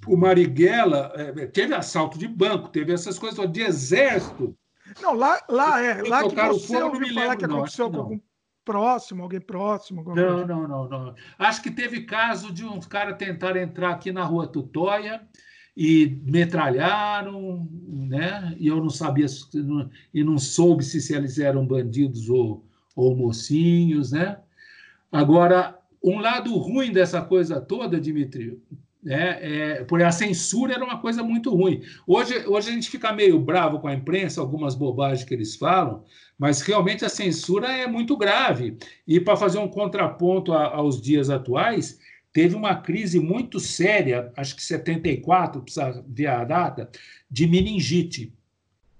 [0.07, 4.57] o Marighella é, teve assalto de banco, teve essas coisas de exército.
[5.01, 6.03] Não, lá, lá é.
[6.03, 8.21] Lá que você ouviu falar que aconteceu com algum
[8.65, 10.03] próximo, alguém próximo.
[10.15, 11.15] Não, não, não, não.
[11.39, 15.21] Acho que teve caso de uns caras tentar entrar aqui na rua Tutóia
[15.77, 18.55] e metralharam, né?
[18.59, 19.27] E eu não sabia
[20.13, 22.65] e não soube se eles eram bandidos ou,
[22.95, 24.39] ou mocinhos, né?
[25.11, 28.61] Agora, um lado ruim dessa coisa toda, Dimitri,
[29.07, 31.83] é, é, porque a censura era uma coisa muito ruim.
[32.07, 36.05] Hoje, hoje a gente fica meio bravo com a imprensa, algumas bobagens que eles falam,
[36.39, 38.77] mas realmente a censura é muito grave.
[39.07, 41.99] E para fazer um contraponto a, aos dias atuais,
[42.33, 46.91] teve uma crise muito séria, acho que 74, precisa ver a data,
[47.31, 48.33] de meningite.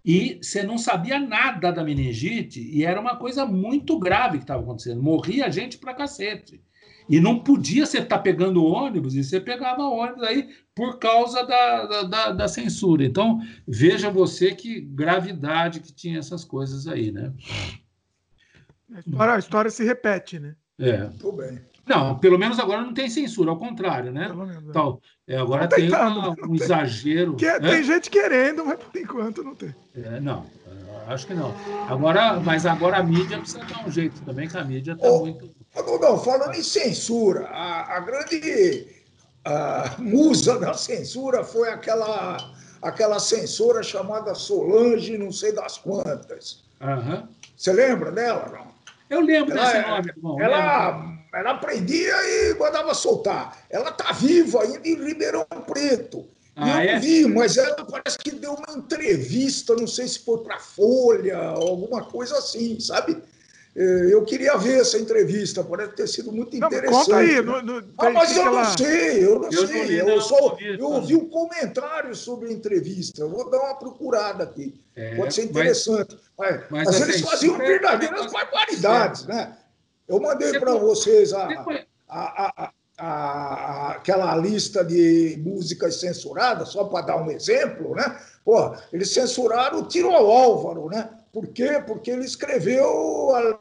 [0.05, 4.63] E você não sabia nada da meningite e era uma coisa muito grave que estava
[4.63, 5.03] acontecendo.
[5.03, 6.61] Morria gente pra cacete.
[7.09, 11.45] E não podia você estar tá pegando ônibus, e você pegava ônibus aí por causa
[11.45, 13.05] da, da, da, censura.
[13.05, 17.33] Então, veja você que gravidade que tinha essas coisas aí, né?
[18.95, 20.57] A história, a história se repete, né?
[20.79, 21.07] É.
[21.19, 21.61] Tudo bem.
[21.87, 24.29] Não, pelo menos agora não tem censura, ao contrário, né?
[24.29, 26.55] Menos, então, é, agora tem uma, um tem.
[26.55, 27.37] exagero.
[27.37, 27.71] Que, né?
[27.71, 29.75] Tem gente querendo, mas por enquanto não tem.
[29.95, 30.47] É, não,
[31.07, 31.55] acho que não.
[31.87, 35.51] Agora, mas agora a mídia precisa dar um jeito também, que a mídia está muito.
[35.75, 38.87] Não, falando em censura, a, a grande
[39.45, 42.39] a musa da censura foi aquela,
[42.81, 46.65] aquela censora chamada Solange, não sei das quantas.
[46.81, 47.29] Uhum.
[47.57, 48.51] Você lembra dela?
[48.51, 48.75] Não?
[49.11, 50.41] Eu lembro ela, desse nome, irmão.
[50.41, 53.59] Ela ela prendia e mandava soltar.
[53.69, 56.25] Ela está viva ainda em Ribeirão Preto.
[56.55, 56.99] Ah, eu é?
[57.01, 62.05] vi, mas ela parece que deu uma entrevista, não sei se foi para Folha, alguma
[62.05, 63.21] coisa assim, sabe?
[63.77, 67.07] É, eu queria ver essa entrevista, parece ter sido muito não, interessante.
[67.07, 67.41] Conta aí, né?
[67.41, 68.63] no, no, ah, mas eu ela...
[68.63, 69.79] não sei, eu não eu sei.
[69.79, 73.21] Não li, eu, só, eu ouvi um comentário sobre a entrevista.
[73.21, 74.81] Eu vou dar uma procurada aqui.
[74.95, 76.17] É, Pode ser interessante.
[76.39, 79.57] Mas, mas, mas eles faziam verdadeiras barbaridades, né?
[80.07, 81.49] Eu mandei para vocês a,
[82.09, 88.21] a, a, aquela lista de músicas censuradas, só para dar um exemplo, né?
[88.45, 91.09] Pô, eles censuraram o Tiro ao Álvaro, né?
[91.35, 91.83] Por quê?
[91.85, 93.59] Porque ele escreveu a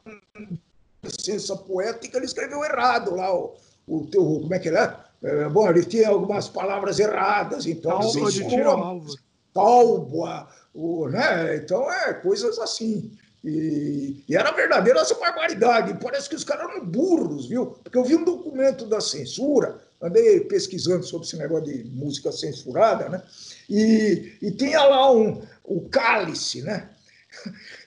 [1.04, 3.56] licença poética, ele escreveu errado lá, o,
[3.88, 4.96] o teu, como é que ele é?
[5.24, 5.50] é?
[5.50, 8.00] Bom, ele tinha algumas palavras erradas, então...
[8.00, 9.04] Talba de Tiro.
[9.52, 11.56] Talba, o, né?
[11.56, 13.12] Então, é, coisas assim.
[13.44, 15.98] E, e, era verdadeira essa barbaridade.
[16.02, 17.78] Parece que os caras eram burros, viu?
[17.84, 23.10] Porque eu vi um documento da censura, andei pesquisando sobre esse negócio de música censurada,
[23.10, 23.22] né?
[23.68, 26.90] E, e tinha lá um, o cálice, né?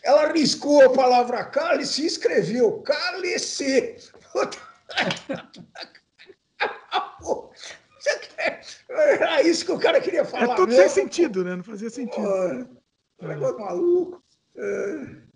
[0.03, 3.97] Ela riscou a palavra cálice e escreveu cálice.
[8.89, 10.53] Era isso que o cara queria falar.
[10.53, 10.83] É tudo mesmo.
[10.83, 11.57] sem sentido, né?
[11.57, 12.27] Não fazia sentido.
[12.27, 12.67] Ah,
[13.27, 14.23] negócio maluco.
[14.57, 15.27] É.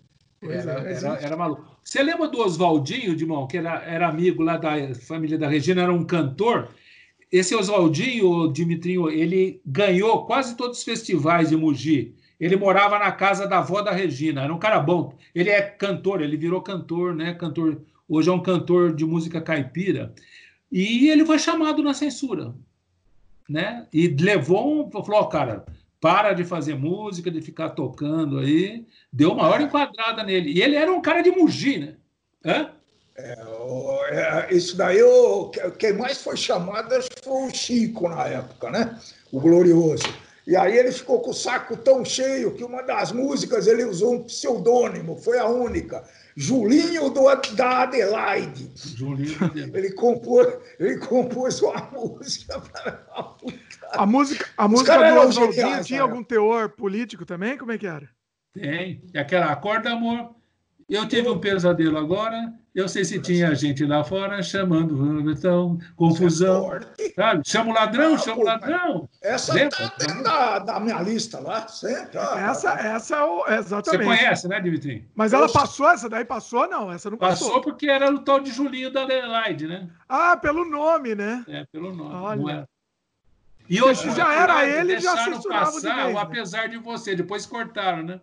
[0.43, 1.77] Era, era, era, maluco.
[1.83, 5.93] Você lembra do Oswaldinho, Dimão, que era, era amigo lá da família da Regina, era
[5.93, 6.69] um cantor?
[7.31, 12.15] Esse Oswaldinho, Dimitrinho, ele ganhou quase todos os festivais de Mogi.
[12.41, 15.13] Ele morava na casa da avó da Regina, era um cara bom.
[15.33, 17.35] Ele é cantor, ele virou cantor, né?
[17.35, 20.11] Cantor, hoje é um cantor de música caipira.
[20.71, 22.55] E ele foi chamado na censura,
[23.47, 23.85] né?
[23.93, 25.63] E levou um, falou, oh, cara,
[25.99, 28.87] para de fazer música, de ficar tocando aí.
[29.13, 30.51] Deu uma hora enquadrada nele.
[30.51, 31.95] E ele era um cara de Mugi, né?
[32.43, 32.71] Hã?
[33.15, 36.89] É, é, isso daí, o, quem mais foi chamado
[37.23, 38.99] foi o Chico na época, né?
[39.31, 40.30] O Glorioso.
[40.45, 44.15] E aí ele ficou com o saco tão cheio que uma das músicas ele usou
[44.15, 46.03] um pseudônimo, foi a única.
[46.35, 47.23] Julinho do,
[47.55, 48.71] da Adelaide.
[48.75, 50.47] Julinho ele compôs,
[50.79, 53.05] ele compôs uma música para
[53.93, 57.57] a música, a música do Oswaldinho tinha algum teor político também?
[57.57, 58.09] Como é que era?
[58.53, 59.03] Tem.
[59.13, 60.35] E aquela acorda, amor.
[60.91, 62.53] Eu tive um pesadelo agora.
[62.75, 66.69] Eu sei se tinha gente lá fora chamando, então, confusão.
[67.15, 67.41] Sabe?
[67.45, 69.09] Chama o ladrão, chama o ladrão.
[69.21, 72.17] Essa está na, na, minha lista lá, sempre.
[72.17, 73.15] essa, essa
[73.47, 74.03] é exatamente.
[74.03, 75.09] Você conhece, né, Dimitri?
[75.15, 76.67] Mas ela passou, essa daí passou?
[76.67, 77.47] Não, essa não passou.
[77.47, 79.89] Passou porque era o tal de Julinho da Adelaide, né?
[80.09, 81.45] Ah, pelo nome, né?
[81.47, 82.15] É, pelo nome.
[82.15, 82.67] Olha.
[83.69, 86.21] E hoje já era ele, já censurava passar, de vez, né?
[86.21, 87.15] apesar de você.
[87.15, 88.19] Depois cortaram, né?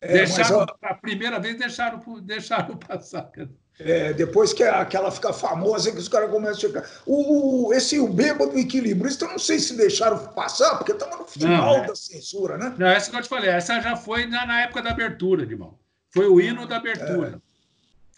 [0.00, 3.30] É, deixaram, mas, a primeira vez deixaram, deixaram passar.
[3.78, 6.90] É, depois que, a, que ela fica famosa, que os caras começam a chegar.
[7.06, 11.26] O, o, esse o bêbado equilibrista, eu não sei se deixaram passar, porque estava no
[11.26, 11.86] final não, é.
[11.86, 12.74] da censura, né?
[12.78, 15.78] Não, essa que eu te falei, essa já foi na, na época da abertura, irmão.
[16.10, 17.40] Foi o hino da abertura.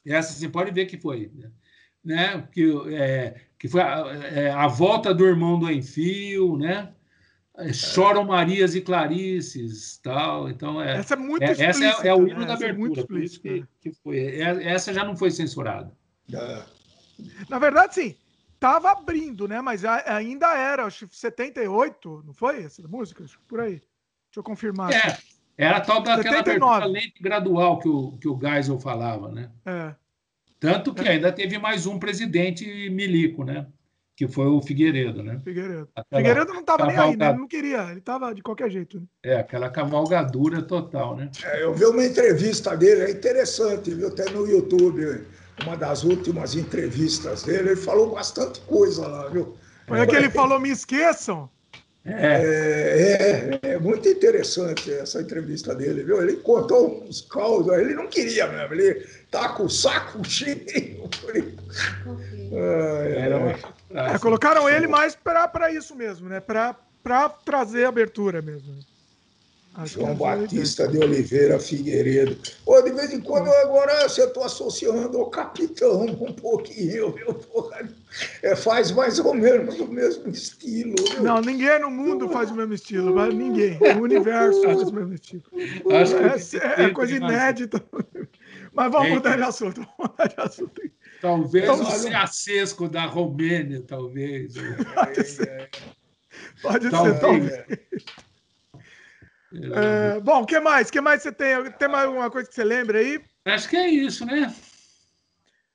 [0.07, 0.15] É.
[0.15, 1.31] Essa você pode ver que foi.
[1.35, 1.51] Né?
[2.05, 2.49] né?
[2.53, 4.05] Que, é, que foi a,
[4.35, 6.93] é, a, volta do irmão do Enfio, né?
[7.59, 10.49] É, choram Marias e Clarices, tal.
[10.49, 10.99] Então é.
[10.99, 12.47] Essa é muito é, Essa é, é, o hino né?
[12.47, 14.41] da abertura, é isso que, que foi.
[14.41, 15.93] Essa já não foi censurada.
[17.49, 18.17] Na verdade, sim.
[18.59, 19.61] Tava abrindo, né?
[19.61, 23.25] Mas ainda era, acho que 78, não foi essa música?
[23.25, 23.73] Acho por aí.
[23.73, 24.93] Deixa eu confirmar.
[24.93, 25.19] É,
[25.59, 26.65] era tal daquela 79.
[26.65, 29.51] abertura lente gradual que o, que o Geisel falava, né?
[29.67, 29.95] É.
[30.61, 33.67] Tanto que ainda teve mais um presidente milico, né?
[34.23, 35.41] Que foi o Figueiredo, né?
[35.43, 35.89] Figueiredo.
[35.97, 37.03] Aquela Figueiredo não estava cavalga...
[37.03, 37.29] nem aí, né?
[37.31, 39.01] Ele não queria, ele estava de qualquer jeito.
[39.01, 39.07] Né?
[39.25, 41.29] É, aquela cavalgadura total, né?
[41.43, 44.07] É, eu vi uma entrevista dele, é interessante, viu?
[44.07, 45.27] Até no YouTube,
[45.65, 49.57] uma das últimas entrevistas dele, ele falou bastante coisa lá, viu?
[49.89, 51.51] Foi é que ele falou, me esqueçam.
[52.05, 53.59] É.
[53.63, 56.23] É, é, muito interessante essa entrevista dele, viu?
[56.23, 61.09] Ele contou uns causos, ele não queria mesmo, ele tá com o saco cheio.
[63.95, 66.41] É, colocaram ele mais para isso mesmo, né?
[66.41, 68.79] Para trazer abertura mesmo.
[69.75, 72.37] Acho João Batista de Oliveira Figueiredo.
[72.67, 77.41] Ô, de vez em quando eu agora você estou associando ao capitão um pouquinho, viu?
[78.43, 80.95] É, faz mais ou menos o mesmo estilo.
[81.13, 81.23] Viu?
[81.23, 83.79] Não, ninguém no mundo faz o mesmo estilo, mas ninguém.
[83.97, 85.45] O universo faz o mesmo estilo.
[85.91, 87.83] Acho é, é, é coisa inédita.
[88.75, 89.87] Mas vamos mudar de assunto.
[89.99, 90.81] Vamos mudar de assunto.
[91.23, 94.55] Talvez então, o Ceacesco da Romênia, talvez.
[94.93, 95.71] Pode ser.
[96.61, 97.15] Pode talvez.
[97.15, 97.65] ser, talvez.
[99.55, 100.91] É, bom, o que mais?
[100.91, 101.71] que mais você tem?
[101.79, 103.23] Tem mais alguma coisa que você lembra aí?
[103.45, 104.53] Acho que é isso, né?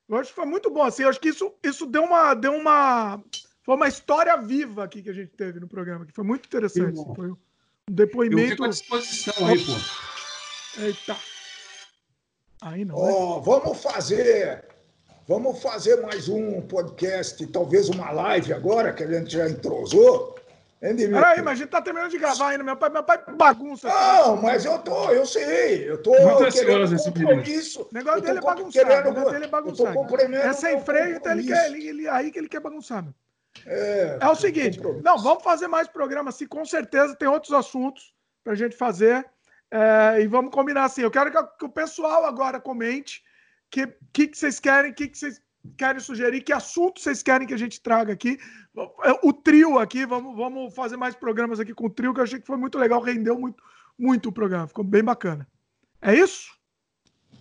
[0.06, 0.82] Eu acho que foi muito bom.
[0.82, 2.34] Assim, eu acho que isso, isso deu uma.
[2.34, 3.24] Deu uma
[3.62, 6.94] foi uma história viva aqui que a gente teve no programa, que foi muito interessante.
[7.16, 7.36] Foi um
[7.90, 8.42] depoimento.
[8.42, 9.72] Eu fico à disposição aí, pô.
[10.82, 11.16] Eita.
[12.60, 12.96] Aí não.
[12.96, 13.42] Oh, né?
[13.46, 14.77] Vamos fazer.
[15.28, 20.34] Vamos fazer mais um podcast, talvez uma live agora, que a gente já entrosou.
[20.80, 22.64] Peraí, mas a gente tá terminando de gravar ainda.
[22.64, 23.88] Meu pai, meu pai bagunça.
[23.88, 25.86] Não, mas eu tô, eu sei.
[25.86, 27.82] Eu tô Muito querendo esse compromisso.
[27.82, 28.86] O negócio dele é bagunçar.
[28.86, 29.94] Querendo, o negócio dele é bagunçar.
[30.32, 33.02] É sem freio, então ele quer, ele, ele, aí que ele quer bagunçar.
[33.02, 33.12] Meu.
[33.66, 38.14] É, é o seguinte, não, vamos fazer mais programa assim, com certeza tem outros assuntos
[38.42, 39.26] pra gente fazer.
[39.70, 41.02] É, e vamos combinar assim.
[41.02, 43.27] Eu quero que, que o pessoal agora comente
[43.70, 45.40] que, que, que vocês querem, o que, que vocês
[45.76, 48.38] querem sugerir, que assunto vocês querem que a gente traga aqui.
[49.22, 52.40] O trio aqui, vamos, vamos fazer mais programas aqui com o trio, que eu achei
[52.40, 53.62] que foi muito legal, rendeu muito,
[53.98, 55.46] muito o programa, ficou bem bacana.
[56.00, 56.56] É isso?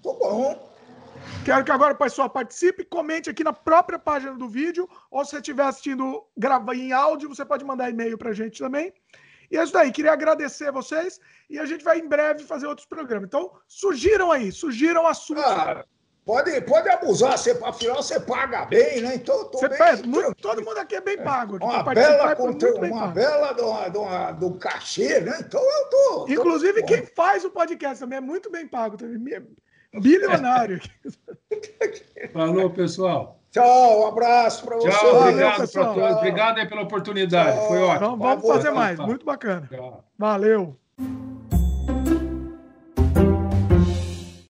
[0.01, 0.67] Tô bom.
[1.43, 5.31] Quero que agora o pessoal participe, comente aqui na própria página do vídeo, ou se
[5.31, 8.93] você estiver assistindo grava em áudio, você pode mandar e-mail para a gente também.
[9.49, 12.67] E é isso daí, queria agradecer a vocês e a gente vai em breve fazer
[12.67, 13.27] outros programas.
[13.27, 15.43] Então, surgiram aí, surgiram assuntos.
[15.43, 15.85] Ah,
[16.27, 19.15] Pode, pode abusar, você, afinal você paga bem, né?
[19.15, 21.55] Então tô você bem, muito, todo mundo aqui é bem pago.
[21.55, 25.37] Aqui, uma bela, contra, uma bela do, do, do cachê, né?
[25.39, 26.25] Então eu tô.
[26.27, 29.35] Inclusive, tô quem faz o podcast também é muito bem pago também.
[29.35, 30.81] É bilionário.
[32.33, 33.39] Falou, pessoal.
[33.49, 34.89] Tchau, um abraço para você.
[34.89, 36.17] Tchau, obrigado para todos.
[36.17, 37.57] Obrigado aí pela oportunidade.
[37.57, 37.67] Tchau.
[37.69, 37.95] Foi ótimo.
[37.95, 38.99] Então, vamos fazer mais.
[38.99, 39.65] Muito bacana.
[39.71, 40.03] Tchau.
[40.17, 40.77] Valeu.